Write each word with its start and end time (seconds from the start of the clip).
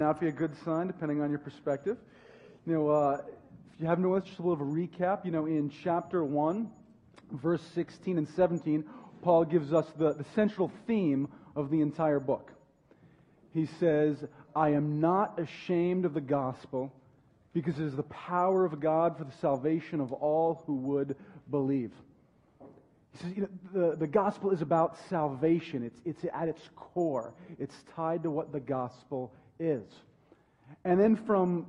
not 0.00 0.20
be 0.20 0.26
a 0.26 0.32
good 0.32 0.50
sign, 0.64 0.88
depending 0.88 1.20
on 1.20 1.30
your 1.30 1.38
perspective. 1.38 1.96
You 2.66 2.72
know, 2.72 2.88
uh, 2.88 3.20
if 3.72 3.80
you 3.80 3.86
have 3.86 4.00
noticed, 4.00 4.26
just 4.26 4.40
a 4.40 4.42
little 4.42 4.60
of 4.60 4.68
a 4.68 4.72
recap. 4.72 5.24
You 5.24 5.30
know, 5.30 5.46
in 5.46 5.70
chapter 5.84 6.24
1, 6.24 6.68
verse 7.30 7.62
16 7.76 8.18
and 8.18 8.28
17, 8.34 8.84
Paul 9.22 9.44
gives 9.44 9.72
us 9.72 9.86
the, 9.96 10.14
the 10.14 10.24
central 10.34 10.72
theme 10.88 11.28
of 11.54 11.70
the 11.70 11.80
entire 11.80 12.18
book. 12.18 12.50
He 13.52 13.68
says, 13.78 14.16
I 14.56 14.70
am 14.70 15.00
not 15.00 15.38
ashamed 15.38 16.06
of 16.06 16.14
the 16.14 16.20
gospel 16.20 16.92
because 17.52 17.78
it 17.78 17.84
is 17.84 17.94
the 17.94 18.02
power 18.02 18.64
of 18.64 18.80
God 18.80 19.16
for 19.16 19.22
the 19.22 19.36
salvation 19.40 20.00
of 20.00 20.12
all 20.12 20.64
who 20.66 20.74
would 20.74 21.14
believe. 21.52 21.92
He 23.12 23.18
says, 23.18 23.32
you 23.36 23.42
know, 23.42 23.48
the, 23.72 23.96
the 23.96 24.08
gospel 24.08 24.50
is 24.50 24.60
about 24.60 24.96
salvation. 25.08 25.84
It's, 25.84 26.00
it's 26.04 26.34
at 26.34 26.48
its 26.48 26.62
core. 26.74 27.32
It's 27.60 27.76
tied 27.94 28.24
to 28.24 28.30
what 28.30 28.50
the 28.50 28.58
gospel 28.58 29.32
is. 29.58 29.84
And 30.84 31.00
then 31.00 31.16
from 31.16 31.66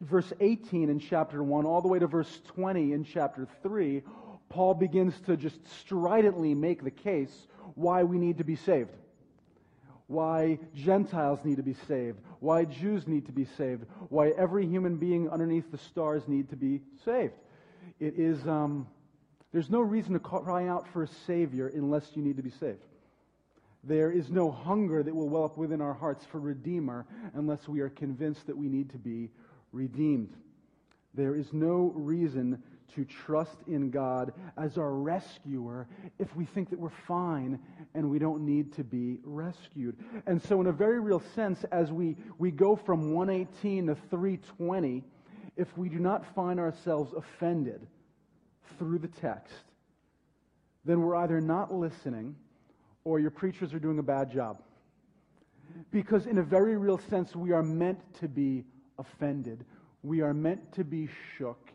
verse 0.00 0.32
18 0.40 0.88
in 0.88 0.98
chapter 0.98 1.42
1 1.42 1.64
all 1.64 1.80
the 1.80 1.88
way 1.88 1.98
to 1.98 2.06
verse 2.06 2.40
20 2.48 2.92
in 2.92 3.04
chapter 3.04 3.46
3, 3.62 4.02
Paul 4.48 4.74
begins 4.74 5.18
to 5.22 5.36
just 5.36 5.58
stridently 5.80 6.54
make 6.54 6.84
the 6.84 6.90
case 6.90 7.46
why 7.74 8.02
we 8.02 8.18
need 8.18 8.38
to 8.38 8.44
be 8.44 8.56
saved. 8.56 8.90
Why 10.08 10.58
Gentiles 10.74 11.40
need 11.44 11.56
to 11.56 11.62
be 11.62 11.74
saved. 11.88 12.18
Why 12.40 12.64
Jews 12.64 13.08
need 13.08 13.26
to 13.26 13.32
be 13.32 13.46
saved. 13.56 13.86
Why 14.10 14.30
every 14.30 14.66
human 14.66 14.96
being 14.96 15.30
underneath 15.30 15.70
the 15.70 15.78
stars 15.78 16.28
need 16.28 16.50
to 16.50 16.56
be 16.56 16.82
saved. 17.04 17.32
It 17.98 18.18
is, 18.18 18.46
um, 18.46 18.86
there's 19.52 19.70
no 19.70 19.80
reason 19.80 20.12
to 20.12 20.18
cry 20.18 20.66
out 20.66 20.86
for 20.88 21.04
a 21.04 21.08
Savior 21.26 21.68
unless 21.68 22.10
you 22.14 22.22
need 22.22 22.36
to 22.36 22.42
be 22.42 22.50
saved. 22.50 22.82
There 23.84 24.12
is 24.12 24.30
no 24.30 24.50
hunger 24.50 25.02
that 25.02 25.14
will 25.14 25.28
well 25.28 25.44
up 25.44 25.56
within 25.56 25.80
our 25.80 25.94
hearts 25.94 26.24
for 26.24 26.38
Redeemer 26.38 27.04
unless 27.34 27.66
we 27.68 27.80
are 27.80 27.88
convinced 27.88 28.46
that 28.46 28.56
we 28.56 28.68
need 28.68 28.90
to 28.90 28.98
be 28.98 29.30
redeemed. 29.72 30.36
There 31.14 31.34
is 31.34 31.52
no 31.52 31.92
reason 31.94 32.62
to 32.94 33.04
trust 33.04 33.56
in 33.66 33.90
God 33.90 34.32
as 34.56 34.78
our 34.78 34.92
rescuer 34.92 35.88
if 36.18 36.34
we 36.36 36.44
think 36.44 36.70
that 36.70 36.78
we're 36.78 36.90
fine 37.06 37.58
and 37.94 38.08
we 38.08 38.18
don't 38.18 38.44
need 38.44 38.72
to 38.74 38.84
be 38.84 39.18
rescued. 39.24 39.96
And 40.26 40.40
so, 40.40 40.60
in 40.60 40.66
a 40.66 40.72
very 40.72 41.00
real 41.00 41.22
sense, 41.34 41.64
as 41.64 41.90
we, 41.90 42.16
we 42.38 42.50
go 42.50 42.76
from 42.76 43.14
118 43.14 43.86
to 43.86 43.94
320, 44.10 45.02
if 45.56 45.76
we 45.76 45.88
do 45.88 45.98
not 45.98 46.24
find 46.34 46.60
ourselves 46.60 47.12
offended 47.14 47.86
through 48.78 48.98
the 48.98 49.08
text, 49.08 49.54
then 50.84 51.02
we're 51.02 51.16
either 51.16 51.40
not 51.40 51.72
listening 51.72 52.36
or 53.04 53.18
your 53.18 53.30
preachers 53.30 53.74
are 53.74 53.78
doing 53.78 53.98
a 53.98 54.02
bad 54.02 54.30
job. 54.30 54.62
Because, 55.90 56.26
in 56.26 56.38
a 56.38 56.42
very 56.42 56.76
real 56.76 56.98
sense, 56.98 57.34
we 57.34 57.52
are 57.52 57.62
meant 57.62 57.98
to 58.20 58.28
be 58.28 58.64
offended. 58.98 59.64
We 60.02 60.20
are 60.20 60.34
meant 60.34 60.72
to 60.74 60.84
be 60.84 61.08
shook. 61.36 61.70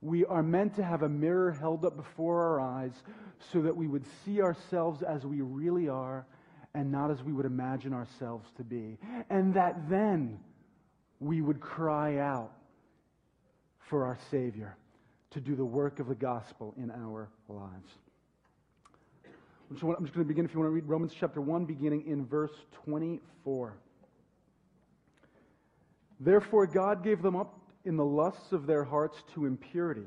We 0.00 0.24
are 0.26 0.42
meant 0.42 0.74
to 0.76 0.84
have 0.84 1.02
a 1.02 1.08
mirror 1.08 1.52
held 1.52 1.84
up 1.84 1.96
before 1.96 2.42
our 2.42 2.60
eyes 2.60 2.92
so 3.52 3.62
that 3.62 3.76
we 3.76 3.86
would 3.86 4.04
see 4.24 4.40
ourselves 4.40 5.02
as 5.02 5.24
we 5.24 5.40
really 5.40 5.88
are 5.88 6.26
and 6.74 6.90
not 6.90 7.10
as 7.10 7.22
we 7.22 7.32
would 7.32 7.46
imagine 7.46 7.92
ourselves 7.92 8.48
to 8.56 8.64
be. 8.64 8.98
And 9.30 9.54
that 9.54 9.88
then 9.88 10.38
we 11.20 11.40
would 11.40 11.60
cry 11.60 12.18
out 12.18 12.52
for 13.78 14.04
our 14.04 14.18
Savior 14.30 14.76
to 15.30 15.40
do 15.40 15.54
the 15.54 15.64
work 15.64 16.00
of 16.00 16.08
the 16.08 16.14
gospel 16.14 16.74
in 16.76 16.90
our 16.90 17.28
lives. 17.48 17.92
I'm 19.82 20.04
just 20.04 20.14
going 20.14 20.24
to 20.24 20.28
begin, 20.28 20.44
if 20.44 20.54
you 20.54 20.60
want 20.60 20.70
to 20.70 20.74
read 20.74 20.86
Romans 20.86 21.12
chapter 21.18 21.40
1, 21.40 21.64
beginning 21.64 22.06
in 22.06 22.24
verse 22.24 22.52
24. 22.84 23.74
Therefore, 26.20 26.66
God 26.66 27.02
gave 27.02 27.22
them 27.22 27.34
up 27.34 27.58
in 27.84 27.96
the 27.96 28.04
lusts 28.04 28.52
of 28.52 28.66
their 28.66 28.84
hearts 28.84 29.16
to 29.34 29.46
impurity, 29.46 30.06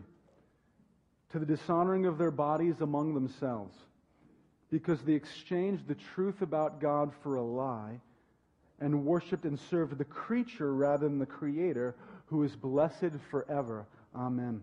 to 1.31 1.39
the 1.39 1.45
dishonoring 1.45 2.05
of 2.05 2.17
their 2.17 2.31
bodies 2.31 2.79
among 2.79 3.13
themselves, 3.13 3.75
because 4.71 5.01
they 5.01 5.13
exchanged 5.13 5.87
the 5.87 5.95
truth 6.15 6.41
about 6.41 6.79
God 6.79 7.11
for 7.21 7.35
a 7.35 7.43
lie 7.43 7.99
and 8.79 9.05
worshiped 9.05 9.43
and 9.43 9.59
served 9.59 9.97
the 9.97 10.05
creature 10.05 10.73
rather 10.73 11.07
than 11.07 11.19
the 11.19 11.25
Creator, 11.25 11.95
who 12.27 12.43
is 12.43 12.55
blessed 12.55 13.11
forever. 13.29 13.85
Amen. 14.15 14.61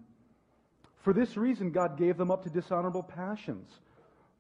For 1.03 1.13
this 1.13 1.37
reason, 1.37 1.71
God 1.71 1.99
gave 1.99 2.17
them 2.17 2.31
up 2.31 2.45
to 2.45 2.51
dishonorable 2.51 3.03
passions. 3.03 3.69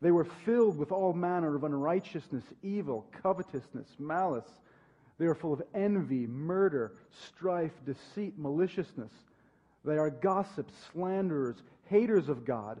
They 0.00 0.10
were 0.10 0.26
filled 0.44 0.78
with 0.78 0.92
all 0.92 1.12
manner 1.12 1.54
of 1.56 1.64
unrighteousness, 1.64 2.44
evil, 2.62 3.06
covetousness, 3.22 3.88
malice. 3.98 4.50
They 5.18 5.26
are 5.26 5.34
full 5.34 5.52
of 5.52 5.62
envy, 5.74 6.26
murder, 6.26 6.92
strife, 7.10 7.72
deceit, 7.86 8.34
maliciousness. 8.36 9.12
They 9.84 9.96
are 9.96 10.10
gossips, 10.10 10.74
slanderers, 10.92 11.56
haters 11.86 12.28
of 12.28 12.44
God, 12.44 12.80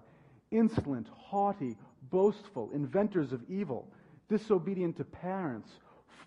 insolent, 0.50 1.08
haughty, 1.08 1.76
boastful, 2.10 2.70
inventors 2.74 3.32
of 3.32 3.42
evil, 3.48 3.88
disobedient 4.28 4.96
to 4.96 5.04
parents, 5.04 5.68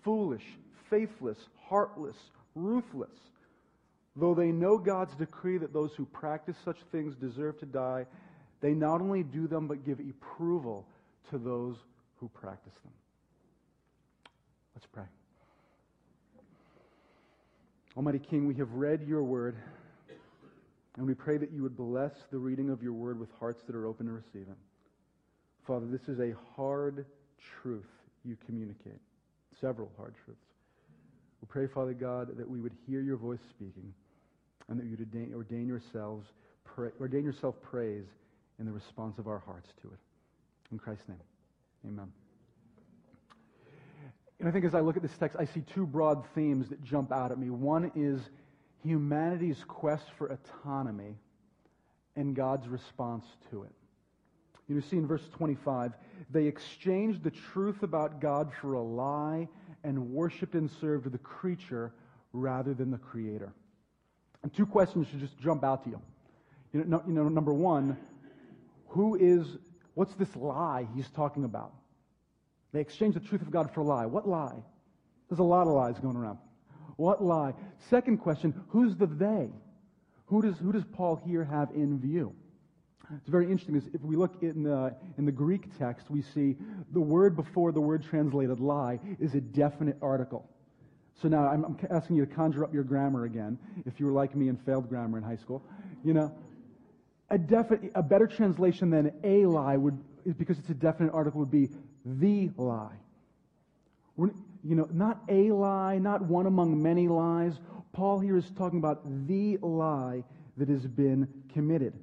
foolish, 0.02 0.44
faithless, 0.88 1.38
heartless, 1.68 2.16
ruthless. 2.54 3.10
Though 4.16 4.34
they 4.34 4.50
know 4.50 4.78
God's 4.78 5.14
decree 5.14 5.58
that 5.58 5.72
those 5.72 5.94
who 5.94 6.04
practice 6.06 6.56
such 6.64 6.78
things 6.90 7.14
deserve 7.14 7.58
to 7.60 7.66
die, 7.66 8.06
they 8.60 8.72
not 8.72 9.00
only 9.00 9.22
do 9.22 9.46
them, 9.46 9.66
but 9.68 9.84
give 9.84 10.00
approval 10.00 10.86
to 11.30 11.38
those 11.38 11.76
who 12.16 12.28
practice 12.28 12.74
them. 12.82 12.92
Let's 14.74 14.86
pray. 14.92 15.04
Almighty 17.96 18.20
King, 18.20 18.46
we 18.46 18.54
have 18.54 18.70
read 18.72 19.06
your 19.06 19.22
word, 19.22 19.56
and 20.96 21.06
we 21.06 21.14
pray 21.14 21.36
that 21.36 21.52
you 21.52 21.62
would 21.62 21.76
bless 21.76 22.12
the 22.30 22.38
reading 22.38 22.70
of 22.70 22.82
your 22.82 22.92
word 22.92 23.18
with 23.18 23.28
hearts 23.38 23.62
that 23.66 23.74
are 23.74 23.86
open 23.86 24.06
to 24.06 24.12
receive 24.12 24.48
it. 24.48 24.56
Father, 25.66 25.86
this 25.86 26.08
is 26.08 26.18
a 26.20 26.34
hard 26.56 27.04
truth 27.62 27.86
you 28.24 28.36
communicate, 28.46 29.00
several 29.60 29.90
hard 29.96 30.14
truths. 30.24 30.40
We 31.40 31.46
pray, 31.48 31.66
Father 31.66 31.92
God, 31.92 32.36
that 32.36 32.48
we 32.48 32.60
would 32.60 32.72
hear 32.86 33.00
your 33.00 33.16
voice 33.16 33.40
speaking, 33.50 33.92
and 34.68 34.78
that 34.78 34.84
you 34.84 34.96
would 34.96 35.34
ordain, 35.34 35.66
yourselves, 35.66 36.26
ordain 37.00 37.24
yourself 37.24 37.54
praise 37.62 38.06
in 38.58 38.66
the 38.66 38.72
response 38.72 39.18
of 39.18 39.26
our 39.26 39.38
hearts 39.38 39.68
to 39.82 39.88
it. 39.88 39.98
In 40.70 40.78
Christ's 40.78 41.08
name, 41.08 41.18
amen. 41.86 42.12
And 44.40 44.48
I 44.48 44.52
think 44.52 44.64
as 44.64 44.74
I 44.74 44.80
look 44.80 44.96
at 44.96 45.02
this 45.02 45.16
text, 45.18 45.36
I 45.38 45.46
see 45.46 45.62
two 45.74 45.86
broad 45.86 46.24
themes 46.34 46.68
that 46.68 46.82
jump 46.84 47.12
out 47.12 47.32
at 47.32 47.38
me. 47.38 47.50
One 47.50 47.90
is 47.96 48.20
humanity's 48.84 49.64
quest 49.66 50.04
for 50.16 50.28
autonomy 50.28 51.16
and 52.14 52.36
God's 52.36 52.68
response 52.68 53.24
to 53.50 53.64
it. 53.64 53.72
You 54.68 54.82
see 54.82 54.98
in 54.98 55.06
verse 55.06 55.22
25, 55.36 55.92
they 56.30 56.44
exchanged 56.44 57.22
the 57.24 57.30
truth 57.30 57.82
about 57.82 58.20
God 58.20 58.52
for 58.60 58.74
a 58.74 58.82
lie 58.82 59.48
and 59.82 60.10
worshiped 60.10 60.54
and 60.54 60.70
served 60.80 61.10
the 61.10 61.18
creature 61.18 61.92
rather 62.34 62.74
than 62.74 62.90
the 62.90 62.98
creator. 62.98 63.52
And 64.42 64.54
two 64.54 64.66
questions 64.66 65.06
should 65.08 65.20
just 65.20 65.38
jump 65.38 65.64
out 65.64 65.84
to 65.84 65.90
you. 65.90 66.00
You 66.72 66.84
know, 66.84 66.98
no, 66.98 67.02
you 67.06 67.14
know 67.14 67.28
number 67.28 67.52
one, 67.52 67.96
who 68.98 69.14
is, 69.14 69.46
what's 69.94 70.12
this 70.16 70.34
lie 70.34 70.88
he's 70.96 71.08
talking 71.10 71.44
about? 71.44 71.72
They 72.72 72.80
exchange 72.80 73.14
the 73.14 73.20
truth 73.20 73.42
of 73.42 73.50
God 73.52 73.72
for 73.72 73.82
a 73.82 73.84
lie. 73.84 74.06
What 74.06 74.28
lie? 74.28 74.56
There's 75.28 75.38
a 75.38 75.44
lot 75.44 75.68
of 75.68 75.72
lies 75.72 76.00
going 76.00 76.16
around. 76.16 76.38
What 76.96 77.22
lie? 77.22 77.54
Second 77.90 78.18
question, 78.18 78.52
who's 78.70 78.96
the 78.96 79.06
they? 79.06 79.50
Who 80.26 80.42
does, 80.42 80.58
who 80.58 80.72
does 80.72 80.82
Paul 80.92 81.14
here 81.24 81.44
have 81.44 81.70
in 81.70 82.00
view? 82.00 82.34
It's 83.16 83.28
very 83.28 83.44
interesting. 83.44 83.80
If 83.94 84.00
we 84.00 84.16
look 84.16 84.42
in 84.42 84.64
the, 84.64 84.96
in 85.16 85.24
the 85.24 85.32
Greek 85.32 85.78
text, 85.78 86.10
we 86.10 86.20
see 86.20 86.56
the 86.92 87.00
word 87.00 87.36
before 87.36 87.70
the 87.70 87.80
word 87.80 88.02
translated 88.02 88.58
lie 88.58 88.98
is 89.20 89.36
a 89.36 89.40
definite 89.40 89.96
article. 90.02 90.50
So 91.22 91.28
now 91.28 91.46
I'm, 91.46 91.64
I'm 91.64 91.78
asking 91.88 92.16
you 92.16 92.26
to 92.26 92.34
conjure 92.34 92.64
up 92.64 92.74
your 92.74 92.82
grammar 92.82 93.26
again, 93.26 93.60
if 93.86 94.00
you 94.00 94.06
were 94.06 94.12
like 94.12 94.34
me 94.34 94.48
and 94.48 94.60
failed 94.66 94.88
grammar 94.88 95.18
in 95.18 95.24
high 95.24 95.36
school. 95.36 95.62
You 96.04 96.14
know, 96.14 96.34
a, 97.30 97.38
defi- 97.38 97.90
a 97.94 98.02
better 98.02 98.26
translation 98.26 98.90
than 98.90 99.12
a 99.24 99.46
lie 99.46 99.76
would, 99.76 99.98
because 100.38 100.58
it's 100.58 100.70
a 100.70 100.74
definite 100.74 101.12
article, 101.12 101.40
would 101.40 101.50
be 101.50 101.68
the 102.04 102.50
lie. 102.56 102.96
We're, 104.16 104.30
you 104.64 104.74
know, 104.74 104.88
not 104.92 105.20
a 105.28 105.52
lie, 105.52 105.98
not 105.98 106.22
one 106.22 106.46
among 106.46 106.82
many 106.82 107.08
lies. 107.08 107.54
Paul 107.92 108.18
here 108.18 108.36
is 108.36 108.50
talking 108.50 108.78
about 108.78 109.02
the 109.26 109.58
lie, 109.62 110.24
that 110.58 110.68
has 110.68 110.86
been 110.86 111.28
committed. 111.54 111.94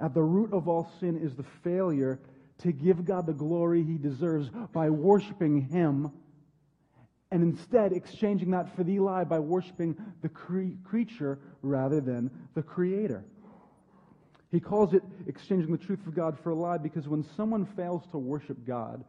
At 0.00 0.14
the 0.14 0.22
root 0.22 0.52
of 0.52 0.66
all 0.68 0.90
sin 0.98 1.18
is 1.18 1.36
the 1.36 1.44
failure 1.62 2.18
to 2.58 2.72
give 2.72 3.04
God 3.04 3.26
the 3.26 3.32
glory 3.32 3.84
he 3.84 3.98
deserves 3.98 4.50
by 4.72 4.90
worshiping 4.90 5.68
him 5.68 6.10
and 7.30 7.42
instead 7.42 7.92
exchanging 7.92 8.50
that 8.50 8.74
for 8.76 8.84
the 8.84 8.98
lie 8.98 9.24
by 9.24 9.38
worshiping 9.38 9.96
the 10.20 10.28
cre- 10.28 10.76
creature 10.84 11.38
rather 11.62 12.00
than 12.00 12.30
the 12.54 12.62
creator. 12.62 13.24
He 14.52 14.60
calls 14.60 14.92
it 14.92 15.02
exchanging 15.26 15.72
the 15.72 15.78
truth 15.78 16.06
of 16.06 16.14
God 16.14 16.38
for 16.38 16.50
a 16.50 16.54
lie 16.54 16.76
because 16.76 17.08
when 17.08 17.24
someone 17.36 17.64
fails 17.64 18.02
to 18.12 18.18
worship 18.18 18.58
God, 18.66 19.02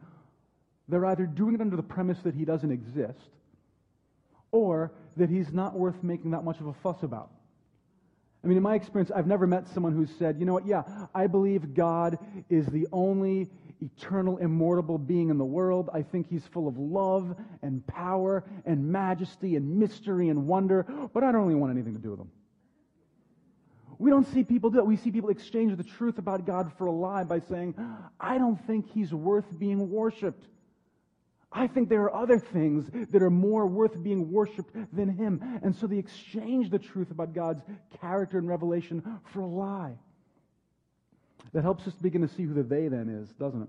they're 0.88 1.04
either 1.06 1.26
doing 1.26 1.54
it 1.54 1.60
under 1.60 1.76
the 1.76 1.82
premise 1.82 2.18
that 2.24 2.34
he 2.34 2.46
doesn't 2.46 2.72
exist 2.72 3.30
or 4.52 4.90
that 5.18 5.28
he's 5.28 5.52
not 5.52 5.74
worth 5.74 6.02
making 6.02 6.30
that 6.30 6.44
much 6.44 6.60
of 6.60 6.66
a 6.66 6.72
fuss 6.72 7.02
about. 7.02 7.30
I 8.42 8.46
mean, 8.46 8.56
in 8.56 8.62
my 8.62 8.74
experience, 8.74 9.10
I've 9.14 9.26
never 9.26 9.46
met 9.46 9.68
someone 9.68 9.94
who 9.94 10.06
said, 10.06 10.38
you 10.38 10.46
know 10.46 10.54
what, 10.54 10.66
yeah, 10.66 10.82
I 11.14 11.26
believe 11.26 11.74
God 11.74 12.18
is 12.48 12.66
the 12.66 12.86
only 12.92 13.48
eternal, 13.80 14.38
immortal 14.38 14.98
being 14.98 15.28
in 15.28 15.36
the 15.38 15.44
world. 15.44 15.90
I 15.92 16.02
think 16.02 16.28
he's 16.28 16.46
full 16.46 16.68
of 16.68 16.78
love 16.78 17.34
and 17.62 17.86
power 17.86 18.44
and 18.64 18.86
majesty 18.86 19.56
and 19.56 19.78
mystery 19.78 20.28
and 20.30 20.46
wonder, 20.46 20.86
but 21.12 21.22
I 21.22 21.32
don't 21.32 21.42
really 21.42 21.54
want 21.54 21.72
anything 21.72 21.94
to 21.94 22.00
do 22.00 22.10
with 22.10 22.20
him. 22.20 22.30
We 23.98 24.10
don't 24.10 24.26
see 24.32 24.44
people 24.44 24.70
do 24.70 24.78
it. 24.78 24.86
We 24.86 24.96
see 24.96 25.10
people 25.10 25.30
exchange 25.30 25.76
the 25.76 25.84
truth 25.84 26.18
about 26.18 26.46
God 26.46 26.72
for 26.78 26.86
a 26.86 26.92
lie 26.92 27.24
by 27.24 27.40
saying, 27.40 27.74
I 28.20 28.38
don't 28.38 28.56
think 28.66 28.90
he's 28.92 29.12
worth 29.12 29.46
being 29.58 29.90
worshiped. 29.90 30.46
I 31.52 31.68
think 31.68 31.88
there 31.88 32.02
are 32.02 32.14
other 32.14 32.38
things 32.38 32.90
that 33.10 33.22
are 33.22 33.30
more 33.30 33.66
worth 33.66 34.02
being 34.02 34.32
worshiped 34.32 34.74
than 34.92 35.08
him. 35.08 35.60
And 35.62 35.74
so 35.76 35.86
they 35.86 35.98
exchange 35.98 36.70
the 36.70 36.80
truth 36.80 37.12
about 37.12 37.32
God's 37.32 37.62
character 38.00 38.38
and 38.38 38.48
revelation 38.48 39.20
for 39.32 39.40
a 39.40 39.46
lie. 39.46 39.96
That 41.52 41.62
helps 41.62 41.86
us 41.86 41.94
begin 41.94 42.22
to 42.22 42.28
see 42.28 42.42
who 42.42 42.54
the 42.54 42.64
they 42.64 42.88
then 42.88 43.08
is, 43.08 43.28
doesn't 43.38 43.62
it? 43.62 43.68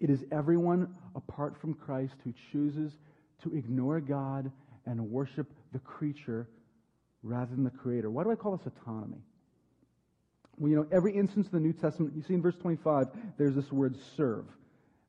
It 0.00 0.10
is 0.10 0.24
everyone 0.32 0.94
apart 1.14 1.60
from 1.60 1.74
Christ 1.74 2.14
who 2.24 2.32
chooses 2.52 2.92
to 3.42 3.54
ignore 3.54 4.00
God 4.00 4.50
and 4.86 5.10
worship 5.10 5.52
the 5.72 5.80
creature 5.80 6.48
rather 7.22 7.54
than 7.54 7.64
the 7.64 7.70
creator. 7.70 8.10
Why 8.10 8.24
do 8.24 8.30
I 8.30 8.34
call 8.34 8.56
this 8.56 8.66
autonomy? 8.66 9.22
Well, 10.58 10.70
you 10.70 10.76
know, 10.76 10.86
every 10.90 11.14
instance 11.14 11.46
in 11.46 11.52
the 11.52 11.60
New 11.60 11.72
Testament, 11.72 12.14
you 12.16 12.22
see 12.22 12.34
in 12.34 12.42
verse 12.42 12.56
25, 12.56 13.08
there's 13.36 13.54
this 13.54 13.70
word 13.70 13.96
serve. 14.16 14.44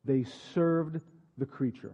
They 0.06 0.26
served 0.54 1.02
the 1.38 1.46
creature. 1.46 1.94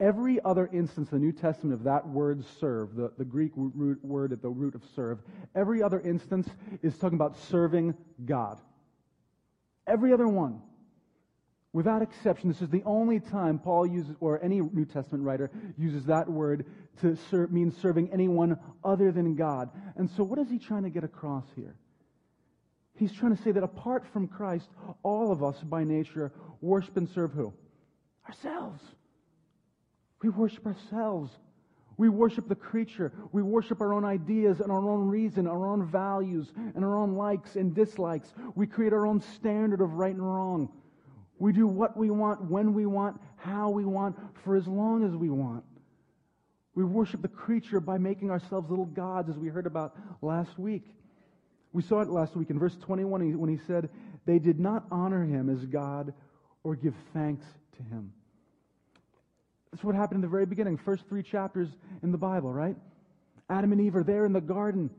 Every 0.00 0.38
other 0.44 0.70
instance 0.72 1.10
in 1.10 1.18
the 1.18 1.24
New 1.24 1.32
Testament 1.32 1.74
of 1.74 1.82
that 1.84 2.06
word 2.08 2.44
serve, 2.60 2.94
the, 2.94 3.12
the 3.18 3.24
Greek 3.24 3.52
root 3.56 4.02
word 4.04 4.32
at 4.32 4.40
the 4.40 4.48
root 4.48 4.74
of 4.74 4.82
serve, 4.94 5.18
every 5.56 5.82
other 5.82 6.00
instance 6.00 6.48
is 6.82 6.96
talking 6.96 7.16
about 7.16 7.36
serving 7.36 7.94
God. 8.24 8.60
Every 9.86 10.12
other 10.12 10.28
one. 10.28 10.62
Without 11.72 12.00
exception, 12.00 12.48
this 12.48 12.62
is 12.62 12.70
the 12.70 12.82
only 12.84 13.20
time 13.20 13.58
Paul 13.58 13.86
uses, 13.86 14.16
or 14.20 14.42
any 14.42 14.60
New 14.60 14.86
Testament 14.86 15.22
writer 15.22 15.50
uses 15.76 16.06
that 16.06 16.28
word 16.28 16.64
to 17.02 17.16
serve, 17.30 17.52
mean 17.52 17.70
serving 17.70 18.10
anyone 18.10 18.58
other 18.82 19.12
than 19.12 19.36
God. 19.36 19.70
And 19.96 20.10
so, 20.10 20.24
what 20.24 20.38
is 20.38 20.48
he 20.48 20.58
trying 20.58 20.84
to 20.84 20.90
get 20.90 21.04
across 21.04 21.44
here? 21.54 21.76
He's 22.94 23.12
trying 23.12 23.36
to 23.36 23.42
say 23.42 23.52
that 23.52 23.62
apart 23.62 24.06
from 24.12 24.28
Christ, 24.28 24.68
all 25.02 25.30
of 25.30 25.44
us 25.44 25.56
by 25.62 25.84
nature 25.84 26.32
worship 26.60 26.96
and 26.96 27.08
serve 27.08 27.32
who? 27.32 27.52
Ourselves. 28.26 28.82
We 30.22 30.30
worship 30.30 30.66
ourselves. 30.66 31.30
We 31.96 32.08
worship 32.08 32.48
the 32.48 32.54
creature. 32.54 33.12
We 33.32 33.42
worship 33.42 33.80
our 33.80 33.92
own 33.92 34.04
ideas 34.04 34.60
and 34.60 34.72
our 34.72 34.88
own 34.88 35.08
reason, 35.08 35.46
our 35.46 35.66
own 35.66 35.86
values, 35.86 36.52
and 36.74 36.84
our 36.84 36.96
own 36.96 37.14
likes 37.14 37.56
and 37.56 37.74
dislikes. 37.74 38.32
We 38.54 38.66
create 38.66 38.92
our 38.92 39.06
own 39.06 39.20
standard 39.20 39.80
of 39.80 39.92
right 39.94 40.14
and 40.14 40.24
wrong. 40.24 40.70
We 41.38 41.52
do 41.52 41.66
what 41.66 41.96
we 41.96 42.10
want, 42.10 42.42
when 42.50 42.74
we 42.74 42.86
want, 42.86 43.20
how 43.36 43.70
we 43.70 43.84
want, 43.84 44.16
for 44.44 44.56
as 44.56 44.66
long 44.66 45.04
as 45.04 45.14
we 45.14 45.30
want. 45.30 45.64
We 46.74 46.84
worship 46.84 47.22
the 47.22 47.28
creature 47.28 47.80
by 47.80 47.98
making 47.98 48.30
ourselves 48.30 48.70
little 48.70 48.86
gods, 48.86 49.28
as 49.28 49.36
we 49.36 49.48
heard 49.48 49.66
about 49.66 49.96
last 50.22 50.58
week. 50.58 50.84
We 51.72 51.82
saw 51.82 52.00
it 52.00 52.08
last 52.08 52.36
week 52.36 52.50
in 52.50 52.58
verse 52.58 52.76
21 52.76 53.38
when 53.38 53.50
he 53.50 53.58
said, 53.66 53.90
They 54.26 54.38
did 54.38 54.58
not 54.58 54.84
honor 54.90 55.24
him 55.24 55.50
as 55.50 55.64
God 55.66 56.12
or 56.64 56.76
give 56.76 56.94
thanks 57.12 57.44
to 57.76 57.82
him. 57.82 58.12
That's 59.70 59.84
what 59.84 59.94
happened 59.94 60.18
in 60.18 60.22
the 60.22 60.28
very 60.28 60.46
beginning, 60.46 60.78
first 60.78 61.04
three 61.08 61.22
chapters 61.22 61.68
in 62.02 62.10
the 62.10 62.18
Bible, 62.18 62.52
right? 62.52 62.76
Adam 63.50 63.72
and 63.72 63.80
Eve 63.80 63.96
are 63.96 64.04
there 64.04 64.24
in 64.24 64.32
the 64.32 64.40
garden. 64.40 64.90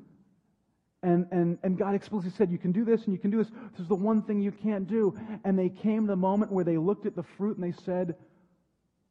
And, 1.02 1.28
and, 1.32 1.58
and 1.64 1.78
God 1.78 1.96
explicitly 1.96 2.36
said, 2.38 2.52
You 2.52 2.58
can 2.58 2.72
do 2.72 2.84
this 2.84 3.04
and 3.04 3.14
you 3.14 3.20
can 3.20 3.32
do 3.32 3.38
this. 3.38 3.48
This 3.72 3.82
is 3.82 3.88
the 3.88 3.96
one 3.96 4.22
thing 4.22 4.42
you 4.42 4.52
can't 4.52 4.88
do. 4.88 5.18
And 5.46 5.58
they 5.58 5.70
came 5.70 6.02
to 6.02 6.12
the 6.12 6.18
moment 6.18 6.52
where 6.52 6.66
they 6.66 6.78
looked 6.78 7.06
at 7.06 7.16
the 7.16 7.24
fruit 7.38 7.58
and 7.58 7.64
they 7.64 7.78
said, 7.84 8.16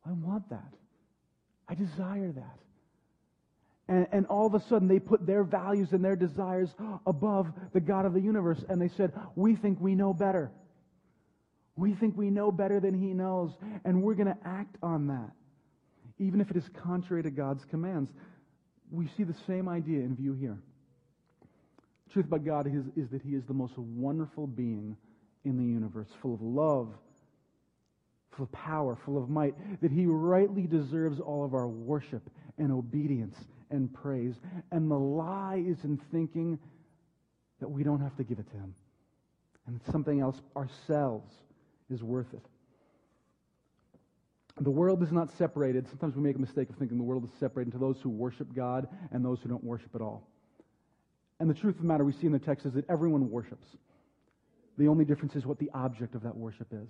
I 0.07 0.13
want 0.13 0.49
that. 0.51 0.75
I 1.69 1.75
desire 1.75 2.33
that. 2.33 2.59
And, 3.89 4.07
and 4.13 4.27
all 4.27 4.47
of 4.47 4.55
a 4.55 4.61
sudden, 4.69 4.87
they 4.87 4.99
put 4.99 5.27
their 5.27 5.45
values 5.45 5.93
and 5.93 6.05
their 6.05 6.17
desires 6.17 6.69
above 7.07 7.51
the 7.73 7.81
God 7.81 8.05
of 8.05 8.13
the 8.13 8.21
universe. 8.21 8.63
And 8.69 8.81
they 8.81 8.89
said, 8.89 9.13
We 9.35 9.57
think 9.57 9.81
we 9.81 9.95
know 9.95 10.13
better. 10.13 10.53
We 11.75 11.95
think 11.95 12.17
we 12.17 12.29
know 12.29 12.53
better 12.53 12.81
than 12.81 12.93
He 12.93 13.15
knows. 13.15 13.53
And 13.87 14.03
we're 14.03 14.15
going 14.15 14.29
to 14.29 14.39
act 14.45 14.77
on 14.83 15.07
that, 15.07 15.31
even 16.19 16.43
if 16.43 16.51
it 16.51 16.57
is 16.57 16.69
contrary 16.83 17.23
to 17.23 17.31
God's 17.31 17.65
commands. 17.65 18.11
We 18.91 19.09
see 19.17 19.23
the 19.23 19.37
same 19.47 19.69
idea 19.69 20.01
in 20.01 20.17
view 20.17 20.35
here. 20.35 20.59
Truth 22.13 22.27
about 22.27 22.45
God 22.45 22.67
is, 22.67 22.85
is 22.97 23.11
that 23.11 23.23
He 23.23 23.35
is 23.35 23.45
the 23.45 23.55
most 23.55 23.77
wonderful 23.77 24.47
being 24.47 24.97
in 25.45 25.57
the 25.57 25.65
universe, 25.65 26.09
full 26.21 26.35
of 26.35 26.43
love, 26.43 26.89
full 28.31 28.45
of 28.45 28.53
power, 28.53 28.97
full 29.05 29.19
of 29.19 29.29
might, 29.29 29.55
that 29.83 29.91
He 29.91 30.07
rightly 30.07 30.67
deserves 30.67 31.21
all 31.21 31.45
of 31.45 31.55
our 31.55 31.69
worship 31.69 32.29
and 32.59 32.73
obedience 32.73 33.37
and 33.71 33.93
praise. 33.93 34.35
And 34.73 34.91
the 34.91 34.99
lie 34.99 35.63
is 35.67 35.85
in 35.85 36.01
thinking 36.11 36.59
that 37.61 37.69
we 37.69 37.83
don't 37.83 38.01
have 38.01 38.17
to 38.17 38.25
give 38.25 38.39
it 38.39 38.51
to 38.51 38.57
Him. 38.57 38.75
And 39.67 39.81
something 39.93 40.21
else 40.21 40.41
ourselves 40.57 41.35
is 41.91 42.03
worth 42.03 42.33
it. 42.33 42.45
The 44.61 44.71
world 44.71 45.03
is 45.03 45.13
not 45.13 45.31
separated. 45.37 45.87
Sometimes 45.89 46.17
we 46.17 46.23
make 46.23 46.37
a 46.37 46.41
mistake 46.41 46.69
of 46.69 46.77
thinking 46.77 46.97
the 46.97 47.05
world 47.05 47.25
is 47.25 47.31
separated 47.39 47.73
into 47.73 47.79
those 47.79 48.01
who 48.03 48.09
worship 48.09 48.53
God 48.55 48.89
and 49.13 49.25
those 49.25 49.41
who 49.41 49.49
don't 49.49 49.63
worship 49.63 49.95
at 49.95 50.01
all. 50.01 50.27
And 51.41 51.49
the 51.49 51.55
truth 51.55 51.77
of 51.77 51.83
the 51.83 51.89
matter 51.89 52.05
we 52.05 52.13
see 52.13 52.27
in 52.27 52.33
the 52.33 52.39
text 52.39 52.67
is 52.67 52.73
that 52.75 52.89
everyone 52.89 53.31
worships. 53.31 53.67
The 54.77 54.89
only 54.89 55.05
difference 55.05 55.37
is 55.37 55.47
what 55.47 55.59
the 55.59 55.71
object 55.75 56.15
of 56.15 56.23
that 56.23 56.37
worship 56.37 56.69
is. 56.73 56.89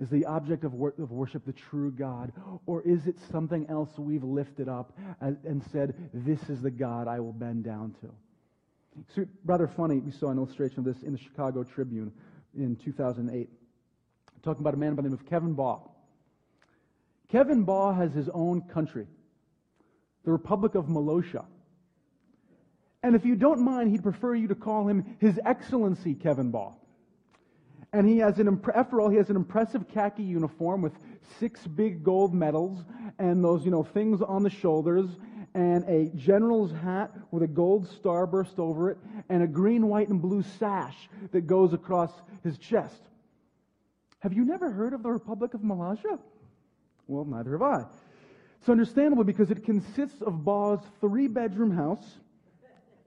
Is 0.00 0.08
the 0.10 0.24
object 0.26 0.62
of, 0.62 0.74
wor- 0.74 0.94
of 0.98 1.10
worship 1.10 1.44
the 1.44 1.52
true 1.52 1.90
God? 1.90 2.32
Or 2.66 2.82
is 2.82 3.06
it 3.06 3.16
something 3.32 3.66
else 3.68 3.90
we've 3.98 4.22
lifted 4.22 4.68
up 4.68 4.96
and 5.20 5.62
said, 5.72 5.94
this 6.14 6.40
is 6.48 6.62
the 6.62 6.70
God 6.70 7.08
I 7.08 7.18
will 7.18 7.32
bend 7.32 7.64
down 7.64 7.94
to? 8.00 8.10
So, 9.14 9.26
rather 9.44 9.66
funny, 9.66 9.98
we 9.98 10.12
saw 10.12 10.30
an 10.30 10.38
illustration 10.38 10.80
of 10.80 10.84
this 10.84 11.02
in 11.02 11.12
the 11.12 11.18
Chicago 11.18 11.64
Tribune 11.64 12.12
in 12.56 12.76
2008. 12.76 13.48
Talking 14.42 14.60
about 14.60 14.74
a 14.74 14.76
man 14.76 14.94
by 14.94 15.02
the 15.02 15.08
name 15.08 15.18
of 15.18 15.26
Kevin 15.26 15.54
Baugh. 15.54 15.80
Kevin 17.28 17.64
Baugh 17.64 17.92
has 17.92 18.12
his 18.12 18.28
own 18.32 18.62
country, 18.62 19.06
the 20.24 20.30
Republic 20.30 20.74
of 20.74 20.86
Molossia. 20.86 21.44
And 23.02 23.14
if 23.14 23.24
you 23.24 23.36
don't 23.36 23.60
mind, 23.60 23.90
he'd 23.90 24.02
prefer 24.02 24.34
you 24.34 24.48
to 24.48 24.54
call 24.54 24.88
him 24.88 25.16
His 25.20 25.38
Excellency 25.44 26.14
Kevin 26.14 26.50
Baugh. 26.50 26.74
And 27.92 28.06
he 28.06 28.18
has 28.18 28.38
an, 28.38 28.60
after 28.74 29.00
all, 29.00 29.08
he 29.08 29.16
has 29.16 29.30
an 29.30 29.36
impressive 29.36 29.88
khaki 29.88 30.22
uniform 30.22 30.82
with 30.82 30.92
six 31.38 31.66
big 31.66 32.04
gold 32.04 32.34
medals 32.34 32.84
and 33.18 33.42
those, 33.42 33.64
you 33.64 33.70
know, 33.70 33.82
things 33.82 34.20
on 34.20 34.42
the 34.42 34.50
shoulders 34.50 35.06
and 35.54 35.84
a 35.84 36.10
general's 36.14 36.70
hat 36.70 37.10
with 37.30 37.42
a 37.42 37.46
gold 37.46 37.88
starburst 37.88 38.58
over 38.58 38.90
it 38.90 38.98
and 39.30 39.42
a 39.42 39.46
green, 39.46 39.86
white, 39.86 40.08
and 40.08 40.20
blue 40.20 40.42
sash 40.58 41.08
that 41.32 41.46
goes 41.46 41.72
across 41.72 42.12
his 42.44 42.58
chest. 42.58 43.00
Have 44.20 44.34
you 44.34 44.44
never 44.44 44.70
heard 44.70 44.92
of 44.92 45.02
the 45.02 45.10
Republic 45.10 45.54
of 45.54 45.62
Molossia? 45.62 46.18
Well, 47.06 47.24
neither 47.24 47.52
have 47.52 47.62
I. 47.62 47.84
It's 48.60 48.68
understandable 48.68 49.24
because 49.24 49.50
it 49.50 49.64
consists 49.64 50.20
of 50.20 50.44
Baugh's 50.44 50.84
three 51.00 51.28
bedroom 51.28 51.70
house 51.70 52.18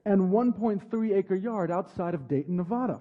and 0.04 0.30
1.3 0.30 1.16
acre 1.16 1.36
yard 1.36 1.70
outside 1.70 2.14
of 2.14 2.28
Dayton, 2.28 2.56
Nevada. 2.56 3.00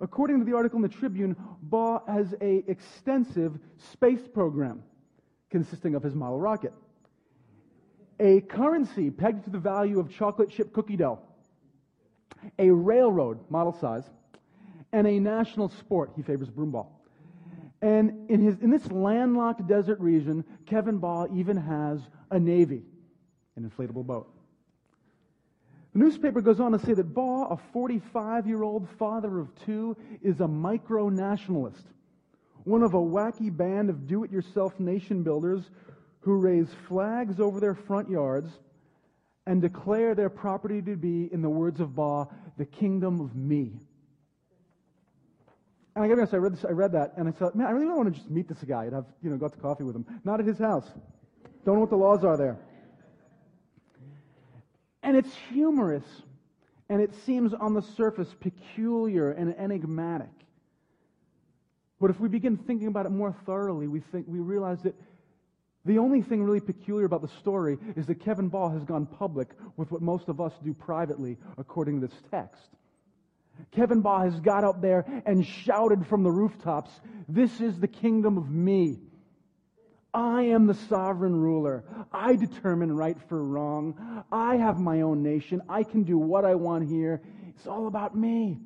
According 0.00 0.40
to 0.40 0.44
the 0.44 0.54
article 0.54 0.76
in 0.76 0.82
the 0.82 0.88
Tribune, 0.88 1.36
Baugh 1.62 2.02
has 2.06 2.34
a 2.40 2.64
extensive 2.68 3.58
space 3.92 4.26
program 4.32 4.82
consisting 5.50 5.94
of 5.94 6.02
his 6.02 6.14
model 6.14 6.38
rocket, 6.38 6.72
a 8.20 8.40
currency 8.42 9.10
pegged 9.10 9.44
to 9.44 9.50
the 9.50 9.58
value 9.58 9.98
of 9.98 10.10
chocolate 10.10 10.50
chip 10.50 10.72
cookie 10.72 10.96
dough, 10.96 11.20
a 12.58 12.70
railroad 12.70 13.38
model 13.48 13.72
size, 13.72 14.04
and 14.92 15.06
a 15.06 15.18
national 15.18 15.68
sport. 15.68 16.12
He 16.16 16.22
favors 16.22 16.48
broomball. 16.48 16.88
And 17.82 18.30
in, 18.30 18.40
his, 18.40 18.58
in 18.60 18.70
this 18.70 18.90
landlocked 18.90 19.66
desert 19.66 20.00
region, 20.00 20.44
Kevin 20.66 20.98
Baugh 20.98 21.26
even 21.34 21.56
has 21.56 22.00
a 22.30 22.38
navy, 22.38 22.82
an 23.56 23.70
inflatable 23.70 24.04
boat. 24.04 24.28
The 25.96 26.04
newspaper 26.04 26.42
goes 26.42 26.60
on 26.60 26.72
to 26.72 26.78
say 26.78 26.92
that 26.92 27.14
Baugh, 27.14 27.46
a 27.48 27.56
45 27.72 28.46
year 28.46 28.62
old 28.62 28.86
father 28.98 29.38
of 29.38 29.48
two, 29.64 29.96
is 30.20 30.40
a 30.40 30.46
micro 30.46 31.08
nationalist, 31.08 31.86
one 32.64 32.82
of 32.82 32.92
a 32.92 32.98
wacky 32.98 33.48
band 33.56 33.88
of 33.88 34.06
do 34.06 34.22
it 34.22 34.30
yourself 34.30 34.78
nation 34.78 35.22
builders 35.22 35.62
who 36.20 36.34
raise 36.34 36.68
flags 36.86 37.40
over 37.40 37.60
their 37.60 37.74
front 37.74 38.10
yards 38.10 38.50
and 39.46 39.62
declare 39.62 40.14
their 40.14 40.28
property 40.28 40.82
to 40.82 40.96
be, 40.96 41.30
in 41.32 41.40
the 41.40 41.48
words 41.48 41.80
of 41.80 41.94
Baugh, 41.94 42.28
the 42.58 42.66
kingdom 42.66 43.18
of 43.18 43.34
me. 43.34 43.72
And 45.94 46.04
I 46.04 46.08
gotta 46.08 46.16
be 46.16 46.20
honest, 46.20 46.34
I 46.34 46.36
read, 46.36 46.52
this, 46.52 46.64
I 46.66 46.72
read 46.72 46.92
that 46.92 47.14
and 47.16 47.26
I 47.26 47.30
thought, 47.30 47.56
man, 47.56 47.68
I 47.68 47.70
really 47.70 47.86
don't 47.86 47.96
want 47.96 48.12
to 48.12 48.20
just 48.20 48.30
meet 48.30 48.48
this 48.48 48.62
guy 48.68 48.84
and 48.84 48.92
have, 48.92 49.06
you 49.22 49.30
know, 49.30 49.38
go 49.38 49.48
to 49.48 49.56
coffee 49.56 49.84
with 49.84 49.96
him. 49.96 50.04
Not 50.24 50.40
at 50.40 50.46
his 50.46 50.58
house. 50.58 50.90
Don't 51.64 51.76
know 51.76 51.80
what 51.80 51.88
the 51.88 51.96
laws 51.96 52.22
are 52.22 52.36
there. 52.36 52.58
And 55.06 55.16
it's 55.16 55.32
humorous, 55.52 56.02
and 56.88 57.00
it 57.00 57.14
seems 57.24 57.54
on 57.54 57.74
the 57.74 57.82
surface 57.96 58.28
peculiar 58.40 59.30
and 59.30 59.54
enigmatic. 59.56 60.32
But 62.00 62.10
if 62.10 62.18
we 62.18 62.28
begin 62.28 62.56
thinking 62.56 62.88
about 62.88 63.06
it 63.06 63.10
more 63.10 63.32
thoroughly, 63.46 63.86
we, 63.86 64.00
think, 64.00 64.26
we 64.28 64.40
realize 64.40 64.82
that 64.82 64.96
the 65.84 65.98
only 65.98 66.22
thing 66.22 66.42
really 66.42 66.58
peculiar 66.58 67.06
about 67.06 67.22
the 67.22 67.30
story 67.38 67.78
is 67.94 68.06
that 68.06 68.16
Kevin 68.16 68.48
Baugh 68.48 68.70
has 68.70 68.82
gone 68.82 69.06
public 69.06 69.50
with 69.76 69.92
what 69.92 70.02
most 70.02 70.28
of 70.28 70.40
us 70.40 70.52
do 70.64 70.74
privately, 70.74 71.38
according 71.56 72.00
to 72.00 72.08
this 72.08 72.16
text. 72.32 72.66
Kevin 73.70 74.00
Baugh 74.00 74.24
has 74.24 74.40
got 74.40 74.64
up 74.64 74.82
there 74.82 75.06
and 75.24 75.46
shouted 75.46 76.04
from 76.08 76.24
the 76.24 76.32
rooftops, 76.32 76.90
This 77.28 77.60
is 77.60 77.78
the 77.78 77.86
kingdom 77.86 78.38
of 78.38 78.50
me. 78.50 78.98
I 80.16 80.44
am 80.44 80.66
the 80.66 80.72
sovereign 80.88 81.36
ruler. 81.36 81.84
I 82.10 82.36
determine 82.36 82.96
right 82.96 83.18
for 83.28 83.44
wrong. 83.44 84.24
I 84.32 84.56
have 84.56 84.80
my 84.80 85.02
own 85.02 85.22
nation. 85.22 85.60
I 85.68 85.82
can 85.82 86.04
do 86.04 86.16
what 86.16 86.46
I 86.46 86.54
want 86.54 86.88
here. 86.88 87.20
It's 87.50 87.66
all 87.66 87.86
about 87.86 88.16
me. 88.16 88.58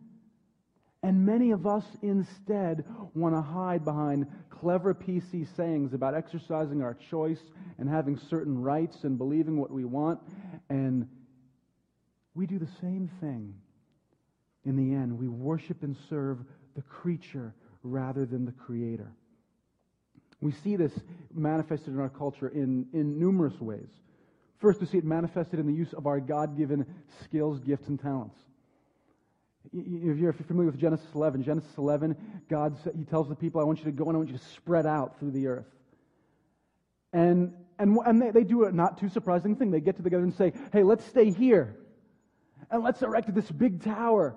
And 1.02 1.26
many 1.26 1.50
of 1.50 1.66
us 1.66 1.84
instead 2.02 2.84
want 3.14 3.34
to 3.34 3.42
hide 3.42 3.84
behind 3.84 4.28
clever 4.48 4.94
PC 4.94 5.44
sayings 5.56 5.92
about 5.92 6.14
exercising 6.14 6.82
our 6.82 6.96
choice 7.10 7.40
and 7.78 7.88
having 7.88 8.16
certain 8.16 8.56
rights 8.56 9.02
and 9.02 9.18
believing 9.18 9.56
what 9.56 9.72
we 9.72 9.84
want. 9.84 10.20
And 10.68 11.08
we 12.32 12.46
do 12.46 12.60
the 12.60 12.70
same 12.80 13.10
thing 13.20 13.54
in 14.64 14.76
the 14.76 14.94
end. 14.94 15.18
We 15.18 15.26
worship 15.26 15.82
and 15.82 15.96
serve 16.08 16.38
the 16.76 16.82
creature 16.82 17.56
rather 17.82 18.24
than 18.24 18.44
the 18.44 18.52
creator. 18.52 19.10
We 20.40 20.52
see 20.52 20.76
this 20.76 20.92
manifested 21.34 21.88
in 21.88 22.00
our 22.00 22.08
culture 22.08 22.48
in, 22.48 22.86
in 22.92 23.18
numerous 23.18 23.60
ways. 23.60 23.88
First, 24.58 24.80
we 24.80 24.86
see 24.86 24.98
it 24.98 25.04
manifested 25.04 25.58
in 25.58 25.66
the 25.66 25.72
use 25.72 25.92
of 25.92 26.06
our 26.06 26.20
God 26.20 26.56
given 26.56 26.86
skills, 27.24 27.60
gifts, 27.60 27.88
and 27.88 28.00
talents. 28.00 28.36
If 29.72 30.18
you're 30.18 30.32
familiar 30.32 30.70
with 30.70 30.80
Genesis 30.80 31.06
11, 31.14 31.42
Genesis 31.42 31.70
11, 31.76 32.16
God 32.48 32.76
he 32.96 33.04
tells 33.04 33.28
the 33.28 33.34
people, 33.34 33.60
I 33.60 33.64
want 33.64 33.78
you 33.78 33.84
to 33.86 33.92
go 33.92 34.04
and 34.04 34.14
I 34.14 34.18
want 34.18 34.30
you 34.30 34.38
to 34.38 34.44
spread 34.44 34.86
out 34.86 35.18
through 35.18 35.32
the 35.32 35.46
earth. 35.48 35.66
And, 37.12 37.52
and, 37.78 37.98
and 38.06 38.20
they, 38.20 38.30
they 38.30 38.44
do 38.44 38.64
a 38.64 38.72
not 38.72 38.98
too 38.98 39.08
surprising 39.08 39.56
thing. 39.56 39.70
They 39.70 39.80
get 39.80 39.96
together 39.96 40.22
and 40.22 40.34
say, 40.34 40.52
hey, 40.72 40.82
let's 40.82 41.04
stay 41.04 41.30
here. 41.30 41.76
And 42.70 42.82
let's 42.82 43.02
erect 43.02 43.34
this 43.34 43.50
big 43.50 43.82
tower. 43.82 44.36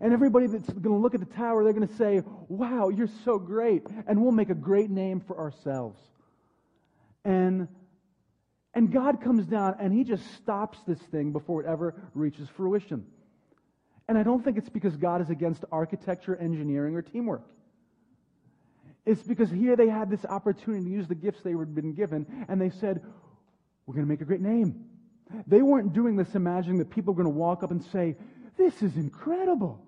And 0.00 0.12
everybody 0.12 0.46
that's 0.46 0.68
going 0.68 0.82
to 0.82 1.02
look 1.02 1.14
at 1.14 1.20
the 1.20 1.34
tower, 1.34 1.64
they're 1.64 1.72
going 1.72 1.88
to 1.88 1.96
say, 1.96 2.22
Wow, 2.48 2.88
you're 2.88 3.08
so 3.24 3.38
great. 3.38 3.82
And 4.06 4.22
we'll 4.22 4.32
make 4.32 4.50
a 4.50 4.54
great 4.54 4.90
name 4.90 5.20
for 5.20 5.38
ourselves. 5.38 6.00
And, 7.24 7.68
and 8.74 8.92
God 8.92 9.22
comes 9.22 9.46
down 9.46 9.76
and 9.78 9.92
he 9.92 10.04
just 10.04 10.24
stops 10.36 10.78
this 10.86 10.98
thing 10.98 11.32
before 11.32 11.62
it 11.62 11.66
ever 11.66 11.94
reaches 12.14 12.48
fruition. 12.48 13.06
And 14.08 14.18
I 14.18 14.22
don't 14.22 14.44
think 14.44 14.58
it's 14.58 14.68
because 14.68 14.96
God 14.96 15.22
is 15.22 15.30
against 15.30 15.64
architecture, 15.72 16.36
engineering, 16.36 16.94
or 16.94 17.02
teamwork. 17.02 17.44
It's 19.06 19.22
because 19.22 19.50
here 19.50 19.76
they 19.76 19.88
had 19.88 20.10
this 20.10 20.24
opportunity 20.24 20.84
to 20.84 20.90
use 20.90 21.08
the 21.08 21.14
gifts 21.14 21.42
they 21.42 21.52
had 21.52 21.74
been 21.74 21.94
given, 21.94 22.26
and 22.48 22.60
they 22.60 22.70
said, 22.70 23.02
We're 23.86 23.94
going 23.94 24.06
to 24.06 24.10
make 24.10 24.20
a 24.20 24.24
great 24.24 24.40
name. 24.40 24.84
They 25.46 25.62
weren't 25.62 25.92
doing 25.92 26.16
this 26.16 26.34
imagining 26.34 26.78
that 26.78 26.90
people 26.90 27.14
were 27.14 27.22
going 27.22 27.32
to 27.32 27.38
walk 27.38 27.62
up 27.62 27.70
and 27.70 27.82
say, 27.82 28.16
This 28.56 28.82
is 28.82 28.96
incredible. 28.96 29.83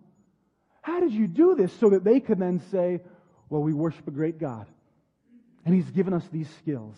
How 0.86 1.00
did 1.00 1.10
you 1.10 1.26
do 1.26 1.56
this? 1.56 1.72
So 1.80 1.90
that 1.90 2.04
they 2.04 2.20
could 2.20 2.38
then 2.38 2.60
say, 2.70 3.00
Well, 3.50 3.60
we 3.60 3.72
worship 3.72 4.06
a 4.06 4.12
great 4.12 4.38
God. 4.38 4.68
And 5.64 5.74
He's 5.74 5.90
given 5.90 6.14
us 6.14 6.22
these 6.30 6.48
skills. 6.58 6.94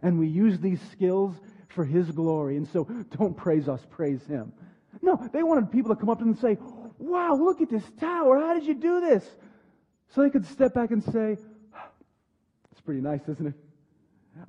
And 0.00 0.20
we 0.20 0.28
use 0.28 0.60
these 0.60 0.80
skills 0.92 1.34
for 1.70 1.84
His 1.84 2.08
glory. 2.12 2.56
And 2.56 2.68
so 2.68 2.84
don't 3.18 3.36
praise 3.36 3.68
us, 3.68 3.80
praise 3.90 4.24
Him. 4.26 4.52
No, 5.02 5.28
they 5.32 5.42
wanted 5.42 5.72
people 5.72 5.92
to 5.92 6.00
come 6.00 6.08
up 6.08 6.18
to 6.18 6.24
them 6.24 6.34
and 6.34 6.40
say, 6.40 6.56
Wow, 6.98 7.34
look 7.34 7.60
at 7.60 7.68
this 7.68 7.82
tower. 7.98 8.38
How 8.38 8.54
did 8.54 8.64
you 8.64 8.74
do 8.74 9.00
this? 9.00 9.28
So 10.14 10.22
they 10.22 10.30
could 10.30 10.46
step 10.46 10.72
back 10.72 10.92
and 10.92 11.02
say, 11.02 11.36
It's 12.70 12.80
pretty 12.84 13.00
nice, 13.00 13.22
isn't 13.26 13.48
it? 13.48 13.54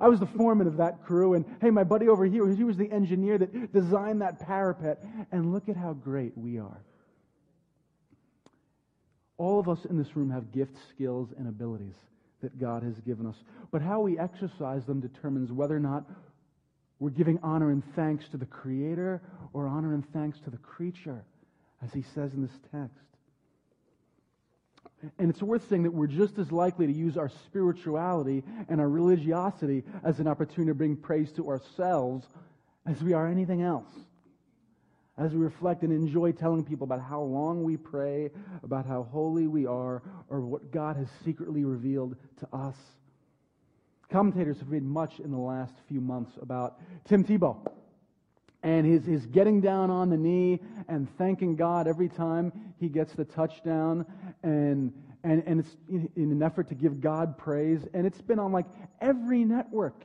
I 0.00 0.06
was 0.06 0.20
the 0.20 0.26
foreman 0.26 0.68
of 0.68 0.76
that 0.76 1.02
crew, 1.04 1.34
and 1.34 1.44
hey, 1.60 1.70
my 1.70 1.82
buddy 1.82 2.06
over 2.06 2.26
here, 2.26 2.46
he 2.46 2.62
was 2.62 2.76
the 2.76 2.92
engineer 2.92 3.38
that 3.38 3.72
designed 3.72 4.20
that 4.20 4.38
parapet, 4.38 5.02
and 5.32 5.52
look 5.52 5.68
at 5.68 5.76
how 5.76 5.94
great 5.94 6.38
we 6.38 6.58
are. 6.58 6.84
All 9.38 9.60
of 9.60 9.68
us 9.68 9.84
in 9.84 9.96
this 9.96 10.16
room 10.16 10.30
have 10.30 10.52
gifts, 10.52 10.78
skills, 10.90 11.28
and 11.38 11.48
abilities 11.48 11.94
that 12.42 12.58
God 12.60 12.82
has 12.82 12.94
given 13.00 13.26
us. 13.26 13.36
But 13.70 13.82
how 13.82 14.00
we 14.00 14.18
exercise 14.18 14.84
them 14.84 15.00
determines 15.00 15.52
whether 15.52 15.76
or 15.76 15.80
not 15.80 16.04
we're 16.98 17.10
giving 17.10 17.38
honor 17.42 17.70
and 17.70 17.82
thanks 17.94 18.28
to 18.30 18.36
the 18.36 18.46
Creator 18.46 19.22
or 19.52 19.68
honor 19.68 19.94
and 19.94 20.04
thanks 20.12 20.38
to 20.40 20.50
the 20.50 20.56
creature, 20.56 21.24
as 21.84 21.92
he 21.92 22.02
says 22.14 22.34
in 22.34 22.42
this 22.42 22.58
text. 22.72 22.96
And 25.18 25.30
it's 25.30 25.42
worth 25.42 25.68
saying 25.68 25.84
that 25.84 25.94
we're 25.94 26.08
just 26.08 26.38
as 26.38 26.50
likely 26.50 26.88
to 26.88 26.92
use 26.92 27.16
our 27.16 27.28
spirituality 27.46 28.42
and 28.68 28.80
our 28.80 28.88
religiosity 28.88 29.84
as 30.02 30.18
an 30.18 30.26
opportunity 30.26 30.70
to 30.70 30.74
bring 30.74 30.96
praise 30.96 31.30
to 31.32 31.48
ourselves 31.48 32.26
as 32.84 33.00
we 33.00 33.12
are 33.12 33.28
anything 33.28 33.62
else 33.62 33.92
as 35.18 35.32
we 35.32 35.38
reflect 35.38 35.82
and 35.82 35.92
enjoy 35.92 36.32
telling 36.32 36.64
people 36.64 36.84
about 36.84 37.00
how 37.00 37.20
long 37.20 37.64
we 37.64 37.76
pray, 37.76 38.30
about 38.62 38.86
how 38.86 39.02
holy 39.10 39.46
we 39.46 39.66
are, 39.66 40.02
or 40.28 40.40
what 40.40 40.70
God 40.70 40.96
has 40.96 41.08
secretly 41.24 41.64
revealed 41.64 42.16
to 42.40 42.48
us. 42.56 42.76
Commentators 44.10 44.58
have 44.58 44.70
read 44.70 44.84
much 44.84 45.18
in 45.20 45.30
the 45.30 45.38
last 45.38 45.74
few 45.88 46.00
months 46.00 46.32
about 46.40 46.80
Tim 47.04 47.24
Tebow 47.24 47.58
and 48.62 48.86
his, 48.86 49.04
his 49.04 49.26
getting 49.26 49.60
down 49.60 49.90
on 49.90 50.08
the 50.08 50.16
knee 50.16 50.60
and 50.88 51.08
thanking 51.18 51.56
God 51.56 51.86
every 51.86 52.08
time 52.08 52.52
he 52.78 52.88
gets 52.88 53.12
the 53.12 53.24
touchdown 53.24 54.06
and 54.42 54.92
and, 55.24 55.42
and 55.46 55.60
it's 55.60 55.76
in, 55.88 56.08
in 56.16 56.30
an 56.30 56.42
effort 56.42 56.68
to 56.68 56.74
give 56.74 57.00
God 57.00 57.36
praise. 57.36 57.80
And 57.92 58.06
it's 58.06 58.20
been 58.20 58.38
on 58.38 58.52
like 58.52 58.66
every 59.00 59.44
network 59.44 60.04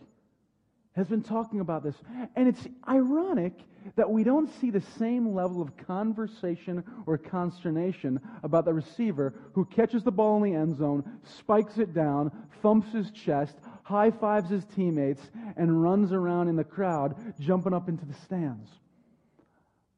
has 0.96 1.08
been 1.08 1.24
talking 1.24 1.60
about 1.60 1.84
this. 1.84 1.96
And 2.36 2.48
it's 2.48 2.68
ironic 2.88 3.54
that 3.96 4.10
we 4.10 4.24
don't 4.24 4.50
see 4.62 4.70
the 4.70 4.84
same 4.98 5.34
level 5.34 5.62
of 5.62 5.76
conversation 5.76 6.84
or 7.06 7.18
consternation 7.18 8.20
about 8.44 8.66
the 8.66 8.74
receiver 8.74 9.34
who 9.54 9.66
catches 9.66 10.04
the 10.04 10.12
ball 10.12 10.44
in 10.44 10.52
the 10.52 10.58
end 10.58 10.78
zone, 10.78 11.04
spikes 11.38 11.78
it 11.78 11.94
down, 11.94 12.32
thumps 12.62 12.92
his 12.94 13.12
chest, 13.12 13.58
high 13.84 14.12
fives 14.12 14.50
his 14.50 14.66
teammates, 14.66 15.22
and 15.58 15.84
runs 15.84 16.14
around 16.14 16.48
in 16.48 16.56
the 16.56 16.64
crowd, 16.64 17.16
jumping 17.40 17.74
up 17.74 17.90
into 17.90 18.06
the 18.06 18.14
stands. 18.14 18.70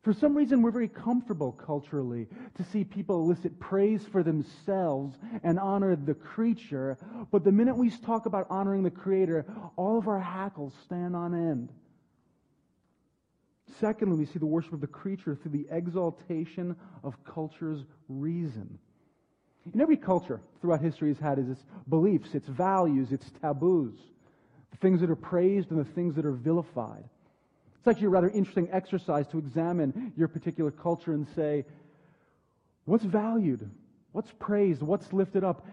For 0.05 0.13
some 0.13 0.37
reason, 0.37 0.61
we're 0.61 0.69
very 0.69 0.87
comfortable 0.87 1.51
culturally 1.51 2.27
to 2.57 2.63
see 2.65 2.83
people 2.83 3.23
elicit 3.23 3.59
praise 3.59 4.05
for 4.05 4.21
themselves 4.21 5.17
and 5.41 5.57
honor 5.57 5.95
the 5.95 6.13
creature, 6.13 6.99
but 7.31 7.43
the 7.43 7.51
minute 7.51 7.75
we 7.75 7.89
talk 7.89 8.27
about 8.27 8.45
honoring 8.51 8.83
the 8.83 8.91
Creator, 8.91 9.47
all 9.75 9.97
of 9.97 10.07
our 10.07 10.19
hackles 10.19 10.73
stand 10.85 11.15
on 11.15 11.33
end. 11.33 11.71
Secondly, 13.79 14.19
we 14.19 14.27
see 14.27 14.37
the 14.37 14.45
worship 14.45 14.73
of 14.73 14.81
the 14.81 14.85
creature 14.85 15.35
through 15.35 15.53
the 15.53 15.65
exaltation 15.71 16.75
of 17.03 17.15
culture's 17.23 17.83
reason. 18.07 18.77
In 19.73 19.81
every 19.81 19.97
culture 19.97 20.39
throughout 20.61 20.81
history 20.81 21.07
has 21.07 21.17
had 21.17 21.39
its 21.39 21.65
beliefs, 21.89 22.35
its 22.35 22.47
values, 22.47 23.11
its 23.11 23.31
taboos, 23.41 23.97
the 24.69 24.77
things 24.77 25.01
that 25.01 25.09
are 25.09 25.15
praised 25.15 25.71
and 25.71 25.79
the 25.79 25.93
things 25.93 26.13
that 26.15 26.27
are 26.27 26.31
vilified. 26.31 27.09
It's 27.85 27.91
actually 27.91 28.07
a 28.07 28.09
rather 28.09 28.29
interesting 28.29 28.67
exercise 28.71 29.27
to 29.27 29.37
examine 29.37 30.11
your 30.17 30.27
particular 30.27 30.71
culture 30.71 31.13
and 31.13 31.27
say, 31.35 31.65
what's 32.85 33.03
valued? 33.03 33.69
What's 34.11 34.31
praised? 34.39 34.81
What's 34.81 35.13
lifted 35.13 35.43
up? 35.43 35.67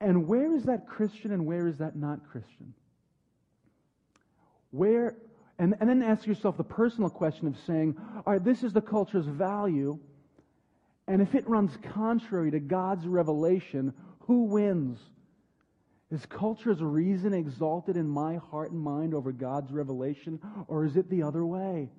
And 0.00 0.26
where 0.26 0.56
is 0.56 0.64
that 0.64 0.88
Christian 0.88 1.30
and 1.30 1.46
where 1.46 1.68
is 1.68 1.76
that 1.78 1.94
not 1.94 2.28
Christian? 2.28 2.74
Where, 4.72 5.16
and, 5.60 5.76
and 5.78 5.88
then 5.88 6.02
ask 6.02 6.26
yourself 6.26 6.56
the 6.56 6.64
personal 6.64 7.10
question 7.10 7.46
of 7.46 7.54
saying, 7.64 7.94
all 8.26 8.32
right, 8.32 8.42
this 8.42 8.64
is 8.64 8.72
the 8.72 8.80
culture's 8.80 9.26
value, 9.26 10.00
and 11.06 11.22
if 11.22 11.36
it 11.36 11.48
runs 11.48 11.78
contrary 11.94 12.50
to 12.50 12.58
God's 12.58 13.06
revelation, 13.06 13.94
who 14.22 14.46
wins? 14.46 14.98
Is 16.10 16.24
culture's 16.26 16.82
reason 16.82 17.34
exalted 17.34 17.96
in 17.96 18.08
my 18.08 18.36
heart 18.36 18.70
and 18.70 18.80
mind 18.80 19.12
over 19.12 19.30
God's 19.30 19.70
revelation, 19.70 20.40
or 20.66 20.84
is 20.84 20.96
it 20.96 21.10
the 21.10 21.22
other 21.22 21.44
way? 21.44 21.90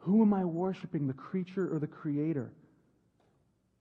Who 0.00 0.22
am 0.22 0.34
I 0.34 0.44
worshiping, 0.44 1.06
the 1.06 1.14
creature 1.14 1.74
or 1.74 1.78
the 1.78 1.86
creator? 1.86 2.52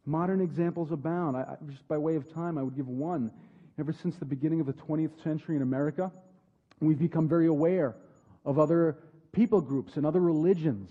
Modern 0.06 0.42
examples 0.42 0.92
abound. 0.92 1.36
I, 1.36 1.58
just 1.70 1.88
by 1.88 1.98
way 1.98 2.16
of 2.16 2.34
time, 2.34 2.58
I 2.58 2.64
would 2.64 2.76
give 2.76 2.88
one. 2.88 3.32
Ever 3.78 3.94
since 3.94 4.16
the 4.18 4.26
beginning 4.26 4.60
of 4.60 4.68
the 4.68 4.74
20th 4.74 5.22
century 5.24 5.56
in 5.56 5.62
America, 5.62 6.12
we've 6.80 7.00
become 7.00 7.28
very 7.28 7.48
aware 7.48 7.96
of 8.46 8.58
other 8.58 8.98
people 9.32 9.62
groups 9.62 9.98
and 9.98 10.06
other 10.06 10.20
religions. 10.20 10.90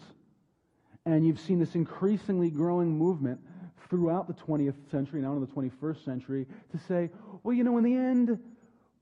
And 1.04 1.26
you've 1.26 1.40
seen 1.40 1.58
this 1.58 1.74
increasingly 1.74 2.50
growing 2.50 2.96
movement 2.96 3.40
throughout 3.88 4.26
the 4.26 4.34
20th 4.34 4.74
century, 4.90 5.20
now 5.20 5.32
in 5.32 5.40
the 5.40 5.46
21st 5.46 6.04
century, 6.04 6.46
to 6.72 6.78
say, 6.86 7.10
well, 7.42 7.54
you 7.54 7.64
know, 7.64 7.78
in 7.78 7.84
the 7.84 7.94
end, 7.94 8.38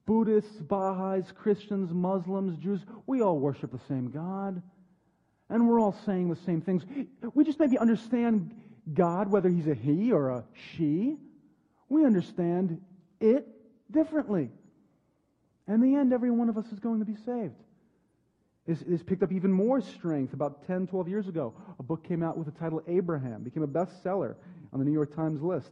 Buddhists, 0.06 0.62
Baha'is, 0.62 1.32
Christians, 1.32 1.92
Muslims, 1.92 2.56
Jews, 2.58 2.80
we 3.06 3.22
all 3.22 3.38
worship 3.38 3.72
the 3.72 3.80
same 3.88 4.10
God. 4.10 4.62
And 5.48 5.68
we're 5.68 5.80
all 5.80 5.96
saying 6.04 6.28
the 6.28 6.40
same 6.44 6.60
things. 6.60 6.82
We 7.34 7.44
just 7.44 7.60
maybe 7.60 7.78
understand 7.78 8.52
God, 8.94 9.30
whether 9.30 9.48
he's 9.48 9.66
a 9.66 9.74
he 9.74 10.12
or 10.12 10.30
a 10.30 10.44
she. 10.54 11.16
We 11.88 12.04
understand 12.04 12.80
it 13.20 13.46
differently. 13.90 14.50
In 15.68 15.80
the 15.80 15.96
end, 15.96 16.12
every 16.12 16.30
one 16.30 16.48
of 16.48 16.56
us 16.56 16.66
is 16.72 16.78
going 16.78 17.00
to 17.00 17.04
be 17.04 17.16
saved. 17.16 17.54
This, 18.66 18.80
this 18.80 19.02
picked 19.02 19.22
up 19.22 19.32
even 19.32 19.52
more 19.52 19.80
strength 19.80 20.32
about 20.32 20.66
10, 20.66 20.88
12 20.88 21.08
years 21.08 21.28
ago. 21.28 21.54
A 21.78 21.82
book 21.82 22.02
came 22.06 22.22
out 22.22 22.36
with 22.36 22.46
the 22.46 22.58
title 22.58 22.82
Abraham, 22.88 23.42
became 23.42 23.62
a 23.62 23.68
bestseller 23.68 24.34
on 24.72 24.78
the 24.78 24.84
New 24.84 24.92
York 24.92 25.14
Times 25.14 25.42
list, 25.42 25.70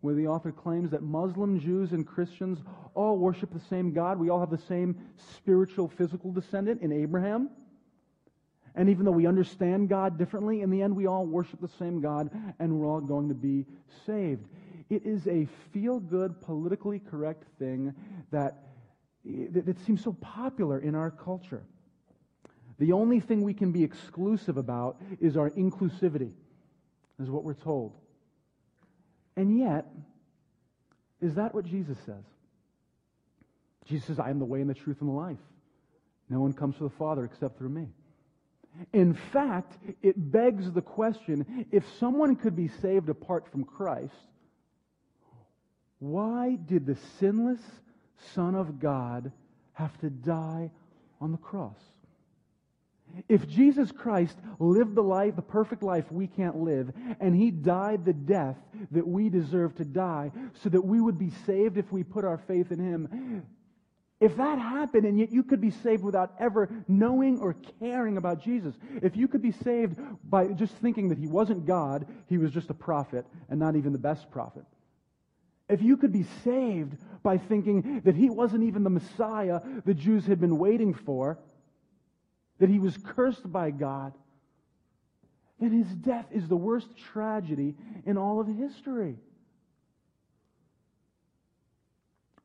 where 0.00 0.14
the 0.14 0.26
author 0.26 0.52
claims 0.52 0.90
that 0.90 1.02
Muslim, 1.02 1.58
Jews, 1.58 1.92
and 1.92 2.06
Christians 2.06 2.58
all 2.94 3.18
worship 3.18 3.52
the 3.52 3.60
same 3.68 3.92
God. 3.92 4.18
We 4.18 4.30
all 4.30 4.40
have 4.40 4.50
the 4.50 4.58
same 4.58 4.96
spiritual, 5.36 5.88
physical 5.88 6.32
descendant 6.32 6.82
in 6.82 6.92
Abraham. 6.92 7.50
And 8.74 8.90
even 8.90 9.06
though 9.06 9.12
we 9.12 9.26
understand 9.26 9.88
God 9.88 10.18
differently, 10.18 10.60
in 10.60 10.70
the 10.70 10.82
end 10.82 10.94
we 10.94 11.06
all 11.06 11.24
worship 11.24 11.60
the 11.60 11.68
same 11.78 12.00
God 12.00 12.30
and 12.58 12.78
we're 12.78 12.86
all 12.86 13.00
going 13.00 13.28
to 13.28 13.34
be 13.34 13.64
saved. 14.04 14.46
It 14.90 15.04
is 15.04 15.26
a 15.26 15.48
feel 15.72 15.98
good, 15.98 16.40
politically 16.40 17.00
correct 17.00 17.44
thing 17.58 17.94
that, 18.30 18.66
that 19.24 19.78
seems 19.86 20.04
so 20.04 20.12
popular 20.12 20.78
in 20.78 20.94
our 20.94 21.10
culture. 21.10 21.64
The 22.78 22.92
only 22.92 23.20
thing 23.20 23.42
we 23.42 23.54
can 23.54 23.72
be 23.72 23.82
exclusive 23.82 24.58
about 24.58 25.00
is 25.20 25.36
our 25.36 25.50
inclusivity, 25.50 26.32
is 27.18 27.30
what 27.30 27.42
we're 27.42 27.54
told. 27.54 27.96
And 29.36 29.58
yet, 29.58 29.86
is 31.20 31.34
that 31.34 31.54
what 31.54 31.64
Jesus 31.66 31.98
says? 32.06 32.24
Jesus 33.86 34.06
says, 34.06 34.18
I 34.18 34.30
am 34.30 34.38
the 34.38 34.44
way 34.44 34.60
and 34.60 34.70
the 34.70 34.74
truth 34.74 34.98
and 35.00 35.08
the 35.08 35.14
life. 35.14 35.38
No 36.28 36.40
one 36.40 36.52
comes 36.52 36.76
to 36.78 36.84
the 36.84 36.90
Father 36.90 37.24
except 37.24 37.58
through 37.58 37.68
me. 37.68 37.88
In 38.92 39.14
fact, 39.14 39.78
it 40.02 40.14
begs 40.16 40.70
the 40.72 40.82
question 40.82 41.66
if 41.70 41.84
someone 41.98 42.36
could 42.36 42.56
be 42.56 42.68
saved 42.68 43.08
apart 43.08 43.50
from 43.50 43.64
Christ, 43.64 44.12
why 45.98 46.56
did 46.66 46.84
the 46.84 46.96
sinless 47.18 47.60
Son 48.34 48.54
of 48.54 48.78
God 48.78 49.32
have 49.72 49.96
to 50.00 50.10
die 50.10 50.70
on 51.20 51.32
the 51.32 51.38
cross? 51.38 51.78
If 53.28 53.48
Jesus 53.48 53.90
Christ 53.92 54.36
lived 54.58 54.94
the 54.94 55.02
life, 55.02 55.36
the 55.36 55.42
perfect 55.42 55.82
life 55.82 56.10
we 56.10 56.26
can't 56.26 56.56
live, 56.56 56.92
and 57.20 57.34
he 57.34 57.50
died 57.50 58.04
the 58.04 58.12
death 58.12 58.56
that 58.90 59.06
we 59.06 59.28
deserve 59.28 59.74
to 59.76 59.84
die 59.84 60.30
so 60.62 60.68
that 60.68 60.84
we 60.84 61.00
would 61.00 61.18
be 61.18 61.30
saved 61.46 61.78
if 61.78 61.90
we 61.90 62.04
put 62.04 62.24
our 62.24 62.38
faith 62.38 62.72
in 62.72 62.78
him, 62.78 63.42
if 64.18 64.36
that 64.36 64.58
happened 64.58 65.04
and 65.04 65.18
yet 65.18 65.30
you 65.30 65.42
could 65.42 65.60
be 65.60 65.70
saved 65.70 66.02
without 66.02 66.34
ever 66.38 66.70
knowing 66.88 67.38
or 67.38 67.54
caring 67.78 68.16
about 68.16 68.42
Jesus, 68.42 68.74
if 69.02 69.14
you 69.16 69.28
could 69.28 69.42
be 69.42 69.52
saved 69.52 69.98
by 70.24 70.46
just 70.48 70.74
thinking 70.76 71.08
that 71.10 71.18
he 71.18 71.26
wasn't 71.26 71.66
God, 71.66 72.06
he 72.26 72.38
was 72.38 72.50
just 72.50 72.70
a 72.70 72.74
prophet 72.74 73.26
and 73.50 73.60
not 73.60 73.76
even 73.76 73.92
the 73.92 73.98
best 73.98 74.30
prophet. 74.30 74.64
If 75.68 75.82
you 75.82 75.96
could 75.96 76.12
be 76.12 76.24
saved 76.44 76.96
by 77.22 77.36
thinking 77.38 78.00
that 78.04 78.14
he 78.14 78.30
wasn't 78.30 78.62
even 78.62 78.84
the 78.84 78.90
Messiah 78.90 79.60
the 79.84 79.94
Jews 79.94 80.24
had 80.24 80.40
been 80.40 80.58
waiting 80.58 80.94
for, 80.94 81.38
that 82.58 82.68
he 82.68 82.78
was 82.78 82.96
cursed 82.96 83.50
by 83.50 83.70
God, 83.70 84.12
then 85.60 85.72
his 85.72 85.88
death 85.88 86.26
is 86.30 86.48
the 86.48 86.56
worst 86.56 86.88
tragedy 87.12 87.74
in 88.04 88.16
all 88.16 88.40
of 88.40 88.46
history. 88.46 89.16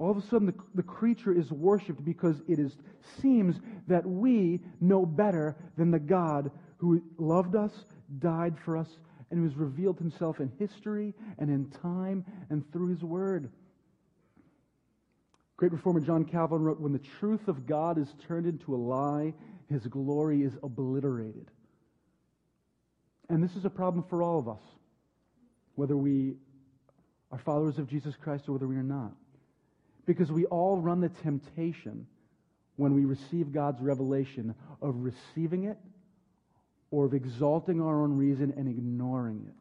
all 0.02 0.10
of 0.10 0.18
a 0.18 0.22
sudden 0.22 0.48
the, 0.48 0.56
the 0.74 0.82
creature 0.82 1.32
is 1.32 1.52
worshiped 1.52 2.04
because 2.04 2.42
it 2.48 2.58
is, 2.58 2.76
seems 3.22 3.58
that 3.88 4.04
we 4.04 4.60
know 4.80 5.06
better 5.06 5.56
than 5.78 5.92
the 5.92 6.00
God 6.00 6.50
who 6.78 7.04
loved 7.20 7.56
us, 7.56 7.72
died 8.18 8.56
for 8.66 8.76
us, 8.76 8.88
and 9.30 9.40
who 9.40 9.46
has 9.46 9.56
revealed 9.56 10.00
himself 10.00 10.40
in 10.40 10.52
history 10.58 11.14
and 11.38 11.52
in 11.52 11.70
time 11.70 12.26
and 12.50 12.70
through 12.74 12.88
his 12.88 13.04
word. 13.04 13.52
Great 15.56 15.72
reformer 15.72 16.00
John 16.00 16.26
Calvin 16.26 16.64
wrote, 16.64 16.80
When 16.80 16.94
the 16.94 17.00
truth 17.20 17.48
of 17.48 17.68
God 17.68 18.00
is 18.00 18.08
turned 18.28 18.48
into 18.48 18.74
a 18.74 18.78
lie, 18.78 19.36
his 19.72 19.88
glory 19.88 20.44
is 20.44 20.54
obliterated. 20.62 21.50
And 23.30 23.42
this 23.42 23.56
is 23.56 23.64
a 23.64 23.70
problem 23.70 24.04
for 24.10 24.22
all 24.22 24.38
of 24.40 24.50
us, 24.50 24.62
whether 25.76 25.96
we 25.96 26.36
are 27.32 27.40
followers 27.40 27.78
of 27.78 27.88
Jesus 27.88 28.16
Christ 28.22 28.50
or 28.50 28.54
whether 28.54 28.68
we 28.68 28.76
are 28.76 28.84
not. 28.84 29.14
Because 30.06 30.32
we 30.32 30.46
all 30.46 30.78
run 30.78 31.00
the 31.00 31.10
temptation 31.10 32.06
when 32.76 32.94
we 32.94 33.06
receive 33.06 33.54
God's 33.54 33.82
revelation 33.82 34.54
of 34.82 34.96
receiving 34.98 35.66
it 35.66 35.78
or 36.90 37.06
of 37.06 37.14
exalting 37.14 37.82
our 37.82 38.04
own 38.04 38.18
reason 38.18 38.54
and 38.58 38.68
ignoring 38.68 39.46
it. 39.48 39.56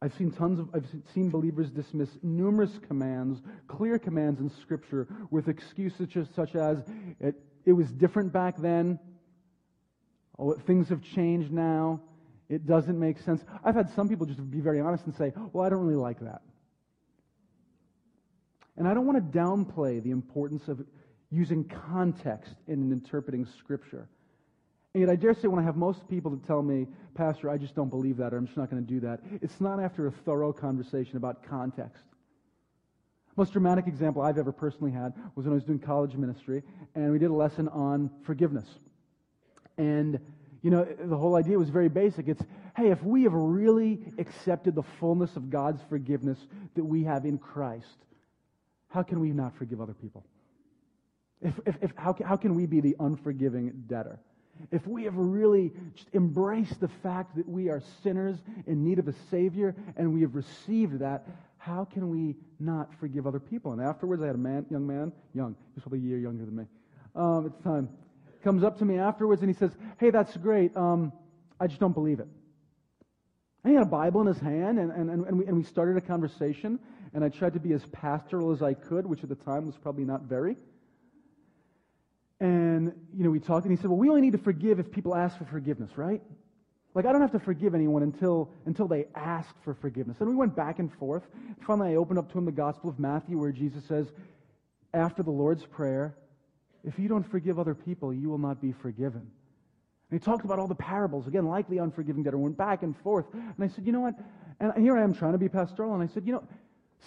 I've 0.00 0.14
seen 0.14 0.30
tons 0.30 0.60
of, 0.60 0.68
I've 0.74 0.86
seen 1.14 1.30
believers 1.30 1.70
dismiss 1.70 2.10
numerous 2.22 2.78
commands, 2.86 3.40
clear 3.66 3.98
commands 3.98 4.38
in 4.38 4.50
Scripture, 4.60 5.08
with 5.30 5.48
excuses 5.48 6.28
such 6.36 6.54
as, 6.54 6.84
it, 7.20 7.34
it 7.64 7.72
was 7.72 7.90
different 7.90 8.32
back 8.32 8.56
then, 8.58 8.98
oh, 10.38 10.54
things 10.66 10.88
have 10.88 11.02
changed 11.02 11.52
now, 11.52 12.00
it 12.48 12.66
doesn't 12.66 12.98
make 12.98 13.18
sense. 13.20 13.42
I've 13.64 13.74
had 13.74 13.90
some 13.90 14.08
people 14.08 14.26
just 14.26 14.50
be 14.50 14.60
very 14.60 14.80
honest 14.80 15.04
and 15.06 15.14
say, 15.14 15.32
well, 15.52 15.64
I 15.64 15.70
don't 15.70 15.80
really 15.80 16.00
like 16.00 16.20
that. 16.20 16.42
And 18.76 18.88
I 18.88 18.94
don't 18.94 19.06
want 19.06 19.32
to 19.32 19.38
downplay 19.38 20.02
the 20.02 20.10
importance 20.10 20.68
of 20.68 20.84
using 21.30 21.64
context 21.64 22.54
in 22.68 22.92
interpreting 22.92 23.46
Scripture. 23.58 24.08
And 24.94 25.00
yet, 25.00 25.10
I 25.10 25.16
dare 25.16 25.34
say, 25.34 25.48
when 25.48 25.58
I 25.58 25.64
have 25.64 25.76
most 25.76 26.08
people 26.08 26.36
to 26.36 26.46
tell 26.46 26.62
me, 26.62 26.86
Pastor, 27.14 27.50
I 27.50 27.56
just 27.56 27.74
don't 27.74 27.88
believe 27.88 28.16
that, 28.18 28.32
or 28.32 28.36
I'm 28.36 28.46
just 28.46 28.56
not 28.56 28.70
going 28.70 28.84
to 28.84 28.88
do 28.88 29.00
that, 29.00 29.20
it's 29.42 29.60
not 29.60 29.80
after 29.80 30.06
a 30.06 30.12
thorough 30.12 30.52
conversation 30.52 31.16
about 31.16 31.42
context. 31.42 32.04
Most 33.36 33.52
dramatic 33.52 33.86
example 33.86 34.22
I've 34.22 34.38
ever 34.38 34.52
personally 34.52 34.92
had 34.92 35.12
was 35.34 35.44
when 35.44 35.52
I 35.52 35.54
was 35.54 35.64
doing 35.64 35.80
college 35.80 36.14
ministry, 36.14 36.62
and 36.94 37.10
we 37.10 37.18
did 37.18 37.30
a 37.30 37.34
lesson 37.34 37.68
on 37.68 38.10
forgiveness. 38.22 38.66
And, 39.76 40.20
you 40.62 40.70
know, 40.70 40.84
the 40.84 41.16
whole 41.16 41.34
idea 41.34 41.58
was 41.58 41.68
very 41.68 41.88
basic. 41.88 42.28
It's, 42.28 42.42
hey, 42.76 42.90
if 42.90 43.02
we 43.02 43.24
have 43.24 43.32
really 43.32 44.00
accepted 44.18 44.76
the 44.76 44.84
fullness 45.00 45.34
of 45.34 45.50
God's 45.50 45.82
forgiveness 45.88 46.38
that 46.76 46.84
we 46.84 47.02
have 47.04 47.24
in 47.24 47.38
Christ, 47.38 48.04
how 48.88 49.02
can 49.02 49.18
we 49.18 49.32
not 49.32 49.56
forgive 49.56 49.80
other 49.80 49.94
people? 49.94 50.24
If, 51.42 51.58
if, 51.66 51.76
if, 51.82 51.92
how, 51.96 52.16
how 52.24 52.36
can 52.36 52.54
we 52.54 52.66
be 52.66 52.80
the 52.80 52.94
unforgiving 53.00 53.84
debtor? 53.88 54.20
If 54.70 54.86
we 54.86 55.02
have 55.04 55.16
really 55.16 55.72
just 55.96 56.08
embraced 56.14 56.78
the 56.80 56.88
fact 56.88 57.36
that 57.36 57.48
we 57.48 57.68
are 57.68 57.82
sinners 58.04 58.38
in 58.68 58.84
need 58.84 59.00
of 59.00 59.08
a 59.08 59.14
Savior 59.28 59.74
and 59.96 60.14
we 60.14 60.20
have 60.20 60.36
received 60.36 61.00
that, 61.00 61.26
how 61.64 61.84
can 61.84 62.10
we 62.10 62.36
not 62.60 62.92
forgive 63.00 63.26
other 63.26 63.40
people? 63.40 63.72
And 63.72 63.80
afterwards, 63.80 64.22
I 64.22 64.26
had 64.26 64.34
a 64.34 64.38
man, 64.38 64.66
young 64.70 64.86
man, 64.86 65.12
young, 65.32 65.56
he's 65.74 65.82
probably 65.82 66.00
a 66.00 66.02
year 66.02 66.18
younger 66.18 66.44
than 66.44 66.56
me 66.56 66.64
um, 67.14 67.44
the 67.44 67.62
time, 67.62 67.88
comes 68.42 68.62
up 68.62 68.78
to 68.78 68.84
me 68.84 68.98
afterwards 68.98 69.42
and 69.42 69.50
he 69.50 69.56
says, 69.56 69.70
Hey, 69.98 70.10
that's 70.10 70.36
great. 70.36 70.76
Um, 70.76 71.12
I 71.60 71.66
just 71.66 71.80
don't 71.80 71.94
believe 71.94 72.20
it. 72.20 72.26
And 73.62 73.70
he 73.70 73.74
had 73.74 73.86
a 73.86 73.90
Bible 73.90 74.20
in 74.20 74.26
his 74.26 74.38
hand, 74.38 74.78
and, 74.78 74.92
and, 74.92 75.08
and, 75.08 75.38
we, 75.38 75.46
and 75.46 75.56
we 75.56 75.62
started 75.62 75.96
a 75.96 76.00
conversation 76.06 76.78
and 77.14 77.24
I 77.24 77.28
tried 77.28 77.54
to 77.54 77.60
be 77.60 77.72
as 77.72 77.82
pastoral 77.86 78.52
as 78.52 78.60
I 78.60 78.74
could, 78.74 79.06
which 79.06 79.22
at 79.22 79.28
the 79.28 79.36
time 79.36 79.66
was 79.66 79.76
probably 79.76 80.04
not 80.04 80.22
very. 80.22 80.56
And, 82.40 82.92
you 83.16 83.22
know, 83.22 83.30
we 83.30 83.38
talked, 83.38 83.64
and 83.64 83.74
he 83.74 83.80
said, 83.80 83.88
Well, 83.88 83.98
we 83.98 84.08
only 84.08 84.20
need 84.20 84.32
to 84.32 84.38
forgive 84.38 84.80
if 84.80 84.90
people 84.90 85.14
ask 85.14 85.38
for 85.38 85.44
forgiveness, 85.44 85.96
right? 85.96 86.20
Like, 86.94 87.06
I 87.06 87.12
don't 87.12 87.20
have 87.20 87.32
to 87.32 87.40
forgive 87.40 87.74
anyone 87.74 88.02
until, 88.02 88.50
until 88.66 88.86
they 88.86 89.06
ask 89.14 89.54
for 89.64 89.74
forgiveness. 89.74 90.18
And 90.20 90.28
we 90.28 90.36
went 90.36 90.54
back 90.54 90.78
and 90.78 90.92
forth. 90.94 91.24
Finally, 91.66 91.92
I 91.92 91.96
opened 91.96 92.18
up 92.18 92.30
to 92.32 92.38
him 92.38 92.44
the 92.44 92.52
Gospel 92.52 92.88
of 92.88 92.98
Matthew, 92.98 93.38
where 93.38 93.52
Jesus 93.52 93.84
says, 93.86 94.12
after 94.92 95.22
the 95.22 95.30
Lord's 95.30 95.66
Prayer, 95.66 96.16
if 96.84 96.98
you 96.98 97.08
don't 97.08 97.28
forgive 97.28 97.58
other 97.58 97.74
people, 97.74 98.14
you 98.14 98.28
will 98.28 98.38
not 98.38 98.62
be 98.62 98.72
forgiven. 98.72 99.22
And 100.10 100.20
he 100.20 100.24
talked 100.24 100.44
about 100.44 100.60
all 100.60 100.68
the 100.68 100.74
parables, 100.76 101.26
again, 101.26 101.46
like 101.46 101.68
the 101.68 101.78
unforgiving 101.78 102.22
debtor, 102.22 102.38
went 102.38 102.56
back 102.56 102.84
and 102.84 102.96
forth. 102.98 103.26
And 103.32 103.54
I 103.58 103.66
said, 103.66 103.86
you 103.86 103.92
know 103.92 104.00
what? 104.00 104.14
And 104.60 104.72
here 104.78 104.96
I 104.96 105.02
am 105.02 105.14
trying 105.14 105.32
to 105.32 105.38
be 105.38 105.48
pastoral, 105.48 105.94
and 105.94 106.02
I 106.02 106.06
said, 106.06 106.24
you 106.26 106.32
know, 106.32 106.44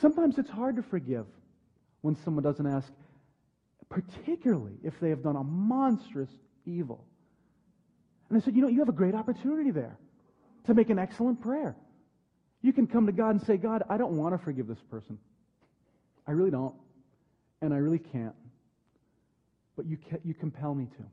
Sometimes 0.02 0.38
it's 0.38 0.50
hard 0.50 0.76
to 0.76 0.84
forgive 0.84 1.26
when 2.02 2.16
someone 2.16 2.44
doesn't 2.44 2.68
ask, 2.68 2.92
particularly 3.90 4.74
if 4.84 5.00
they 5.00 5.10
have 5.10 5.24
done 5.24 5.36
a 5.36 5.44
monstrous 5.44 6.30
evil. 6.66 7.04
And 8.30 8.42
I 8.42 8.44
said, 8.44 8.56
You 8.56 8.62
know, 8.62 8.68
you 8.68 8.80
have 8.80 8.90
a 8.90 8.94
great 8.94 9.16
opportunity 9.16 9.72
there 9.72 9.98
to 10.66 10.74
make 10.74 10.90
an 10.90 11.00
excellent 11.00 11.42
prayer. 11.42 11.76
You 12.62 12.74
can 12.74 12.88
come 12.88 13.06
to 13.06 13.12
God 13.12 13.32
and 13.32 13.42
say, 13.42 13.58
God, 13.58 13.84
I 13.90 13.98
don't 13.98 14.18
want 14.18 14.38
to 14.38 14.44
forgive 14.44 14.68
this 14.68 14.82
person. 14.90 15.18
I 16.28 16.32
really 16.32 16.52
don't. 16.52 16.76
And 17.62 17.74
I 17.74 17.78
really 17.78 18.00
can't. 18.00 18.36
But 19.76 19.86
you, 19.86 19.98
you 20.24 20.34
compel 20.34 20.74
me 20.74 20.86
to. 20.86 21.04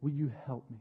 Will 0.00 0.10
you 0.10 0.32
help 0.46 0.64
me? 0.70 0.78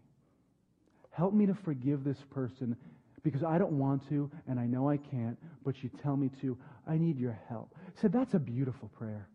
Help 1.10 1.34
me 1.34 1.46
to 1.48 1.56
forgive 1.56 2.04
this 2.04 2.18
person 2.32 2.76
because 3.24 3.44
I 3.44 3.58
don't 3.58 3.80
want 3.80 4.08
to 4.10 4.30
and 4.48 4.60
I 4.60 4.68
know 4.68 4.90
I 4.90 4.98
can't, 4.98 5.38
but 5.64 5.82
you 5.82 5.90
tell 6.04 6.16
me 6.16 6.30
to. 6.42 6.58
I 6.88 6.98
need 6.98 7.18
your 7.18 7.40
help. 7.50 7.74
I 7.88 8.02
said, 8.02 8.14
That's 8.14 8.34
a 8.36 8.40
beautiful 8.40 8.90
prayer. 8.90 9.28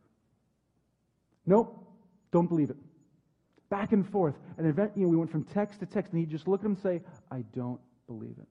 Nope, 1.47 1.85
don't 2.31 2.47
believe 2.47 2.71
it. 2.71 2.77
Back 3.71 3.93
and 3.93 4.09
forth. 4.11 4.35
And 4.59 4.67
event, 4.67 4.93
you 4.97 5.05
know, 5.05 5.09
we 5.09 5.17
went 5.17 5.31
from 5.31 5.45
text 5.45 5.81
to 5.81 5.87
text, 5.87 6.13
and 6.13 6.21
he'd 6.21 6.31
just 6.31 6.47
look 6.47 6.61
at 6.61 6.67
him 6.67 6.73
and 6.73 6.83
say, 6.83 7.01
I 7.31 7.45
don't 7.55 7.81
believe 8.07 8.37
it. 8.39 8.49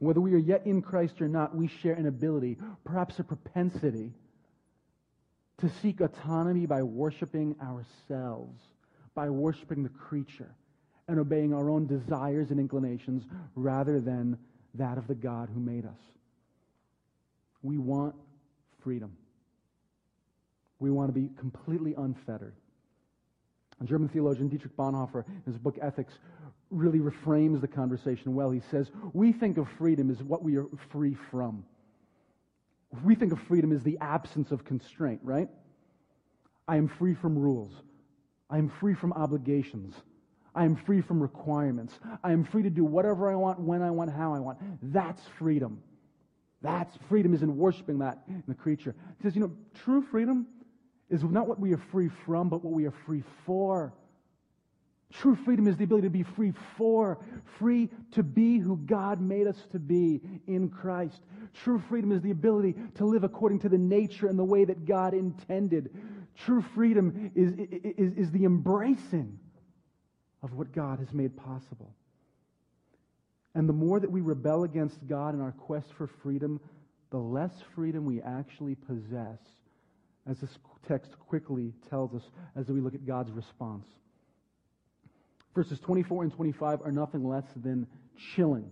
Whether 0.00 0.20
we 0.20 0.34
are 0.34 0.38
yet 0.38 0.66
in 0.66 0.82
Christ 0.82 1.20
or 1.20 1.28
not, 1.28 1.54
we 1.54 1.68
share 1.82 1.94
an 1.94 2.06
ability, 2.06 2.56
perhaps 2.84 3.18
a 3.18 3.24
propensity, 3.24 4.12
to 5.58 5.70
seek 5.82 6.00
autonomy 6.00 6.66
by 6.66 6.82
worshiping 6.82 7.54
ourselves, 7.62 8.58
by 9.14 9.28
worshiping 9.28 9.82
the 9.82 9.90
creature, 9.90 10.50
and 11.06 11.20
obeying 11.20 11.52
our 11.52 11.68
own 11.68 11.86
desires 11.86 12.50
and 12.50 12.58
inclinations 12.58 13.24
rather 13.54 14.00
than 14.00 14.38
that 14.74 14.96
of 14.96 15.06
the 15.06 15.14
God 15.14 15.50
who 15.52 15.60
made 15.60 15.84
us. 15.84 15.98
We 17.62 17.76
want 17.76 18.14
freedom. 18.82 19.16
We 20.78 20.90
want 20.90 21.14
to 21.14 21.20
be 21.20 21.28
completely 21.38 21.94
unfettered. 21.94 22.54
A 23.80 23.84
German 23.84 24.08
theologian 24.08 24.48
Dietrich 24.48 24.76
Bonhoeffer, 24.76 25.24
in 25.26 25.52
his 25.52 25.58
book 25.58 25.78
Ethics, 25.80 26.14
really 26.70 26.98
reframes 26.98 27.60
the 27.60 27.68
conversation 27.68 28.34
well. 28.34 28.50
He 28.50 28.60
says, 28.70 28.90
We 29.12 29.32
think 29.32 29.58
of 29.58 29.68
freedom 29.78 30.10
as 30.10 30.22
what 30.22 30.42
we 30.42 30.56
are 30.56 30.66
free 30.90 31.16
from. 31.30 31.64
We 33.04 33.14
think 33.14 33.32
of 33.32 33.40
freedom 33.40 33.72
as 33.72 33.82
the 33.82 33.98
absence 34.00 34.50
of 34.50 34.64
constraint, 34.64 35.20
right? 35.22 35.48
I 36.68 36.76
am 36.76 36.88
free 36.88 37.14
from 37.14 37.38
rules. 37.38 37.72
I 38.50 38.58
am 38.58 38.68
free 38.68 38.94
from 38.94 39.12
obligations. 39.12 39.94
I 40.54 40.64
am 40.64 40.76
free 40.76 41.00
from 41.00 41.20
requirements. 41.20 41.98
I 42.24 42.32
am 42.32 42.44
free 42.44 42.64
to 42.64 42.70
do 42.70 42.84
whatever 42.84 43.30
I 43.30 43.36
want, 43.36 43.60
when 43.60 43.82
I 43.82 43.90
want, 43.90 44.12
how 44.12 44.34
I 44.34 44.40
want. 44.40 44.58
That's 44.82 45.22
freedom. 45.38 45.82
That's 46.62 46.96
freedom 47.08 47.32
is 47.32 47.42
in 47.42 47.56
worshiping 47.56 47.98
that 48.00 48.18
in 48.28 48.42
the 48.46 48.54
creature. 48.54 48.94
He 49.18 49.22
says, 49.22 49.34
you 49.34 49.40
know, 49.40 49.52
true 49.84 50.02
freedom 50.02 50.46
is 51.10 51.22
not 51.24 51.48
what 51.48 51.58
we 51.58 51.72
are 51.72 51.82
free 51.90 52.08
from, 52.24 52.48
but 52.48 52.64
what 52.64 52.72
we 52.72 52.86
are 52.86 52.94
free 53.06 53.24
for. 53.44 53.92
True 55.12 55.34
freedom 55.34 55.66
is 55.66 55.76
the 55.76 55.84
ability 55.84 56.06
to 56.06 56.10
be 56.10 56.22
free 56.22 56.52
for, 56.78 57.18
free 57.58 57.88
to 58.12 58.22
be 58.22 58.58
who 58.58 58.76
God 58.76 59.20
made 59.20 59.48
us 59.48 59.56
to 59.72 59.80
be 59.80 60.20
in 60.46 60.68
Christ. 60.68 61.20
True 61.64 61.82
freedom 61.88 62.12
is 62.12 62.22
the 62.22 62.30
ability 62.30 62.76
to 62.94 63.04
live 63.04 63.24
according 63.24 63.58
to 63.60 63.68
the 63.68 63.78
nature 63.78 64.28
and 64.28 64.38
the 64.38 64.44
way 64.44 64.64
that 64.64 64.86
God 64.86 65.12
intended. 65.12 65.90
True 66.44 66.62
freedom 66.74 67.32
is, 67.34 67.52
is, 67.98 68.12
is 68.26 68.30
the 68.30 68.44
embracing 68.44 69.38
of 70.44 70.54
what 70.54 70.72
God 70.72 71.00
has 71.00 71.12
made 71.12 71.36
possible. 71.36 71.92
And 73.56 73.68
the 73.68 73.72
more 73.72 73.98
that 73.98 74.10
we 74.10 74.20
rebel 74.20 74.62
against 74.62 75.04
God 75.08 75.34
in 75.34 75.40
our 75.40 75.52
quest 75.52 75.92
for 75.94 76.06
freedom, 76.06 76.60
the 77.10 77.18
less 77.18 77.52
freedom 77.74 78.04
we 78.04 78.22
actually 78.22 78.76
possess, 78.76 79.38
as 80.28 80.38
this 80.38 80.50
text 80.88 81.10
quickly 81.28 81.72
tells 81.88 82.14
us 82.14 82.22
as 82.56 82.68
we 82.68 82.80
look 82.80 82.94
at 82.94 83.06
God's 83.06 83.30
response. 83.30 83.86
Verses 85.54 85.78
24 85.80 86.24
and 86.24 86.32
25 86.32 86.82
are 86.82 86.92
nothing 86.92 87.26
less 87.26 87.44
than 87.56 87.86
chilling. 88.34 88.70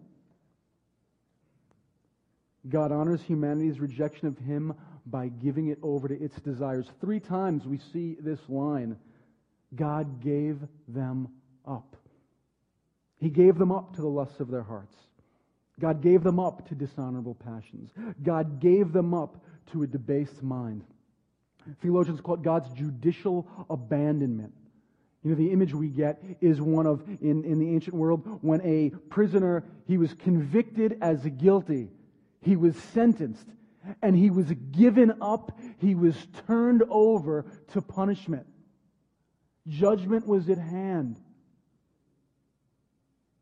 God 2.69 2.93
honors 2.93 3.23
humanity's 3.23 3.81
rejection 3.81 4.29
of 4.29 4.39
him 4.39 4.75
by 5.07 5.29
giving 5.29 5.69
it 5.69 5.79
over 5.83 6.09
to 6.09 6.23
its 6.23 6.39
desires. 6.41 6.87
Three 7.01 7.21
times 7.21 7.65
we 7.65 7.81
see 7.93 8.17
this 8.21 8.41
line 8.49 8.97
God 9.75 10.23
gave 10.23 10.59
them 10.87 11.29
up. 11.67 11.97
He 13.19 13.31
gave 13.31 13.59
them 13.59 13.73
up 13.73 13.95
to 13.97 14.01
the 14.01 14.09
lusts 14.09 14.41
of 14.41 14.51
their 14.51 14.63
hearts. 14.63 14.95
God 15.81 16.03
gave 16.03 16.23
them 16.23 16.41
up 16.41 16.69
to 16.69 16.75
dishonorable 16.75 17.35
passions. 17.35 17.91
God 18.23 18.61
gave 18.61 18.93
them 18.93 19.15
up 19.15 19.45
to 19.73 19.83
a 19.83 19.87
debased 19.87 20.43
mind. 20.43 20.85
Theologians 21.81 22.21
call 22.21 22.35
it 22.35 22.43
God's 22.43 22.71
judicial 22.73 23.47
abandonment. 23.69 24.53
You 25.23 25.31
know, 25.31 25.37
the 25.37 25.51
image 25.51 25.75
we 25.75 25.89
get 25.89 26.23
is 26.41 26.61
one 26.61 26.87
of, 26.87 27.03
in, 27.21 27.45
in 27.45 27.59
the 27.59 27.69
ancient 27.71 27.95
world, 27.95 28.39
when 28.41 28.61
a 28.63 28.91
prisoner, 29.11 29.65
he 29.87 29.99
was 29.99 30.15
convicted 30.15 30.99
as 31.01 31.25
guilty. 31.25 31.91
He 32.41 32.57
was 32.57 32.77
sentenced 32.77 33.47
and 34.03 34.17
he 34.17 34.31
was 34.31 34.47
given 34.73 35.15
up. 35.21 35.59
He 35.79 35.95
was 35.95 36.15
turned 36.47 36.83
over 36.89 37.47
to 37.73 37.83
punishment. 37.83 38.47
Judgment 39.67 40.27
was 40.27 40.49
at 40.49 40.59
hand. 40.59 41.19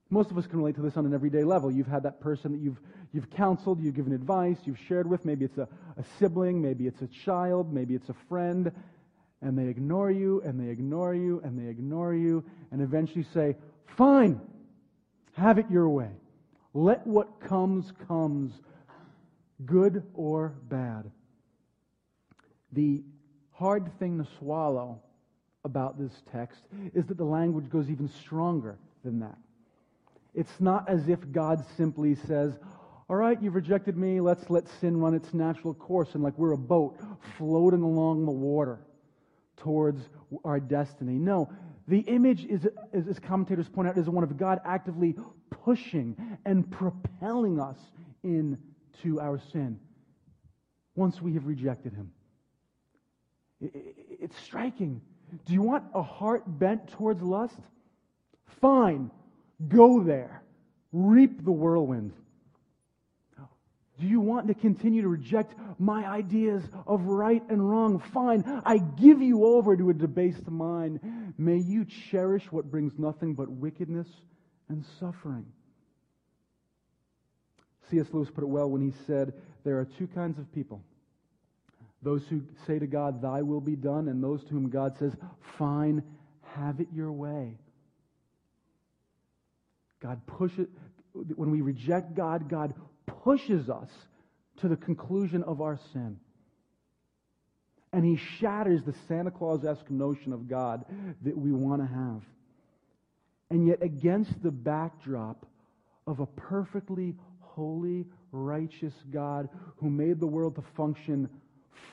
Most 0.09 0.31
of 0.31 0.39
us 0.39 0.47
can 0.47 0.59
relate 0.59 0.77
to 0.77 0.83
this 0.83 0.97
on 0.97 1.05
an 1.05 1.15
everyday 1.15 1.43
level. 1.43 1.71
You've 1.71 1.89
had 1.89 2.05
that 2.05 2.21
person 2.21 2.53
that 2.53 2.61
you've, 2.61 2.81
you've 3.17 3.31
counseled, 3.31 3.81
you've 3.83 3.97
given 3.97 4.13
advice, 4.13 4.59
you've 4.65 4.79
shared 4.79 5.09
with. 5.09 5.25
Maybe 5.25 5.47
it's 5.47 5.59
a, 5.59 5.67
a 5.97 6.05
sibling, 6.19 6.61
maybe 6.61 6.87
it's 6.87 7.01
a 7.03 7.07
child, 7.07 7.73
maybe 7.73 7.95
it's 7.95 8.11
a 8.11 8.15
friend. 8.29 8.71
And 9.43 9.59
they 9.59 9.67
ignore 9.69 10.11
you, 10.11 10.43
and 10.45 10.61
they 10.61 10.71
ignore 10.71 11.15
you, 11.15 11.41
and 11.43 11.59
they 11.59 11.69
ignore 11.69 12.15
you, 12.15 12.45
and 12.71 12.81
eventually 12.81 13.25
say, 13.35 13.57
Fine, 13.97 14.41
have 15.35 15.59
it 15.59 15.67
your 15.71 15.89
way. 15.89 16.11
Let 16.75 17.07
what 17.07 17.41
comes, 17.41 17.93
comes, 18.07 18.53
good 19.65 20.03
or 20.15 20.55
bad. 20.69 21.11
The 22.73 23.03
hard 23.53 23.91
thing 23.99 24.19
to 24.19 24.29
swallow 24.39 25.01
about 25.65 25.99
this 25.99 26.13
text 26.31 26.61
is 26.95 27.07
that 27.07 27.17
the 27.17 27.25
language 27.25 27.71
goes 27.71 27.89
even 27.89 28.09
stronger 28.09 28.79
than 29.05 29.21
that. 29.21 29.39
It's 30.35 30.61
not 30.61 30.87
as 30.87 31.09
if 31.09 31.33
God 31.33 31.65
simply 31.79 32.15
says, 32.15 32.59
All 33.09 33.17
right, 33.17 33.41
you've 33.41 33.55
rejected 33.55 33.97
me, 33.97 34.21
let's 34.21 34.51
let 34.51 34.65
sin 34.81 34.97
run 34.97 35.15
its 35.15 35.33
natural 35.33 35.73
course, 35.75 36.15
and 36.15 36.25
like 36.25 36.37
we're 36.37 36.53
a 36.53 36.59
boat 36.59 36.99
floating 37.39 37.83
along 37.83 38.25
the 38.25 38.33
water 38.33 38.81
towards 39.57 40.03
our 40.45 40.59
destiny. 40.59 41.15
No, 41.15 41.49
the 41.87 42.01
image 42.01 42.45
is, 42.47 42.67
as 42.93 43.19
commentators 43.21 43.69
point 43.69 43.89
out, 43.89 43.97
is 43.97 44.09
one 44.09 44.25
of 44.25 44.37
God 44.37 44.61
actively 44.65 45.15
pushing 45.51 46.17
and 46.45 46.69
propelling 46.69 47.61
us 47.61 47.79
into 48.25 49.21
our 49.21 49.39
sin 49.53 49.79
once 50.97 51.23
we 51.23 51.35
have 51.35 51.47
rejected 51.47 51.93
Him. 51.93 52.11
It's 53.61 54.37
striking. 54.41 55.01
Do 55.45 55.53
you 55.53 55.63
want 55.63 55.85
a 55.95 56.03
heart 56.03 56.43
bent 56.59 56.89
towards 56.89 57.23
lust? 57.23 57.61
Fine. 58.61 59.13
Go 59.69 60.03
there. 60.03 60.43
Reap 60.93 61.45
the 61.45 61.53
whirlwind. 61.53 62.13
Do 63.99 64.07
you 64.07 64.21
want 64.21 64.49
to 64.49 64.55
continue 64.55 65.03
to 65.03 65.09
reject 65.09 65.55
my 65.79 66.07
ideas 66.07 66.63
of 66.87 67.07
right 67.07 67.43
and 67.49 67.69
wrong? 67.69 68.03
Fine. 68.13 68.45
I 68.65 68.79
give 68.79 69.23
you 69.23 69.47
over 69.47 69.77
to 69.77 69.91
a 69.91 69.95
debased 69.95 70.49
mind. 70.49 71.01
May 71.39 71.57
you 71.57 71.87
cherish 72.11 72.45
what 72.51 72.71
brings 72.71 72.93
nothing 72.99 73.35
but 73.35 73.49
wickedness 73.51 74.09
and 74.69 74.85
suffering. 75.01 75.47
C.S. 77.91 78.07
Lewis 78.13 78.29
put 78.35 78.45
it 78.45 78.49
well 78.49 78.69
when 78.69 78.83
he 78.83 78.93
said, 79.07 79.33
There 79.65 79.79
are 79.79 79.87
two 79.99 80.09
kinds 80.09 80.39
of 80.39 80.53
people 80.53 80.83
those 82.03 82.23
who 82.29 82.43
say 82.67 82.79
to 82.79 82.87
God, 82.87 83.21
Thy 83.21 83.43
will 83.43 83.61
be 83.61 83.75
done, 83.75 84.09
and 84.09 84.23
those 84.23 84.43
to 84.45 84.51
whom 84.51 84.69
God 84.69 84.97
says, 84.99 85.13
Fine, 85.59 86.03
have 86.55 86.81
it 86.81 86.89
your 86.95 87.13
way. 87.13 87.59
God 90.01 90.21
pushes, 90.27 90.69
when 91.35 91.51
we 91.51 91.63
reject 91.63 92.15
God, 92.15 92.49
God 92.49 92.75
pushes 93.07 93.69
us 93.69 93.91
to 94.61 94.69
the 94.69 94.77
conclusion 94.77 95.43
of 95.43 95.61
our 95.61 95.79
sin. 95.93 96.19
And 97.93 98.05
he 98.05 98.17
shatters 98.17 98.83
the 98.85 98.95
Santa 99.09 99.31
Claus 99.31 99.65
esque 99.65 99.91
notion 99.91 100.33
of 100.33 100.49
God 100.49 100.85
that 101.23 101.37
we 101.37 101.53
want 101.53 101.83
to 101.83 101.87
have. 101.87 102.23
And 103.51 103.67
yet, 103.67 103.83
against 103.83 104.43
the 104.43 104.51
backdrop 104.51 105.47
of 106.07 106.21
a 106.21 106.27
perfectly 106.27 107.15
holy, 107.41 108.05
righteous 108.33 108.95
God 109.11 109.49
who 109.77 109.89
made 109.89 110.21
the 110.21 110.27
world 110.27 110.57
to 110.57 110.65
function 110.77 111.29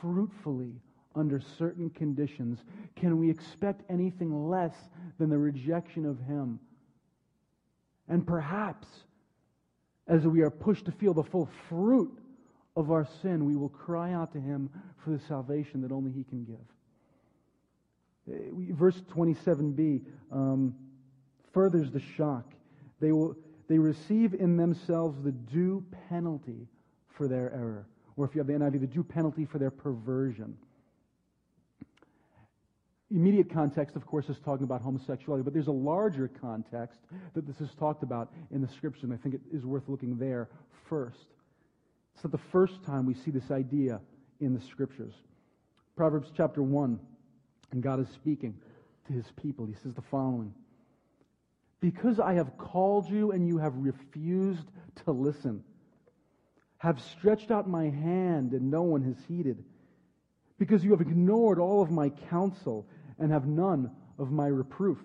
fruitfully 0.01 0.73
under 1.15 1.39
certain 1.57 1.89
conditions, 1.91 2.59
can 2.95 3.19
we 3.19 3.29
expect 3.29 3.89
anything 3.89 4.49
less 4.49 4.73
than 5.19 5.29
the 5.29 5.37
rejection 5.37 6.05
of 6.05 6.19
him? 6.19 6.59
And 8.09 8.25
perhaps, 8.25 8.87
as 10.07 10.25
we 10.27 10.41
are 10.41 10.49
pushed 10.49 10.85
to 10.85 10.91
feel 10.91 11.13
the 11.13 11.23
full 11.23 11.49
fruit 11.69 12.17
of 12.75 12.91
our 12.91 13.07
sin, 13.21 13.45
we 13.45 13.55
will 13.55 13.69
cry 13.69 14.13
out 14.13 14.33
to 14.33 14.39
Him 14.39 14.69
for 15.03 15.11
the 15.11 15.19
salvation 15.19 15.81
that 15.81 15.91
only 15.91 16.11
He 16.11 16.23
can 16.23 16.43
give. 16.43 16.55
Eh, 18.33 18.73
verse 18.73 19.01
27b, 19.15 20.01
um, 20.31 20.75
furthers 21.53 21.91
the 21.91 22.01
shock. 22.17 22.53
They, 22.99 23.11
will, 23.11 23.35
they 23.67 23.77
receive 23.77 24.33
in 24.33 24.57
themselves 24.57 25.21
the 25.23 25.31
due 25.31 25.85
penalty 26.09 26.67
for 27.09 27.27
their 27.27 27.51
error. 27.53 27.87
Or 28.15 28.25
if 28.25 28.35
you 28.35 28.39
have 28.39 28.47
the 28.47 28.53
NIV, 28.53 28.81
the 28.81 28.87
due 28.87 29.03
penalty 29.03 29.45
for 29.45 29.59
their 29.59 29.71
perversion. 29.71 30.57
Immediate 33.13 33.51
context, 33.51 33.95
of 33.95 34.07
course, 34.07 34.27
is 34.27 34.39
talking 34.39 34.63
about 34.63 34.81
homosexuality, 34.81 35.43
but 35.43 35.53
there's 35.53 35.67
a 35.67 35.71
larger 35.71 36.27
context 36.27 36.99
that 37.35 37.45
this 37.45 37.61
is 37.61 37.69
talked 37.75 38.01
about 38.01 38.33
in 38.49 38.59
the 38.59 38.67
scripture, 38.67 39.05
and 39.05 39.13
I 39.13 39.17
think 39.17 39.35
it 39.35 39.41
is 39.53 39.65
worth 39.65 39.87
looking 39.87 40.17
there 40.17 40.49
first. 40.89 41.27
It's 42.15 42.23
not 42.23 42.31
the 42.31 42.39
first 42.51 42.83
time 42.83 43.05
we 43.05 43.13
see 43.13 43.29
this 43.29 43.51
idea 43.51 44.01
in 44.39 44.55
the 44.55 44.61
scriptures. 44.61 45.13
Proverbs 45.95 46.31
chapter 46.35 46.63
1, 46.63 46.99
and 47.71 47.83
God 47.83 47.99
is 47.99 48.07
speaking 48.09 48.55
to 49.05 49.13
his 49.13 49.25
people. 49.39 49.67
He 49.67 49.75
says 49.83 49.93
the 49.93 50.01
following 50.01 50.51
Because 51.81 52.19
I 52.19 52.33
have 52.33 52.57
called 52.57 53.07
you 53.07 53.31
and 53.31 53.47
you 53.47 53.59
have 53.59 53.75
refused 53.75 54.71
to 55.05 55.11
listen, 55.11 55.63
have 56.79 56.99
stretched 56.99 57.51
out 57.51 57.69
my 57.69 57.91
hand 57.91 58.53
and 58.53 58.71
no 58.71 58.81
one 58.81 59.03
has 59.03 59.17
heeded, 59.27 59.63
because 60.57 60.83
you 60.83 60.89
have 60.91 61.01
ignored 61.01 61.59
all 61.59 61.83
of 61.83 61.91
my 61.91 62.09
counsel 62.09 62.87
and 63.23 63.31
have 63.31 63.47
none 63.47 63.89
of 64.19 64.31
my 64.31 64.47
reproof. 64.47 64.97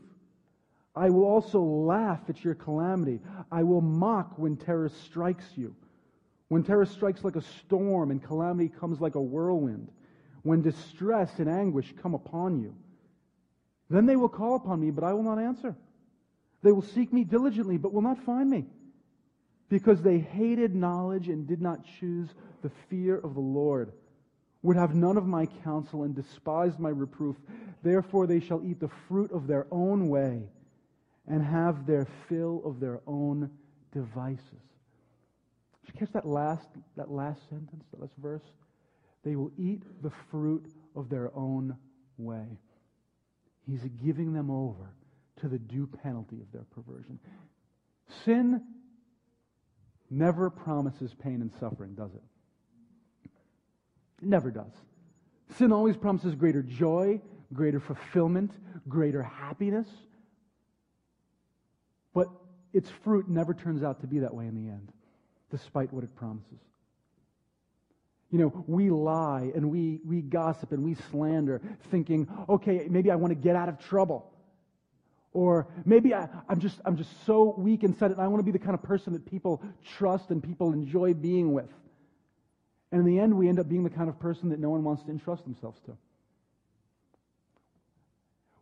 I 0.96 1.09
will 1.09 1.24
also 1.24 1.62
laugh 1.62 2.20
at 2.28 2.42
your 2.42 2.57
calamity. 2.57 3.20
I 3.52 3.62
will 3.62 3.81
mock 3.81 4.37
when 4.37 4.57
terror 4.57 4.88
strikes 4.88 5.46
you. 5.54 5.76
When 6.48 6.64
terror 6.64 6.85
strikes 6.85 7.22
like 7.22 7.37
a 7.37 7.42
storm 7.61 8.11
and 8.11 8.20
calamity 8.20 8.70
comes 8.70 9.00
like 9.00 9.14
a 9.14 9.20
whirlwind, 9.20 9.92
when 10.42 10.62
distress 10.62 11.31
and 11.38 11.48
anguish 11.48 11.94
come 12.02 12.14
upon 12.14 12.61
you, 12.61 12.74
then 13.88 14.04
they 14.04 14.16
will 14.16 14.28
call 14.28 14.57
upon 14.57 14.81
me, 14.81 14.90
but 14.90 15.04
I 15.04 15.12
will 15.12 15.22
not 15.22 15.38
answer. 15.38 15.76
They 16.62 16.72
will 16.72 16.83
seek 16.83 17.12
me 17.12 17.22
diligently, 17.22 17.76
but 17.76 17.92
will 17.92 18.02
not 18.02 18.24
find 18.24 18.50
me, 18.50 18.66
because 19.68 20.02
they 20.02 20.18
hated 20.18 20.74
knowledge 20.74 21.28
and 21.28 21.46
did 21.46 21.61
not 21.62 21.87
choose 22.00 22.28
the 22.62 22.70
fear 22.90 23.16
of 23.16 23.35
the 23.35 23.40
Lord, 23.40 23.92
would 24.62 24.77
have 24.77 24.94
none 24.94 25.16
of 25.16 25.27
my 25.27 25.47
counsel 25.64 26.03
and 26.03 26.14
despised 26.14 26.79
my 26.79 26.88
reproof. 26.88 27.37
Therefore 27.83 28.27
they 28.27 28.40
shall 28.40 28.62
eat 28.64 28.81
the 28.81 28.90
fruit 29.09 29.31
of 29.33 29.47
their 29.47 29.66
own 29.71 30.09
way 30.09 30.49
and 31.27 31.42
have 31.44 31.87
their 31.87 32.07
fill 32.29 32.62
of 32.64 32.81
their 32.81 33.01
own 33.07 33.51
devices. 33.92 34.42
Did 35.85 35.94
you 35.94 36.01
catch 36.01 36.12
that 36.12 36.27
last, 36.27 36.68
that 36.97 37.11
last 37.11 37.40
sentence, 37.49 37.85
that 37.90 38.01
last 38.01 38.14
verse? 38.18 38.42
They 39.25 39.37
will 39.37 39.53
eat 39.59 39.83
the 40.03 40.12
fruit 40.31 40.66
of 40.97 41.09
their 41.09 41.31
own 41.35 41.77
way. 42.16 42.59
He's 43.66 43.85
giving 44.05 44.33
them 44.33 44.51
over 44.51 44.90
to 45.40 45.49
the 45.49 45.59
due 45.59 45.87
penalty 45.87 46.40
of 46.40 46.51
their 46.53 46.64
perversion. 46.75 47.18
Sin 48.25 48.62
never 50.11 50.51
promises 50.51 51.14
pain 51.23 51.42
and 51.42 51.53
suffering, 51.61 51.94
does 51.94 52.14
it? 52.14 52.23
It 54.22 54.28
never 54.28 54.50
does. 54.50 54.72
Sin 55.57 55.72
always 55.72 55.96
promises 55.96 56.35
greater 56.35 56.62
joy, 56.62 57.20
greater 57.52 57.81
fulfillment, 57.81 58.52
greater 58.88 59.22
happiness. 59.22 59.88
But 62.12 62.28
its 62.72 62.90
fruit 63.04 63.28
never 63.28 63.54
turns 63.54 63.83
out 63.83 64.00
to 64.00 64.07
be 64.07 64.20
that 64.20 64.35
way 64.35 64.46
in 64.46 64.54
the 64.54 64.70
end, 64.70 64.92
despite 65.50 65.92
what 65.92 66.04
it 66.04 66.14
promises. 66.16 66.59
You 68.31 68.38
know, 68.38 68.64
we 68.66 68.90
lie 68.90 69.50
and 69.54 69.70
we, 69.70 70.00
we 70.04 70.20
gossip 70.20 70.72
and 70.72 70.85
we 70.85 70.96
slander, 71.11 71.62
thinking, 71.90 72.28
okay, 72.48 72.87
maybe 72.90 73.11
I 73.11 73.16
want 73.16 73.31
to 73.31 73.35
get 73.35 73.57
out 73.57 73.70
of 73.70 73.78
trouble. 73.78 74.31
Or 75.33 75.68
maybe 75.87 76.14
I, 76.14 76.28
am 76.48 76.61
just, 76.61 76.78
I'm 76.85 76.96
just 76.96 77.11
so 77.24 77.54
weak 77.57 77.85
inside 77.85 78.11
and 78.11 78.20
I 78.20 78.28
want 78.28 78.40
to 78.40 78.44
be 78.44 78.50
the 78.50 78.59
kind 78.59 78.74
of 78.74 78.83
person 78.83 79.14
that 79.14 79.24
people 79.24 79.62
trust 79.96 80.31
and 80.31 80.42
people 80.42 80.72
enjoy 80.72 81.14
being 81.14 81.52
with. 81.52 81.72
And 82.90 83.01
in 83.01 83.07
the 83.07 83.20
end, 83.20 83.37
we 83.37 83.48
end 83.48 83.59
up 83.59 83.68
being 83.68 83.85
the 83.85 83.90
kind 83.90 84.09
of 84.09 84.18
person 84.18 84.48
that 84.51 84.59
no 84.59 84.70
one 84.70 84.83
wants 84.83 85.03
to 85.05 85.11
entrust 85.11 85.44
themselves 85.44 85.81
to. 85.87 85.96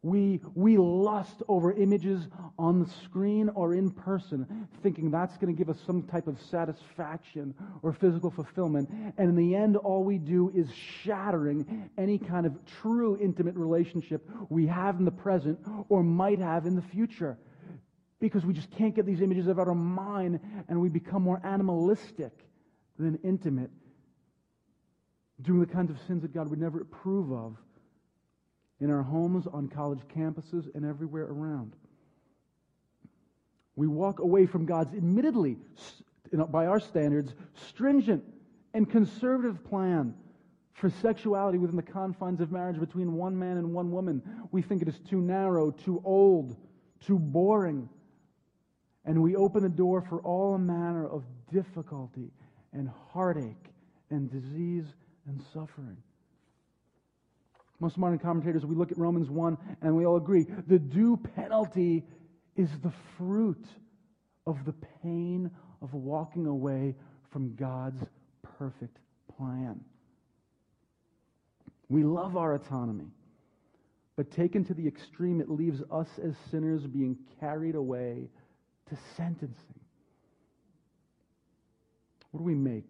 We, 0.07 0.41
we 0.55 0.79
lust 0.79 1.43
over 1.49 1.73
images 1.73 2.29
on 2.61 2.79
the 2.79 2.89
screen 3.05 3.49
or 3.49 3.75
in 3.75 3.91
person, 3.91 4.69
thinking 4.81 5.11
that's 5.11 5.37
going 5.37 5.53
to 5.53 5.59
give 5.59 5.69
us 5.69 5.81
some 5.85 6.05
type 6.05 6.29
of 6.29 6.41
satisfaction 6.49 7.55
or 7.83 7.93
physical 7.93 8.31
fulfillment. 8.31 8.89
And 9.19 9.31
in 9.31 9.35
the 9.35 9.57
end, 9.57 9.77
all 9.77 10.05
we 10.05 10.19
do 10.19 10.53
is 10.55 10.69
shattering 11.03 11.91
any 11.99 12.19
kind 12.19 12.47
of 12.47 12.57
true 12.81 13.19
intimate 13.21 13.57
relationship 13.57 14.31
we 14.49 14.69
have 14.69 15.01
in 15.01 15.05
the 15.05 15.11
present 15.11 15.59
or 15.89 16.05
might 16.05 16.39
have 16.39 16.67
in 16.67 16.77
the 16.77 16.83
future. 16.83 17.37
Because 18.21 18.45
we 18.47 18.55
just 18.55 18.71
can't 18.71 18.95
get 18.95 19.07
these 19.07 19.21
images 19.21 19.49
out 19.49 19.59
of 19.59 19.59
our 19.59 19.75
mind 19.75 20.39
and 20.69 20.81
we 20.81 20.89
become 20.89 21.23
more 21.23 21.41
animalistic 21.43 22.33
than 22.97 23.19
intimate, 23.25 23.71
doing 25.42 25.61
the 25.61 25.66
kinds 25.66 25.90
of 25.90 25.99
sins 26.07 26.22
that 26.22 26.33
God 26.33 26.49
would 26.51 26.61
never 26.61 26.81
approve 26.81 27.33
of 27.33 27.57
in 28.81 28.90
our 28.90 29.03
homes, 29.03 29.46
on 29.46 29.68
college 29.68 30.01
campuses, 30.14 30.75
and 30.75 30.85
everywhere 30.85 31.25
around. 31.25 31.75
We 33.75 33.87
walk 33.87 34.18
away 34.20 34.46
from 34.46 34.66
God's 34.66 34.94
admittedly, 34.94 35.59
by 36.33 36.66
our 36.66 36.81
standards, 36.81 37.35
stringent 37.68 38.25
and 38.75 38.90
conservative 38.90 39.64
plan 39.64 40.14
for 40.75 40.90
sexuality 40.90 41.57
within 41.57 41.77
the 41.77 41.83
confines 41.83 42.40
of 42.40 42.53
marriage 42.53 42.79
between 42.79 43.14
one 43.14 43.38
man 43.38 43.57
and 43.57 43.72
one 43.72 43.90
woman. 43.90 44.22
We 44.53 44.61
think 44.61 44.83
it 44.83 44.88
is 44.88 44.99
too 45.09 45.20
narrow, 45.20 45.70
too 45.70 46.03
old, 46.05 46.57
too 47.07 47.18
boring. 47.18 47.88
And 49.05 49.22
we 49.22 49.37
open 49.37 49.62
the 49.62 49.68
door 49.68 50.03
for 50.03 50.20
all 50.20 50.59
manner 50.59 51.09
of 51.09 51.25
difficulty 51.51 52.31
and 52.72 52.90
heartache 53.12 53.72
and 54.11 54.31
disease 54.31 54.85
and 55.27 55.43
suffering. 55.53 55.97
Most 57.79 57.99
modern 57.99 58.19
commentators, 58.19 58.65
we 58.65 58.75
look 58.75 58.91
at 58.91 58.99
Romans 58.99 59.29
1 59.29 59.59
and 59.83 59.97
we 59.97 60.07
all 60.07 60.17
agree 60.17 60.47
the 60.67 60.79
due 60.79 61.17
penalty 61.35 62.05
is 62.57 62.71
the 62.83 62.93
fruit 63.19 63.65
of 64.47 64.65
the 64.65 64.75
pain 65.03 65.51
of 65.83 65.93
walking 65.93 66.47
away 66.47 66.95
from 67.31 67.55
God's 67.55 68.03
perfect 68.59 68.99
plan. 69.37 69.81
We 71.89 72.03
love 72.03 72.37
our 72.37 72.55
autonomy, 72.55 73.11
but 74.17 74.31
taken 74.31 74.65
to 74.65 74.75
the 74.75 74.87
extreme, 74.87 75.41
it 75.41 75.51
leaves 75.51 75.83
us 75.91 76.09
as 76.23 76.35
sinners 76.51 76.87
being 76.87 77.17
carried 77.39 77.75
away 77.75 78.31
to 78.89 78.97
sentencing. 79.17 79.81
What 82.31 82.39
do 82.41 82.45
we 82.45 82.55
make 82.55 82.89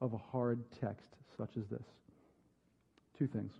of 0.00 0.12
a 0.12 0.18
hard 0.18 0.62
text 0.80 1.08
such 1.36 1.56
as 1.56 1.66
this? 1.68 1.84
Two 3.18 3.26
things. 3.26 3.52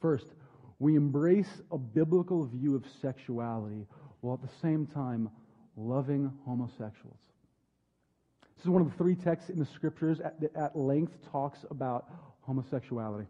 First, 0.00 0.26
we 0.78 0.94
embrace 0.94 1.62
a 1.72 1.78
biblical 1.78 2.46
view 2.46 2.74
of 2.74 2.84
sexuality 3.00 3.86
while 4.20 4.34
at 4.34 4.42
the 4.42 4.56
same 4.60 4.86
time 4.86 5.30
loving 5.76 6.32
homosexuals. 6.44 7.18
This 8.56 8.64
is 8.64 8.70
one 8.70 8.82
of 8.82 8.90
the 8.90 8.96
three 8.96 9.14
texts 9.14 9.50
in 9.50 9.58
the 9.58 9.66
scriptures 9.66 10.18
that 10.18 10.56
at 10.56 10.76
length 10.76 11.12
talks 11.30 11.64
about 11.70 12.06
homosexuality 12.42 13.26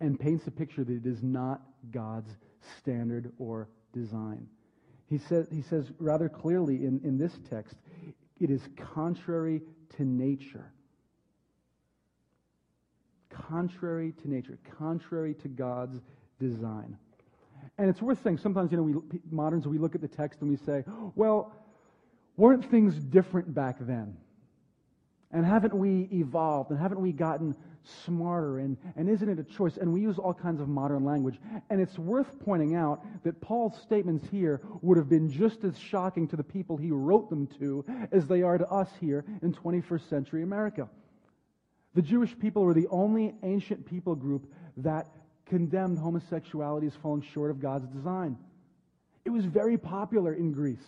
and 0.00 0.18
paints 0.18 0.46
a 0.46 0.50
picture 0.50 0.84
that 0.84 0.92
it 0.92 1.06
is 1.06 1.22
not 1.22 1.62
God's 1.90 2.30
standard 2.78 3.32
or 3.38 3.68
design. 3.92 4.46
He 5.08 5.18
says, 5.18 5.46
he 5.52 5.62
says 5.62 5.92
rather 5.98 6.28
clearly 6.28 6.76
in, 6.76 7.00
in 7.04 7.18
this 7.18 7.38
text, 7.50 7.74
it 8.40 8.50
is 8.50 8.62
contrary 8.94 9.60
to 9.96 10.04
nature 10.04 10.72
contrary 13.48 14.12
to 14.22 14.30
nature, 14.30 14.58
contrary 14.78 15.34
to 15.34 15.48
God's 15.48 16.00
design. 16.38 16.96
And 17.78 17.88
it's 17.88 18.02
worth 18.02 18.22
saying, 18.22 18.38
sometimes, 18.38 18.70
you 18.70 18.76
know, 18.76 18.82
we, 18.82 18.94
moderns, 19.30 19.66
we 19.66 19.78
look 19.78 19.94
at 19.94 20.00
the 20.00 20.08
text 20.08 20.40
and 20.40 20.50
we 20.50 20.56
say, 20.56 20.84
well, 21.14 21.52
weren't 22.36 22.68
things 22.70 22.94
different 22.94 23.54
back 23.54 23.76
then? 23.80 24.16
And 25.30 25.46
haven't 25.46 25.74
we 25.74 26.08
evolved? 26.12 26.70
And 26.70 26.78
haven't 26.78 27.00
we 27.00 27.12
gotten 27.12 27.54
smarter? 28.04 28.58
And, 28.58 28.76
and 28.96 29.08
isn't 29.08 29.28
it 29.28 29.38
a 29.38 29.44
choice? 29.44 29.76
And 29.76 29.92
we 29.92 30.00
use 30.00 30.18
all 30.18 30.34
kinds 30.34 30.60
of 30.60 30.68
modern 30.68 31.04
language. 31.04 31.38
And 31.70 31.80
it's 31.80 31.98
worth 31.98 32.38
pointing 32.44 32.74
out 32.74 33.04
that 33.24 33.40
Paul's 33.40 33.80
statements 33.82 34.26
here 34.30 34.60
would 34.80 34.96
have 34.98 35.08
been 35.08 35.30
just 35.30 35.64
as 35.64 35.78
shocking 35.78 36.28
to 36.28 36.36
the 36.36 36.44
people 36.44 36.76
he 36.76 36.90
wrote 36.90 37.30
them 37.30 37.48
to 37.58 37.84
as 38.10 38.26
they 38.26 38.42
are 38.42 38.58
to 38.58 38.66
us 38.68 38.88
here 39.00 39.24
in 39.42 39.52
21st 39.52 40.08
century 40.08 40.42
America. 40.42 40.88
The 41.94 42.02
Jewish 42.02 42.38
people 42.38 42.64
were 42.64 42.74
the 42.74 42.88
only 42.88 43.34
ancient 43.42 43.86
people 43.86 44.14
group 44.14 44.50
that 44.78 45.08
condemned 45.46 45.98
homosexuality 45.98 46.86
as 46.86 46.94
falling 47.02 47.22
short 47.22 47.50
of 47.50 47.60
God's 47.60 47.86
design. 47.88 48.38
It 49.24 49.30
was 49.30 49.44
very 49.44 49.76
popular 49.76 50.32
in 50.32 50.52
Greece. 50.52 50.84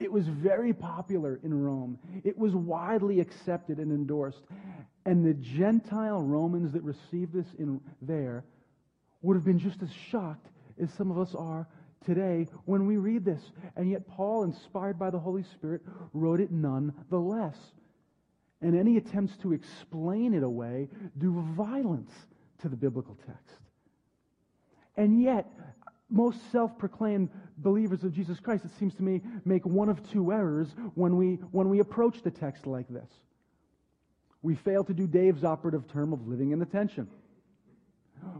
It 0.00 0.10
was 0.10 0.26
very 0.26 0.72
popular 0.72 1.38
in 1.42 1.62
Rome. 1.62 1.98
It 2.24 2.36
was 2.36 2.54
widely 2.54 3.20
accepted 3.20 3.78
and 3.78 3.92
endorsed. 3.92 4.42
And 5.04 5.24
the 5.24 5.34
Gentile 5.34 6.20
Romans 6.20 6.72
that 6.72 6.82
received 6.82 7.32
this 7.32 7.46
in 7.58 7.80
there 8.02 8.44
would 9.22 9.34
have 9.34 9.44
been 9.44 9.58
just 9.58 9.82
as 9.82 9.92
shocked 10.10 10.48
as 10.80 10.92
some 10.94 11.10
of 11.10 11.18
us 11.18 11.34
are 11.34 11.68
today 12.04 12.48
when 12.64 12.86
we 12.86 12.96
read 12.96 13.24
this. 13.24 13.40
And 13.76 13.90
yet, 13.90 14.08
Paul, 14.08 14.44
inspired 14.44 14.98
by 14.98 15.10
the 15.10 15.18
Holy 15.18 15.44
Spirit, 15.54 15.82
wrote 16.12 16.40
it 16.40 16.50
nonetheless. 16.50 17.56
And 18.60 18.76
any 18.76 18.96
attempts 18.96 19.36
to 19.38 19.52
explain 19.52 20.34
it 20.34 20.42
away 20.42 20.88
do 21.18 21.44
violence 21.56 22.12
to 22.62 22.68
the 22.68 22.76
biblical 22.76 23.16
text. 23.26 23.60
And 24.96 25.22
yet, 25.22 25.46
most 26.08 26.38
self 26.52 26.78
proclaimed 26.78 27.30
believers 27.58 28.04
of 28.04 28.12
Jesus 28.12 28.38
Christ, 28.38 28.64
it 28.64 28.70
seems 28.78 28.94
to 28.96 29.02
me, 29.02 29.22
make 29.44 29.64
one 29.66 29.88
of 29.88 30.08
two 30.10 30.32
errors 30.32 30.68
when 30.94 31.16
we, 31.16 31.34
when 31.50 31.68
we 31.68 31.80
approach 31.80 32.22
the 32.22 32.30
text 32.30 32.66
like 32.66 32.88
this. 32.88 33.08
We 34.42 34.54
fail 34.54 34.84
to 34.84 34.94
do 34.94 35.06
Dave's 35.06 35.44
operative 35.44 35.90
term 35.90 36.12
of 36.12 36.28
living 36.28 36.52
in 36.52 36.58
the 36.58 36.66
tension. 36.66 37.08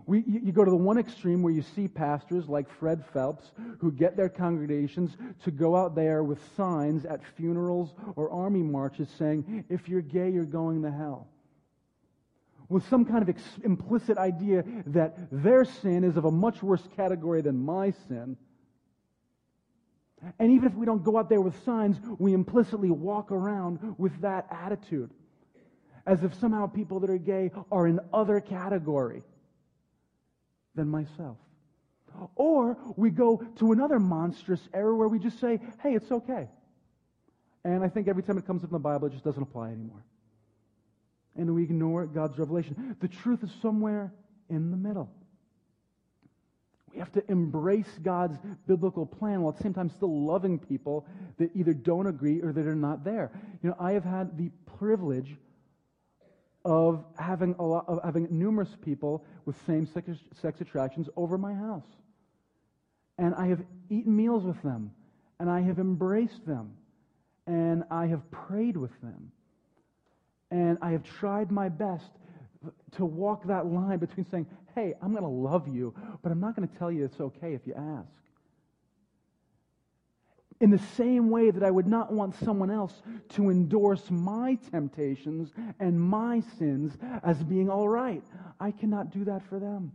We, 0.07 0.21
you, 0.27 0.41
you 0.45 0.53
go 0.53 0.65
to 0.65 0.71
the 0.71 0.77
one 0.77 0.99
extreme 0.99 1.43
where 1.43 1.53
you 1.53 1.63
see 1.63 1.89
pastors 1.89 2.49
like 2.49 2.71
Fred 2.79 3.05
Phelps 3.13 3.51
who 3.79 3.91
get 3.93 4.17
their 4.17 4.29
congregations 4.29 5.17
to 5.45 5.51
go 5.51 5.77
out 5.77 5.95
there 5.95 6.23
with 6.23 6.39
signs 6.57 7.05
at 7.05 7.21
funerals 7.37 7.95
or 8.15 8.31
army 8.31 8.63
marches 8.63 9.09
saying, 9.19 9.65
if 9.69 9.89
you're 9.89 10.03
gay, 10.03 10.31
you're 10.31 10.45
going 10.45 10.83
to 10.83 10.91
hell. 10.91 11.29
With 12.69 12.89
some 12.89 13.05
kind 13.05 13.23
of 13.23 13.29
ex- 13.29 13.59
implicit 13.65 14.19
idea 14.19 14.65
that 14.87 15.17
their 15.31 15.65
sin 15.65 16.05
is 16.05 16.17
of 16.17 16.25
a 16.25 16.31
much 16.31 16.63
worse 16.63 16.87
category 16.97 17.41
than 17.43 17.65
my 17.65 17.93
sin. 18.09 18.37
And 20.39 20.53
even 20.53 20.69
if 20.69 20.75
we 20.75 20.87
don't 20.87 21.05
go 21.05 21.19
out 21.19 21.29
there 21.29 21.41
with 21.41 21.63
signs, 21.65 21.99
we 22.19 22.33
implicitly 22.33 22.91
walk 22.91 23.31
around 23.31 23.95
with 23.99 24.21
that 24.23 24.47
attitude. 24.51 25.11
As 26.07 26.23
if 26.23 26.35
somehow 26.35 26.67
people 26.67 27.01
that 27.01 27.11
are 27.11 27.19
gay 27.19 27.51
are 27.71 27.87
in 27.87 28.01
other 28.13 28.41
category 28.41 29.23
than 30.75 30.89
myself. 30.89 31.37
Or 32.35 32.79
we 32.97 33.11
go 33.11 33.45
to 33.57 33.73
another 33.73 33.99
monstrous 33.99 34.61
error 34.73 34.95
where 34.95 35.09
we 35.09 35.19
just 35.19 35.41
say, 35.41 35.61
hey, 35.83 35.95
it's 35.95 36.11
okay. 36.11 36.49
And 37.65 37.83
I 37.83 37.89
think 37.89 38.09
every 38.09 38.23
time 38.23 38.39
it 38.39 38.47
comes 38.47 38.63
up 38.63 38.71
in 38.71 38.73
the 38.73 38.79
Bible, 38.79 39.09
it 39.09 39.13
just 39.13 39.25
doesn't 39.25 39.43
apply 39.43 39.71
anymore. 39.71 40.05
And 41.37 41.55
we 41.55 41.63
ignore 41.63 42.07
God's 42.07 42.39
revelation. 42.39 42.97
The 43.01 43.09
truth 43.09 43.43
is 43.43 43.51
somewhere 43.61 44.13
in 44.49 44.71
the 44.71 44.77
middle. 44.77 45.11
We 46.93 47.01
have 47.01 47.13
to 47.13 47.31
embrace 47.31 47.99
God's 48.03 48.39
biblical 48.67 49.05
plan 49.05 49.43
while 49.43 49.51
at 49.51 49.59
the 49.59 49.65
same 49.65 49.75
time 49.75 49.91
still 49.91 50.25
loving 50.25 50.59
people 50.59 51.07
that 51.37 51.51
either 51.55 51.75
don't 51.75 52.07
agree 52.07 52.41
or 52.41 52.53
that 52.53 52.67
are 52.67 52.75
not 52.75 53.05
there. 53.05 53.31
You 53.63 53.69
know, 53.69 53.77
I 53.79 53.93
have 53.93 54.05
had 54.05 54.39
the 54.39 54.51
privilege 54.79 55.37
of 56.65 57.05
having 57.19 57.55
a 57.59 57.63
lot 57.63 57.85
of 57.87 58.03
having 58.03 58.27
numerous 58.31 58.71
people 58.83 59.25
with 59.45 59.57
same 59.67 59.87
sex, 59.87 60.09
sex 60.41 60.61
attractions 60.61 61.09
over 61.17 61.37
my 61.37 61.55
house. 61.55 61.87
And 63.19 63.35
I 63.35 63.47
have 63.49 63.63
eaten 63.89 64.17
meals 64.17 64.45
with 64.45 64.61
them, 64.63 64.91
and 65.39 65.49
I 65.49 65.61
have 65.61 65.79
embraced 65.79 66.45
them, 66.47 66.73
and 67.47 67.85
I 67.91 68.07
have 68.07 68.29
prayed 68.31 68.77
with 68.77 68.99
them. 69.01 69.33
And 70.51 70.79
I 70.81 70.91
have 70.93 71.03
tried 71.03 71.51
my 71.51 71.69
best 71.69 72.11
to 72.93 73.05
walk 73.05 73.47
that 73.47 73.67
line 73.67 73.99
between 73.99 74.27
saying, 74.31 74.47
hey, 74.75 74.95
I'm 75.03 75.11
going 75.13 75.23
to 75.23 75.29
love 75.29 75.69
you, 75.69 75.95
but 76.23 76.31
I'm 76.31 76.41
not 76.41 76.55
going 76.55 76.69
to 76.69 76.79
tell 76.79 76.91
you 76.91 77.05
it's 77.05 77.21
okay 77.21 77.55
if 77.55 77.67
you 77.67 77.75
ask. 77.75 78.09
In 80.61 80.71
the 80.71 80.81
same 80.97 81.29
way 81.29 81.51
that 81.51 81.63
I 81.63 81.71
would 81.71 81.87
not 81.87 82.13
want 82.13 82.35
someone 82.37 82.71
else 82.71 83.03
to 83.31 83.51
endorse 83.51 84.11
my 84.11 84.57
temptations 84.71 85.53
and 85.81 86.01
my 86.01 86.43
sins 86.59 86.97
as 87.23 87.43
being 87.43 87.69
all 87.69 87.89
right. 87.89 88.25
I 88.59 88.71
cannot 88.71 89.11
do 89.11 89.25
that 89.25 89.43
for 89.49 89.59
them. 89.59 89.93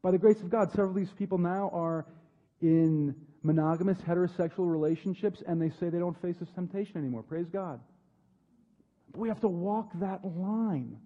By 0.00 0.12
the 0.12 0.18
grace 0.18 0.40
of 0.40 0.48
God, 0.48 0.70
several 0.70 0.90
of 0.90 0.96
these 0.96 1.12
people 1.12 1.36
now 1.36 1.70
are 1.74 2.06
in 2.62 3.14
monogamous 3.42 3.98
heterosexual 3.98 4.70
relationships 4.70 5.42
and 5.46 5.60
they 5.60 5.70
say 5.70 5.90
they 5.90 5.98
don't 5.98 6.20
face 6.20 6.36
this 6.40 6.50
temptation 6.50 6.96
anymore. 6.96 7.22
Praise 7.22 7.48
God. 7.48 7.80
We 9.14 9.28
have 9.28 9.40
to 9.40 9.48
walk 9.48 9.90
that 9.94 10.24
line. 10.24 10.96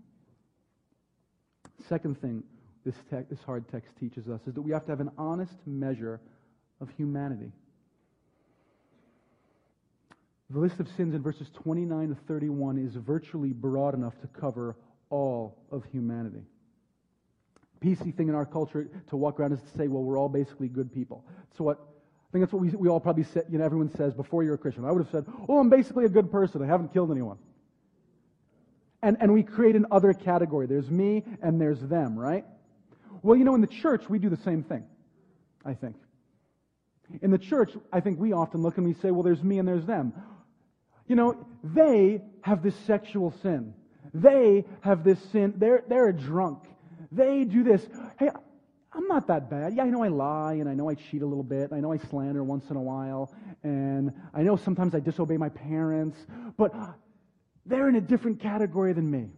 Second 1.89 2.21
thing 2.21 2.43
this, 2.85 2.95
te- 3.11 3.27
this 3.31 3.41
hard 3.45 3.69
text 3.71 3.91
teaches 3.99 4.29
us 4.29 4.41
is 4.47 4.55
that 4.55 4.63
we 4.63 4.73
have 4.73 4.85
to 4.87 4.93
have 4.93 5.01
an 5.01 5.11
honest 5.17 5.55
measure 5.67 6.21
of 6.81 6.91
humanity. 6.97 7.53
The 10.51 10.59
list 10.59 10.81
of 10.81 10.89
sins 10.97 11.15
in 11.15 11.23
verses 11.23 11.49
29 11.55 12.09
to 12.09 12.15
31 12.27 12.79
is 12.79 12.95
virtually 12.95 13.53
broad 13.53 13.95
enough 13.95 14.21
to 14.21 14.27
cover 14.27 14.77
all 15.09 15.57
of 15.71 15.85
humanity. 15.93 16.43
PC 17.83 18.15
thing 18.15 18.29
in 18.29 18.35
our 18.35 18.45
culture 18.45 18.89
to 19.09 19.17
walk 19.17 19.41
around 19.41 19.53
is 19.53 19.61
to 19.61 19.79
say, 19.79 19.89
well, 19.89 20.03
we're 20.03 20.19
all 20.19 20.29
basically 20.29 20.69
good 20.69 20.93
people. 20.93 21.25
So 21.57 21.65
what 21.65 21.79
I 21.79 22.33
think 22.33 22.45
that's 22.45 22.53
what 22.53 22.63
we, 22.63 22.71
we 22.71 22.89
all 22.89 23.01
probably 23.01 23.25
say, 23.25 23.43
you 23.51 23.59
know, 23.59 23.65
everyone 23.65 23.91
says 23.97 24.15
before 24.15 24.43
you're 24.43 24.55
a 24.55 24.59
Christian. 24.59 24.85
I 24.85 24.93
would 24.93 25.03
have 25.03 25.11
said, 25.11 25.27
oh, 25.49 25.59
I'm 25.59 25.69
basically 25.69 26.05
a 26.07 26.09
good 26.09 26.31
person. 26.31 26.63
I 26.63 26.67
haven't 26.67 26.93
killed 26.93 27.11
anyone. 27.11 27.37
And, 29.03 29.17
and 29.21 29.33
we 29.33 29.43
create 29.43 29.75
an 29.75 29.87
other 29.91 30.13
category. 30.13 30.67
There's 30.67 30.91
me 30.91 31.25
and 31.43 31.61
there's 31.61 31.81
them, 31.81 32.17
right? 32.17 32.45
Well, 33.23 33.37
you 33.37 33.45
know, 33.45 33.55
in 33.55 33.61
the 33.61 33.67
church, 33.67 34.09
we 34.09 34.19
do 34.19 34.29
the 34.29 34.37
same 34.37 34.63
thing, 34.63 34.85
I 35.65 35.75
think. 35.75 35.97
In 37.21 37.31
the 37.31 37.39
church, 37.39 37.71
I 37.93 38.01
think 38.01 38.19
we 38.19 38.33
often 38.33 38.63
look 38.63 38.79
and 38.79 38.87
we 38.87 38.95
say, 38.95 39.11
well, 39.11 39.23
there's 39.23 39.43
me 39.43 39.59
and 39.59 39.67
there's 39.67 39.85
them. 39.85 40.13
You 41.07 41.17
know, 41.17 41.47
they 41.63 42.23
have 42.43 42.63
this 42.63 42.77
sexual 42.87 43.35
sin. 43.43 43.75
They 44.15 44.65
have 44.81 45.05
this 45.05 45.19
sin. 45.31 45.55
They're, 45.57 45.83
they're 45.89 46.09
a 46.09 46.13
drunk. 46.13 46.63
They 47.11 47.45
do 47.45 47.63
this. 47.63 47.87
Hey, 48.19 48.31
I'm 48.93 49.09
not 49.09 49.27
that 49.29 49.51
bad. 49.51 49.75
Yeah, 49.75 49.85
I 49.85 49.91
know 49.91 50.03
I 50.03 50.09
lie 50.09 50.55
and 50.55 50.69
I 50.69 50.75
know 50.75 50.89
I 50.89 50.95
cheat 50.95 51.23
a 51.23 51.27
little 51.27 51.43
bit. 51.43 51.73
I 51.73 51.81
know 51.81 51.93
I 51.93 51.99
slander 51.99 52.45
once 52.45 52.71
in 52.71 52.77
a 52.77 52.83
while. 52.83 53.33
And 53.63 54.13
I 54.33 54.43
know 54.43 54.57
sometimes 54.57 54.95
I 54.95 55.01
disobey 55.01 55.37
my 55.37 55.49
parents. 55.49 56.19
But 56.57 56.75
they're 57.67 57.89
in 57.89 57.97
a 57.97 58.01
different 58.01 58.41
category 58.41 58.93
than 58.93 59.11
me. 59.11 59.31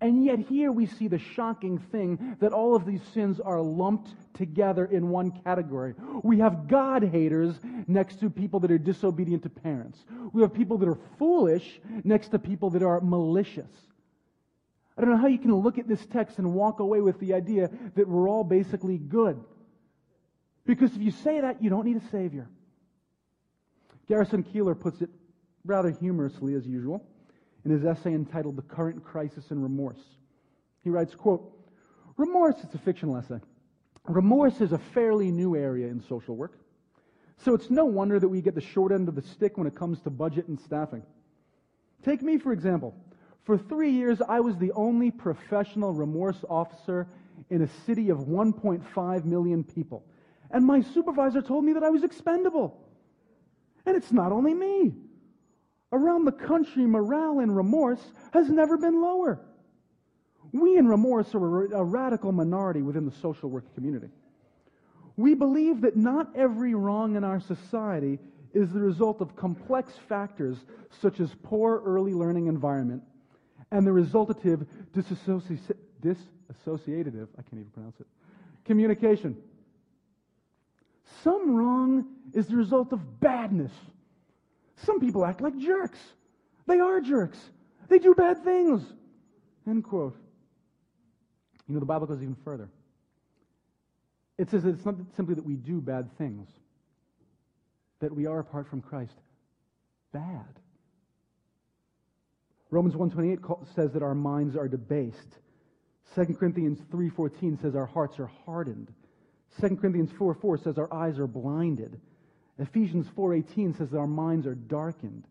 And 0.00 0.24
yet, 0.24 0.38
here 0.38 0.72
we 0.72 0.86
see 0.86 1.08
the 1.08 1.18
shocking 1.18 1.78
thing 1.78 2.36
that 2.40 2.52
all 2.52 2.74
of 2.74 2.86
these 2.86 3.02
sins 3.12 3.38
are 3.38 3.60
lumped 3.60 4.08
together 4.32 4.86
in 4.86 5.10
one 5.10 5.30
category. 5.44 5.94
We 6.22 6.38
have 6.38 6.68
God 6.68 7.02
haters 7.02 7.54
next 7.86 8.20
to 8.20 8.30
people 8.30 8.60
that 8.60 8.70
are 8.70 8.78
disobedient 8.78 9.42
to 9.42 9.50
parents. 9.50 10.02
We 10.32 10.40
have 10.40 10.54
people 10.54 10.78
that 10.78 10.88
are 10.88 10.98
foolish 11.18 11.80
next 12.02 12.28
to 12.28 12.38
people 12.38 12.70
that 12.70 12.82
are 12.82 13.00
malicious. 13.00 13.70
I 14.96 15.02
don't 15.02 15.10
know 15.10 15.18
how 15.18 15.26
you 15.26 15.38
can 15.38 15.54
look 15.54 15.78
at 15.78 15.86
this 15.86 16.04
text 16.06 16.38
and 16.38 16.54
walk 16.54 16.80
away 16.80 17.02
with 17.02 17.20
the 17.20 17.34
idea 17.34 17.70
that 17.94 18.08
we're 18.08 18.28
all 18.28 18.44
basically 18.44 18.96
good. 18.96 19.38
Because 20.64 20.94
if 20.94 21.02
you 21.02 21.10
say 21.10 21.42
that, 21.42 21.62
you 21.62 21.68
don't 21.68 21.84
need 21.84 21.96
a 21.98 22.08
Savior. 22.10 22.48
Garrison 24.08 24.42
Keillor 24.42 24.78
puts 24.78 25.02
it 25.02 25.10
rather 25.68 25.90
humorously, 25.90 26.54
as 26.54 26.66
usual 26.66 27.04
in 27.64 27.70
his 27.70 27.84
essay 27.84 28.14
entitled 28.14 28.56
The 28.56 28.62
Current 28.62 29.04
Crisis 29.04 29.50
in 29.50 29.62
Remorse. 29.62 30.00
He 30.82 30.90
writes, 30.90 31.14
quote, 31.14 31.52
Remorse, 32.16 32.56
it's 32.62 32.74
a 32.74 32.78
fictional 32.78 33.16
essay. 33.16 33.40
Remorse 34.06 34.60
is 34.60 34.72
a 34.72 34.78
fairly 34.78 35.30
new 35.30 35.54
area 35.54 35.86
in 35.88 36.00
social 36.00 36.34
work. 36.34 36.58
So 37.36 37.54
it's 37.54 37.70
no 37.70 37.84
wonder 37.84 38.18
that 38.18 38.28
we 38.28 38.40
get 38.40 38.54
the 38.54 38.60
short 38.60 38.90
end 38.90 39.08
of 39.08 39.14
the 39.14 39.22
stick 39.22 39.58
when 39.58 39.66
it 39.66 39.74
comes 39.74 40.00
to 40.00 40.10
budget 40.10 40.48
and 40.48 40.58
staffing. 40.58 41.02
Take 42.04 42.22
me, 42.22 42.38
for 42.38 42.52
example. 42.52 42.94
For 43.44 43.58
three 43.58 43.90
years, 43.90 44.20
I 44.26 44.40
was 44.40 44.56
the 44.56 44.72
only 44.72 45.10
professional 45.10 45.92
remorse 45.92 46.44
officer 46.48 47.06
in 47.50 47.62
a 47.62 47.68
city 47.86 48.08
of 48.08 48.18
1.5 48.18 49.24
million 49.24 49.62
people. 49.62 50.04
And 50.50 50.64
my 50.64 50.80
supervisor 50.80 51.42
told 51.42 51.64
me 51.64 51.74
that 51.74 51.84
I 51.84 51.90
was 51.90 52.02
expendable. 52.02 52.80
And 53.86 53.96
it's 53.96 54.10
not 54.10 54.32
only 54.32 54.54
me. 54.54 54.94
Around 55.90 56.26
the 56.26 56.32
country, 56.32 56.86
morale 56.86 57.40
in 57.40 57.50
remorse 57.50 58.02
has 58.32 58.48
never 58.50 58.76
been 58.76 59.00
lower. 59.00 59.40
We 60.52 60.76
in 60.76 60.86
remorse 60.86 61.34
are 61.34 61.72
a 61.72 61.84
radical 61.84 62.32
minority 62.32 62.82
within 62.82 63.06
the 63.06 63.14
social 63.22 63.48
work 63.48 63.74
community. 63.74 64.08
We 65.16 65.34
believe 65.34 65.80
that 65.82 65.96
not 65.96 66.36
every 66.36 66.74
wrong 66.74 67.16
in 67.16 67.24
our 67.24 67.40
society 67.40 68.18
is 68.54 68.72
the 68.72 68.80
result 68.80 69.20
of 69.20 69.36
complex 69.36 69.92
factors 70.08 70.56
such 71.00 71.20
as 71.20 71.30
poor 71.42 71.82
early 71.84 72.14
learning 72.14 72.46
environment 72.46 73.02
and 73.70 73.86
the 73.86 73.90
resultative 73.90 74.66
disassoci- 74.94 75.74
disassociative, 76.02 77.28
I 77.38 77.42
can't 77.42 77.60
even 77.60 77.70
pronounce 77.72 78.00
it, 78.00 78.06
communication. 78.64 79.36
Some 81.22 81.54
wrong 81.54 82.06
is 82.32 82.46
the 82.46 82.56
result 82.56 82.92
of 82.92 83.20
badness 83.20 83.72
some 84.84 85.00
people 85.00 85.24
act 85.24 85.40
like 85.40 85.56
jerks. 85.58 85.98
They 86.66 86.78
are 86.80 87.00
jerks. 87.00 87.38
They 87.88 87.98
do 87.98 88.14
bad 88.14 88.44
things. 88.44 88.82
End 89.66 89.84
quote. 89.84 90.16
You 91.66 91.74
know, 91.74 91.80
the 91.80 91.86
Bible 91.86 92.06
goes 92.06 92.22
even 92.22 92.36
further. 92.44 92.70
It 94.38 94.50
says 94.50 94.62
that 94.62 94.70
it's 94.70 94.84
not 94.84 94.94
simply 95.16 95.34
that 95.34 95.44
we 95.44 95.56
do 95.56 95.80
bad 95.80 96.16
things, 96.16 96.48
that 98.00 98.14
we 98.14 98.26
are, 98.26 98.38
apart 98.38 98.68
from 98.68 98.80
Christ, 98.80 99.16
bad. 100.12 100.60
Romans 102.70 102.94
1.28 102.94 103.74
says 103.74 103.92
that 103.92 104.02
our 104.02 104.14
minds 104.14 104.56
are 104.56 104.68
debased. 104.68 105.38
2 106.14 106.24
Corinthians 106.34 106.78
3.14 106.92 107.60
says 107.60 107.74
our 107.74 107.86
hearts 107.86 108.18
are 108.18 108.30
hardened. 108.46 108.92
2 109.60 109.76
Corinthians 109.76 110.10
4 110.18 110.34
4 110.34 110.58
says 110.58 110.78
our 110.78 110.92
eyes 110.92 111.18
are 111.18 111.26
blinded. 111.26 112.00
Ephesians 112.58 113.06
4:18 113.16 113.76
says 113.76 113.90
that 113.90 113.98
our 113.98 114.06
minds 114.06 114.46
are 114.46 114.54
darkened. 114.54 115.26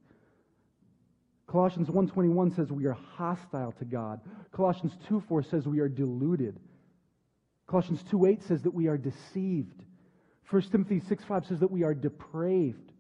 Colossians 1.46 1.90
1:21 1.90 2.56
says 2.56 2.72
we 2.72 2.86
are 2.86 2.94
hostile 2.94 3.72
to 3.74 3.86
God. 3.86 4.22
Colossians 4.52 4.98
2:4 5.08 5.44
says 5.44 5.68
we 5.68 5.80
are 5.80 5.90
deluded. 5.90 6.60
Colossians 7.68 8.04
2:8 8.04 8.42
says 8.44 8.64
that 8.64 8.74
we 8.74 8.88
are 8.88 8.98
deceived. 8.98 9.84
1 10.50 10.72
Timothy 10.72 11.02
6:5 11.02 11.46
says 11.46 11.60
that 11.60 11.72
we 11.72 11.84
are 11.84 11.94
depraved. 11.94 12.94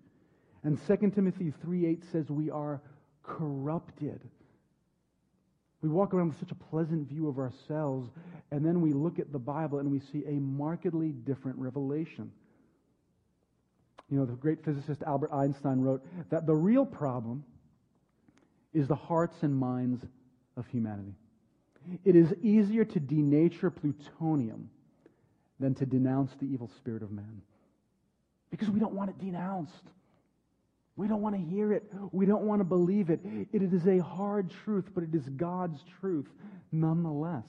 And 0.64 0.78
2 0.78 1.12
Timothy 1.12 1.52
3:8 1.52 2.04
says 2.12 2.30
we 2.30 2.50
are 2.50 2.82
corrupted. 3.24 4.22
We 5.82 5.90
walk 5.90 6.14
around 6.14 6.30
with 6.30 6.40
such 6.40 6.52
a 6.52 6.56
pleasant 6.56 7.08
view 7.08 7.28
of 7.28 7.38
ourselves, 7.38 8.10
and 8.52 8.66
then 8.66 8.82
we 8.82 8.94
look 8.94 9.20
at 9.20 9.32
the 9.32 9.40
Bible 9.40 9.80
and 9.80 9.92
we 9.92 10.00
see 10.00 10.26
a 10.26 10.40
markedly 10.40 11.12
different 11.12 11.60
revelation. 11.60 12.32
You 14.10 14.18
know, 14.18 14.26
the 14.26 14.34
great 14.34 14.64
physicist 14.64 15.04
Albert 15.04 15.32
Einstein 15.34 15.82
wrote 15.82 16.06
that 16.30 16.46
the 16.46 16.56
real 16.56 16.86
problem 16.86 17.44
is 18.74 18.88
the 18.88 18.96
hearts 18.96 19.36
and 19.42 19.56
minds 19.56 20.06
of 20.56 20.66
humanity. 20.68 21.16
It 22.06 22.16
is 22.16 22.34
easier 22.42 22.86
to 22.86 23.00
denature 23.00 23.74
plutonium 23.74 24.70
than 25.60 25.74
to 25.76 25.86
denounce 25.86 26.32
the 26.40 26.46
evil 26.46 26.70
spirit 26.78 27.04
of 27.04 27.12
man. 27.12 27.42
Because 28.50 28.70
we 28.70 28.80
don't 28.80 28.94
want 28.94 29.10
it 29.10 29.20
denounced. 29.20 29.84
We 30.96 31.08
don't 31.08 31.22
want 31.22 31.36
to 31.36 31.42
hear 31.42 31.74
it. 31.74 31.92
We 32.12 32.26
don't 32.26 32.44
want 32.44 32.60
to 32.60 32.66
believe 32.66 33.10
it. 33.10 33.20
It 33.52 33.62
is 33.62 33.88
a 33.88 34.00
hard 34.00 34.52
truth, 34.64 34.86
but 34.94 35.04
it 35.04 35.14
is 35.14 35.28
God's 35.30 35.80
truth 36.00 36.28
nonetheless. 36.72 37.46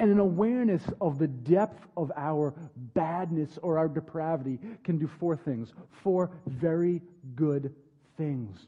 And 0.00 0.10
an 0.10 0.18
awareness 0.18 0.82
of 1.00 1.18
the 1.18 1.28
depth 1.28 1.86
of 1.96 2.10
our 2.16 2.52
badness 2.94 3.58
or 3.62 3.78
our 3.78 3.88
depravity 3.88 4.58
can 4.82 4.98
do 4.98 5.06
four 5.06 5.36
things. 5.36 5.72
Four 6.02 6.30
very 6.46 7.00
good 7.36 7.74
things. 8.16 8.66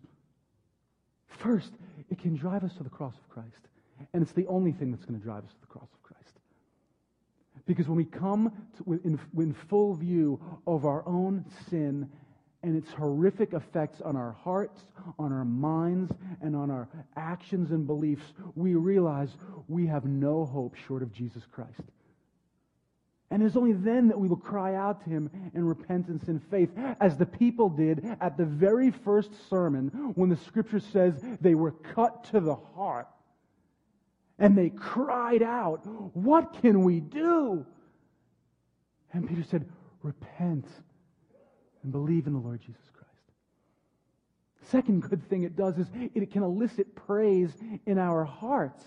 First, 1.27 1.73
it 2.11 2.19
can 2.19 2.37
drive 2.37 2.65
us 2.65 2.75
to 2.75 2.85
the 2.85 2.91
cross 2.91 3.15
of 3.15 3.29
Christ. 3.29 3.51
And 4.13 4.23
it's 4.23 4.33
the 4.33 4.47
only 4.47 4.73
thing 4.73 4.91
that's 4.91 5.05
going 5.05 5.19
to 5.19 5.25
drive 5.25 5.45
us 5.45 5.51
to 5.53 5.61
the 5.61 5.67
cross 5.67 5.89
of 5.93 6.03
Christ. 6.03 6.39
Because 7.67 7.89
when 7.89 7.97
we 7.97 8.05
come 8.05 8.53
to, 8.79 8.93
in, 9.05 9.19
in 9.37 9.55
full 9.69 9.95
view 9.95 10.41
of 10.67 10.85
our 10.85 11.07
own 11.07 11.45
sin 11.69 12.09
and 12.63 12.77
its 12.77 12.91
horrific 12.93 13.53
effects 13.53 14.01
on 14.01 14.17
our 14.17 14.33
hearts, 14.33 14.81
on 15.19 15.33
our 15.33 15.45
minds, 15.45 16.13
and 16.43 16.57
on 16.57 16.71
our 16.71 16.89
actions 17.17 17.71
and 17.71 17.87
beliefs, 17.87 18.25
we 18.55 18.75
realize 18.75 19.37
we 19.69 19.87
have 19.87 20.05
no 20.05 20.45
hope 20.45 20.77
short 20.87 21.03
of 21.03 21.13
Jesus 21.13 21.43
Christ. 21.51 21.83
And 23.31 23.43
it's 23.43 23.57
only 23.57 23.73
then 23.73 24.09
that 24.09 24.19
we 24.19 24.29
will 24.29 24.37
cry 24.37 24.77
out 24.77 25.03
to 25.05 25.11
him 25.11 25.31
in 25.55 25.65
repentance 25.65 26.29
and 26.29 26.41
faith, 26.49 26.71
as 27.01 27.17
the 27.17 27.27
people 27.27 27.69
did 27.69 28.05
at 28.21 28.37
the 28.37 28.45
very 28.45 28.93
first 28.93 29.31
sermon 29.51 29.89
when 30.15 30.29
the 30.29 30.37
scripture 30.37 30.79
says 30.79 31.21
they 31.41 31.57
were 31.57 31.73
cut 31.73 32.25
to 32.31 32.41
the 32.41 32.55
heart. 32.55 33.09
And 34.39 34.57
they 34.57 34.71
cried 34.71 35.43
out, 35.43 35.87
What 36.15 36.61
can 36.61 36.85
we 36.85 37.01
do? 37.01 37.67
And 39.13 39.29
Peter 39.29 39.43
said, 39.43 39.69
Repent 40.03 40.67
and 41.83 41.91
believe 41.91 42.27
in 42.27 42.33
the 42.33 42.39
Lord 42.39 42.61
Jesus 42.61 42.91
Christ. 42.93 43.11
Second 44.71 45.03
good 45.03 45.29
thing 45.29 45.43
it 45.43 45.57
does 45.57 45.79
is 45.79 45.87
it 46.15 46.31
can 46.31 46.43
elicit 46.43 46.95
praise 46.95 47.51
in 47.87 47.99
our 47.99 48.25
hearts. 48.25 48.85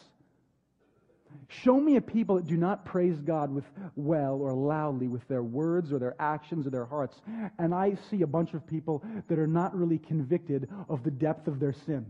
Show 1.48 1.80
me 1.80 1.96
a 1.96 2.02
people 2.02 2.36
that 2.36 2.48
do 2.48 2.58
not 2.58 2.86
praise 2.86 3.20
God 3.20 3.52
with 3.52 3.66
well 3.96 4.36
or 4.36 4.54
loudly 4.54 5.08
with 5.08 5.28
their 5.28 5.44
words 5.44 5.92
or 5.92 6.00
their 6.00 6.16
actions 6.20 6.68
or 6.68 6.70
their 6.70 6.86
hearts, 6.86 7.20
and 7.58 7.74
I 7.74 7.98
see 8.10 8.22
a 8.22 8.28
bunch 8.28 8.54
of 8.54 8.68
people 8.68 9.04
that 9.28 9.40
are 9.40 9.48
not 9.48 9.76
really 9.76 9.98
convicted 9.98 10.70
of 10.88 11.04
the 11.04 11.12
depth 11.12 11.48
of 11.48 11.60
their 11.60 11.74
sin. 11.74 12.06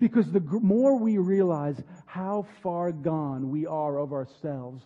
Because 0.00 0.30
the 0.30 0.40
more 0.40 0.98
we 0.98 1.18
realize 1.18 1.80
how 2.06 2.46
far 2.62 2.92
gone 2.92 3.50
we 3.50 3.66
are 3.66 3.98
of 3.98 4.12
ourselves, 4.12 4.84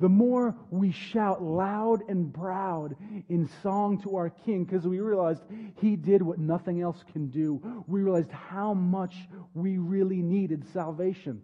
the 0.00 0.08
more 0.08 0.56
we 0.70 0.92
shout 0.92 1.42
loud 1.42 2.00
and 2.08 2.32
proud 2.32 2.96
in 3.28 3.50
song 3.62 4.00
to 4.02 4.16
our 4.16 4.30
King 4.30 4.64
because 4.64 4.86
we 4.86 5.00
realized 5.00 5.42
He 5.76 5.94
did 5.96 6.22
what 6.22 6.38
nothing 6.38 6.80
else 6.80 7.04
can 7.12 7.28
do. 7.28 7.84
We 7.86 8.00
realized 8.02 8.32
how 8.32 8.72
much 8.72 9.14
we 9.52 9.76
really 9.76 10.22
needed 10.22 10.64
salvation. 10.72 11.42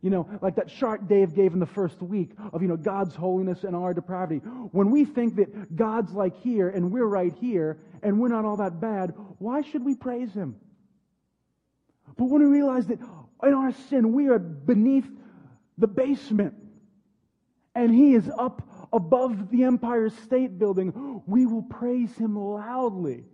You 0.00 0.10
know, 0.10 0.28
like 0.40 0.56
that 0.56 0.68
chart 0.68 1.08
Dave 1.08 1.34
gave 1.34 1.52
in 1.52 1.60
the 1.60 1.66
first 1.66 2.02
week 2.02 2.32
of, 2.52 2.62
you 2.62 2.68
know, 2.68 2.76
God's 2.76 3.14
holiness 3.14 3.64
and 3.64 3.76
our 3.76 3.94
depravity. 3.94 4.38
When 4.72 4.90
we 4.90 5.04
think 5.04 5.36
that 5.36 5.76
God's 5.76 6.12
like 6.12 6.36
here 6.40 6.68
and 6.68 6.90
we're 6.90 7.06
right 7.06 7.32
here 7.40 7.78
and 8.02 8.20
we're 8.20 8.28
not 8.28 8.44
all 8.44 8.56
that 8.56 8.80
bad, 8.80 9.14
why 9.38 9.62
should 9.62 9.84
we 9.84 9.94
praise 9.94 10.32
Him? 10.32 10.56
But 12.16 12.24
when 12.24 12.42
we 12.42 12.48
realize 12.48 12.86
that 12.88 12.98
in 13.42 13.54
our 13.54 13.72
sin 13.88 14.12
we 14.12 14.28
are 14.28 14.38
beneath 14.38 15.08
the 15.78 15.86
basement 15.86 16.54
and 17.74 17.94
he 17.94 18.14
is 18.14 18.30
up 18.38 18.62
above 18.92 19.50
the 19.50 19.64
Empire 19.64 20.10
State 20.10 20.58
Building, 20.58 21.22
we 21.26 21.46
will 21.46 21.62
praise 21.62 22.14
him 22.16 22.38
loudly 22.38 23.24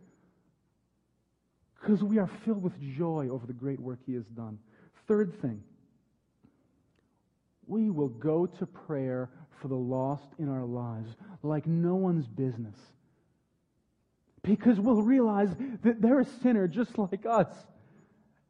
because 1.80 2.03
we 2.03 2.18
are 2.18 2.30
filled 2.45 2.62
with 2.62 2.78
joy 2.97 3.28
over 3.30 3.47
the 3.47 3.53
great 3.53 3.80
work 3.80 3.99
he 4.07 4.14
has 4.14 4.26
done. 4.26 4.59
Third 5.07 5.41
thing, 5.41 5.62
we 7.69 7.91
will 7.91 8.09
go 8.09 8.47
to 8.47 8.66
prayer 8.66 9.31
for 9.61 9.69
the 9.69 9.77
lost 9.77 10.29
in 10.39 10.49
our 10.49 10.64
lives 10.64 11.11
like 11.43 11.66
no 11.66 11.97
one's 11.97 12.27
business. 12.27 12.77
Because 14.43 14.79
we'll 14.79 15.03
realize 15.03 15.51
that 15.83 16.01
they're 16.01 16.21
a 16.21 16.27
sinner 16.43 16.69
just 16.69 16.97
like 16.97 17.27
us. 17.27 17.49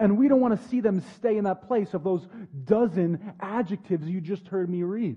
And 0.00 0.16
we 0.16 0.28
don't 0.28 0.40
want 0.40 0.60
to 0.60 0.68
see 0.68 0.80
them 0.80 1.02
stay 1.16 1.36
in 1.36 1.44
that 1.44 1.66
place 1.66 1.92
of 1.92 2.04
those 2.04 2.26
dozen 2.64 3.34
adjectives 3.40 4.06
you 4.06 4.20
just 4.20 4.46
heard 4.46 4.70
me 4.70 4.84
read. 4.84 5.16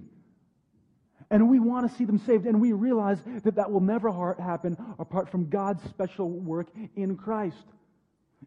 And 1.30 1.50
we 1.50 1.60
want 1.60 1.90
to 1.90 1.98
see 1.98 2.06
them 2.06 2.18
saved. 2.18 2.48
And 2.48 2.60
we 2.60 2.72
realize 2.72 3.20
that 3.44 3.56
that 3.56 3.72
will 3.72 3.80
never 3.82 4.36
happen 4.40 4.76
apart 4.98 5.30
from 5.30 5.50
God's 5.50 5.84
special 5.90 6.30
work 6.30 6.68
in 6.96 7.16
Christ. 7.16 7.64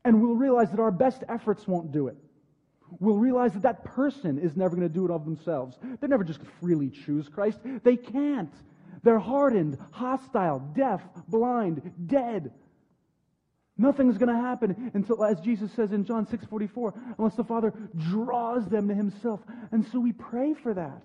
And 0.04 0.20
we'll 0.20 0.34
realize 0.34 0.70
that 0.70 0.80
our 0.80 0.90
best 0.90 1.22
efforts 1.28 1.68
won't 1.68 1.92
do 1.92 2.08
it. 2.08 2.16
We'll 3.00 3.18
realize 3.18 3.52
that 3.54 3.62
that 3.62 3.84
person 3.84 4.38
is 4.38 4.56
never 4.56 4.76
going 4.76 4.88
to 4.88 4.94
do 4.94 5.04
it 5.04 5.10
of 5.10 5.24
themselves. 5.24 5.76
They're 6.00 6.08
never 6.08 6.24
just 6.24 6.40
freely 6.60 6.90
choose 6.90 7.28
Christ. 7.28 7.58
They 7.82 7.96
can't. 7.96 8.52
They're 9.02 9.18
hardened, 9.18 9.78
hostile, 9.90 10.60
deaf, 10.74 11.02
blind, 11.28 11.92
dead. 12.06 12.52
Nothing's 13.76 14.18
going 14.18 14.34
to 14.34 14.40
happen 14.40 14.90
until, 14.94 15.24
as 15.24 15.40
Jesus 15.40 15.72
says 15.72 15.92
in 15.92 16.04
John 16.04 16.26
6:44, 16.26 17.16
unless 17.18 17.34
the 17.34 17.44
Father 17.44 17.72
draws 17.96 18.66
them 18.68 18.88
to 18.88 18.94
Himself. 18.94 19.40
And 19.72 19.84
so 19.90 19.98
we 19.98 20.12
pray 20.12 20.54
for 20.54 20.72
that. 20.74 21.02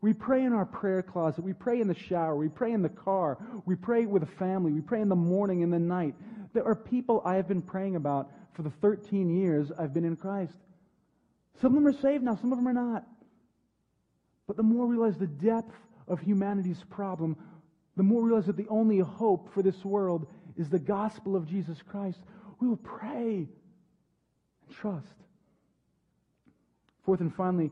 We 0.00 0.12
pray 0.12 0.44
in 0.44 0.52
our 0.52 0.66
prayer 0.66 1.02
closet. 1.02 1.42
We 1.42 1.54
pray 1.54 1.80
in 1.80 1.88
the 1.88 1.94
shower. 1.94 2.36
We 2.36 2.48
pray 2.48 2.72
in 2.72 2.82
the 2.82 2.88
car. 2.88 3.38
We 3.64 3.74
pray 3.74 4.06
with 4.06 4.22
a 4.22 4.38
family. 4.38 4.72
We 4.72 4.80
pray 4.80 5.00
in 5.00 5.08
the 5.08 5.16
morning 5.16 5.64
and 5.64 5.72
the 5.72 5.78
night. 5.80 6.14
There 6.52 6.64
are 6.64 6.76
people 6.76 7.22
I 7.24 7.34
have 7.34 7.48
been 7.48 7.62
praying 7.62 7.96
about 7.96 8.30
for 8.56 8.62
the 8.62 8.70
13 8.70 9.28
years 9.38 9.70
I've 9.78 9.92
been 9.92 10.06
in 10.06 10.16
Christ. 10.16 10.56
Some 11.60 11.76
of 11.76 11.82
them 11.82 11.86
are 11.86 12.00
saved 12.00 12.24
now, 12.24 12.36
some 12.36 12.52
of 12.52 12.58
them 12.58 12.66
are 12.66 12.72
not. 12.72 13.04
But 14.46 14.56
the 14.56 14.62
more 14.62 14.86
we 14.86 14.96
realize 14.96 15.18
the 15.18 15.26
depth 15.26 15.74
of 16.08 16.20
humanity's 16.20 16.82
problem, 16.88 17.36
the 17.96 18.02
more 18.02 18.22
we 18.22 18.28
realize 18.28 18.46
that 18.46 18.56
the 18.56 18.68
only 18.68 18.98
hope 18.98 19.52
for 19.52 19.62
this 19.62 19.84
world 19.84 20.26
is 20.56 20.68
the 20.68 20.78
gospel 20.78 21.36
of 21.36 21.46
Jesus 21.46 21.78
Christ. 21.86 22.18
We 22.60 22.68
will 22.68 22.76
pray 22.76 23.48
and 24.66 24.76
trust. 24.80 25.06
Fourth 27.04 27.20
and 27.20 27.34
finally, 27.34 27.70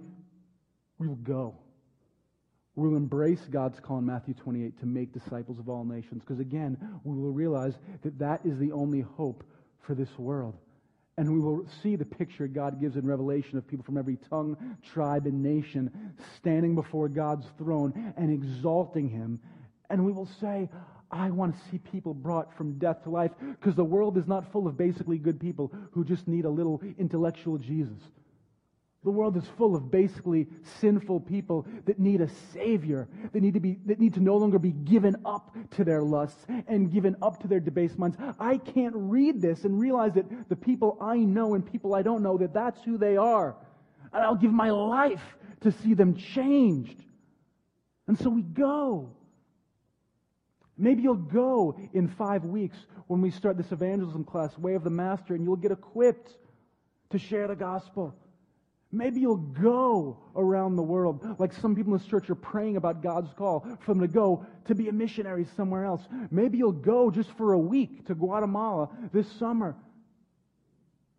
we 0.98 1.08
will 1.08 1.14
go. 1.16 1.56
We 2.76 2.88
will 2.88 2.96
embrace 2.96 3.40
God's 3.50 3.78
call 3.80 3.98
in 3.98 4.06
Matthew 4.06 4.34
28 4.34 4.80
to 4.80 4.86
make 4.86 5.12
disciples 5.12 5.58
of 5.58 5.68
all 5.68 5.84
nations. 5.84 6.22
Because 6.22 6.40
again, 6.40 6.76
we 7.04 7.16
will 7.16 7.32
realize 7.32 7.74
that 8.02 8.18
that 8.18 8.40
is 8.44 8.58
the 8.58 8.72
only 8.72 9.00
hope 9.00 9.44
for 9.86 9.94
this 9.94 10.18
world. 10.18 10.56
And 11.16 11.32
we 11.32 11.38
will 11.38 11.64
see 11.82 11.94
the 11.94 12.04
picture 12.04 12.48
God 12.48 12.80
gives 12.80 12.96
in 12.96 13.06
Revelation 13.06 13.56
of 13.56 13.66
people 13.66 13.84
from 13.84 13.96
every 13.96 14.18
tongue, 14.28 14.56
tribe, 14.92 15.26
and 15.26 15.42
nation 15.42 16.12
standing 16.36 16.74
before 16.74 17.08
God's 17.08 17.46
throne 17.56 18.14
and 18.16 18.32
exalting 18.32 19.08
Him. 19.08 19.38
And 19.90 20.04
we 20.04 20.12
will 20.12 20.28
say, 20.40 20.68
I 21.10 21.30
want 21.30 21.54
to 21.54 21.70
see 21.70 21.78
people 21.78 22.14
brought 22.14 22.56
from 22.56 22.78
death 22.78 23.04
to 23.04 23.10
life 23.10 23.30
because 23.40 23.76
the 23.76 23.84
world 23.84 24.18
is 24.18 24.26
not 24.26 24.50
full 24.50 24.66
of 24.66 24.76
basically 24.76 25.18
good 25.18 25.38
people 25.38 25.72
who 25.92 26.04
just 26.04 26.26
need 26.26 26.44
a 26.44 26.50
little 26.50 26.82
intellectual 26.98 27.58
Jesus. 27.58 28.02
The 29.04 29.10
world 29.10 29.36
is 29.36 29.44
full 29.58 29.76
of 29.76 29.90
basically 29.90 30.46
sinful 30.80 31.20
people 31.20 31.66
that 31.84 31.98
need 31.98 32.22
a 32.22 32.28
savior, 32.54 33.06
that 33.32 33.42
need 33.42 33.54
to 33.54 33.60
be 33.60 33.78
that 33.84 34.00
need 34.00 34.14
to 34.14 34.20
no 34.20 34.36
longer 34.36 34.58
be 34.58 34.72
given 34.72 35.14
up 35.26 35.54
to 35.72 35.84
their 35.84 36.02
lusts 36.02 36.46
and 36.66 36.90
given 36.90 37.14
up 37.20 37.40
to 37.42 37.48
their 37.48 37.60
debased 37.60 37.98
minds. 37.98 38.16
I 38.40 38.56
can't 38.56 38.94
read 38.96 39.42
this 39.42 39.64
and 39.64 39.78
realize 39.78 40.14
that 40.14 40.48
the 40.48 40.56
people 40.56 40.96
I 41.02 41.18
know 41.18 41.54
and 41.54 41.70
people 41.70 41.94
I 41.94 42.00
don't 42.00 42.22
know 42.22 42.38
that 42.38 42.54
that's 42.54 42.82
who 42.82 42.96
they 42.96 43.18
are. 43.18 43.56
And 44.12 44.22
I'll 44.22 44.36
give 44.36 44.52
my 44.52 44.70
life 44.70 45.36
to 45.60 45.72
see 45.72 45.92
them 45.92 46.14
changed. 46.14 47.04
And 48.06 48.18
so 48.18 48.30
we 48.30 48.42
go. 48.42 49.10
Maybe 50.78 51.02
you'll 51.02 51.14
go 51.14 51.78
in 51.92 52.08
five 52.08 52.44
weeks 52.44 52.76
when 53.06 53.20
we 53.20 53.30
start 53.30 53.56
this 53.56 53.70
evangelism 53.70 54.24
class, 54.24 54.56
Way 54.58 54.74
of 54.74 54.82
the 54.82 54.90
Master, 54.90 55.34
and 55.34 55.44
you'll 55.44 55.56
get 55.56 55.72
equipped 55.72 56.36
to 57.10 57.18
share 57.18 57.46
the 57.48 57.54
gospel. 57.54 58.14
Maybe 58.94 59.20
you'll 59.20 59.36
go 59.36 60.18
around 60.36 60.76
the 60.76 60.82
world, 60.82 61.26
like 61.40 61.52
some 61.52 61.74
people 61.74 61.92
in 61.92 61.98
this 61.98 62.06
church 62.06 62.30
are 62.30 62.36
praying 62.36 62.76
about 62.76 63.02
God's 63.02 63.32
call 63.34 63.66
for 63.80 63.92
them 63.92 64.00
to 64.00 64.08
go 64.08 64.46
to 64.66 64.74
be 64.74 64.88
a 64.88 64.92
missionary 64.92 65.46
somewhere 65.56 65.84
else. 65.84 66.02
Maybe 66.30 66.58
you'll 66.58 66.72
go 66.72 67.10
just 67.10 67.30
for 67.32 67.54
a 67.54 67.58
week 67.58 68.06
to 68.06 68.14
Guatemala 68.14 68.88
this 69.12 69.30
summer 69.32 69.76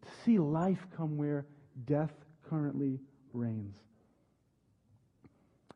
to 0.02 0.08
see 0.24 0.40
life 0.40 0.88
come 0.96 1.18
where 1.18 1.46
death 1.86 2.14
currently 2.50 3.00
reigns. 3.34 3.76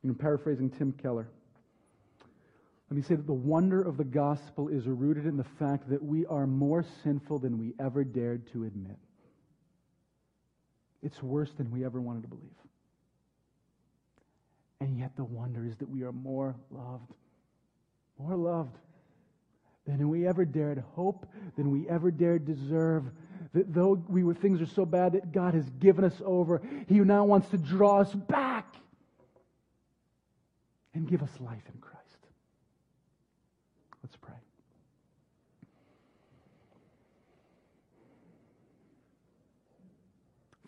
I'm 0.04 0.16
paraphrasing 0.16 0.70
Tim 0.70 0.94
Keller. 0.94 1.28
Let 2.90 2.96
me 2.96 3.04
say 3.04 3.16
that 3.16 3.28
the 3.28 3.34
wonder 3.34 3.82
of 3.82 3.98
the 3.98 4.06
gospel 4.06 4.70
is 4.70 4.88
rooted 4.88 5.26
in 5.26 5.36
the 5.36 5.44
fact 5.44 5.90
that 5.90 6.02
we 6.02 6.26
are 6.26 6.48
more 6.48 6.86
sinful 7.04 7.40
than 7.40 7.60
we 7.60 7.74
ever 7.78 8.04
dared 8.06 8.52
to 8.54 8.64
admit. 8.64 8.98
It's 11.02 11.22
worse 11.24 11.52
than 11.58 11.72
we 11.72 11.86
ever 11.86 12.02
wanted 12.02 12.24
to 12.24 12.28
believe. 12.28 12.50
And 14.82 14.98
yet 14.98 15.16
the 15.16 15.24
wonder 15.24 15.66
is 15.66 15.76
that 15.78 15.90
we 15.90 16.04
are 16.04 16.12
more 16.12 16.56
loved, 16.72 17.14
more 18.18 18.36
loved 18.36 18.78
than 19.86 20.10
we 20.10 20.28
ever 20.28 20.46
dared 20.46 20.84
hope, 20.94 21.26
than 21.58 21.72
we 21.72 21.88
ever 21.90 22.12
dared 22.12 22.46
deserve. 22.46 23.06
That 23.54 23.74
though 23.74 24.02
we 24.08 24.24
were, 24.24 24.34
things 24.34 24.62
are 24.62 24.66
so 24.68 24.86
bad 24.86 25.14
that 25.14 25.32
God 25.32 25.54
has 25.54 25.70
given 25.80 26.06
us 26.06 26.22
over, 26.24 26.62
He 26.88 27.00
now 27.00 27.26
wants 27.26 27.50
to 27.50 27.58
draw 27.58 28.00
us 28.02 28.14
back 28.14 28.76
and 30.94 31.08
give 31.08 31.24
us 31.24 31.32
life 31.40 31.64
in 31.74 31.82
Christ. 31.82 32.00
Let's 34.04 34.16
pray. 34.18 34.36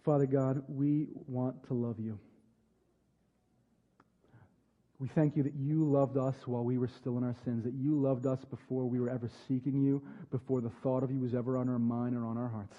Father 0.04 0.26
God, 0.26 0.64
we 0.68 1.08
want 1.28 1.68
to 1.68 1.74
love 1.74 2.00
you. 2.00 2.20
We 5.00 5.10
thank 5.16 5.36
you 5.36 5.42
that 5.44 5.56
you 5.56 5.84
loved 5.84 6.16
us 6.16 6.36
while 6.46 6.64
we 6.64 6.78
were 6.78 6.90
still 7.00 7.18
in 7.18 7.24
our 7.24 7.36
sins, 7.44 7.64
that 7.64 7.74
you 7.74 8.00
loved 8.00 8.28
us 8.28 8.38
before 8.52 8.86
we 8.86 9.00
were 9.00 9.10
ever 9.10 9.32
seeking 9.48 9.82
you, 9.82 10.02
before 10.30 10.62
the 10.62 10.72
thought 10.84 11.02
of 11.02 11.12
you 11.12 11.20
was 11.20 11.34
ever 11.34 11.58
on 11.58 11.70
our 11.70 11.80
mind 11.80 12.16
or 12.16 12.24
on 12.24 12.38
our 12.38 12.50
hearts. 12.50 12.76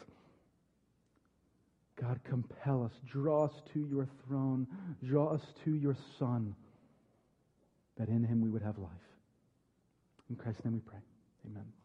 God, 2.00 2.20
compel 2.28 2.84
us, 2.84 2.92
draw 3.10 3.46
us 3.46 3.52
to 3.74 3.86
your 3.90 4.08
throne, 4.26 4.66
draw 5.04 5.34
us 5.34 5.42
to 5.64 5.74
your 5.74 5.96
Son, 6.18 6.54
that 7.98 8.08
in 8.08 8.24
him 8.24 8.40
we 8.40 8.50
would 8.50 8.62
have 8.62 8.78
life. 8.78 8.90
In 10.30 10.36
Christ's 10.36 10.64
name 10.64 10.74
we 10.74 10.80
pray. 10.80 11.00
Amen. 11.46 11.81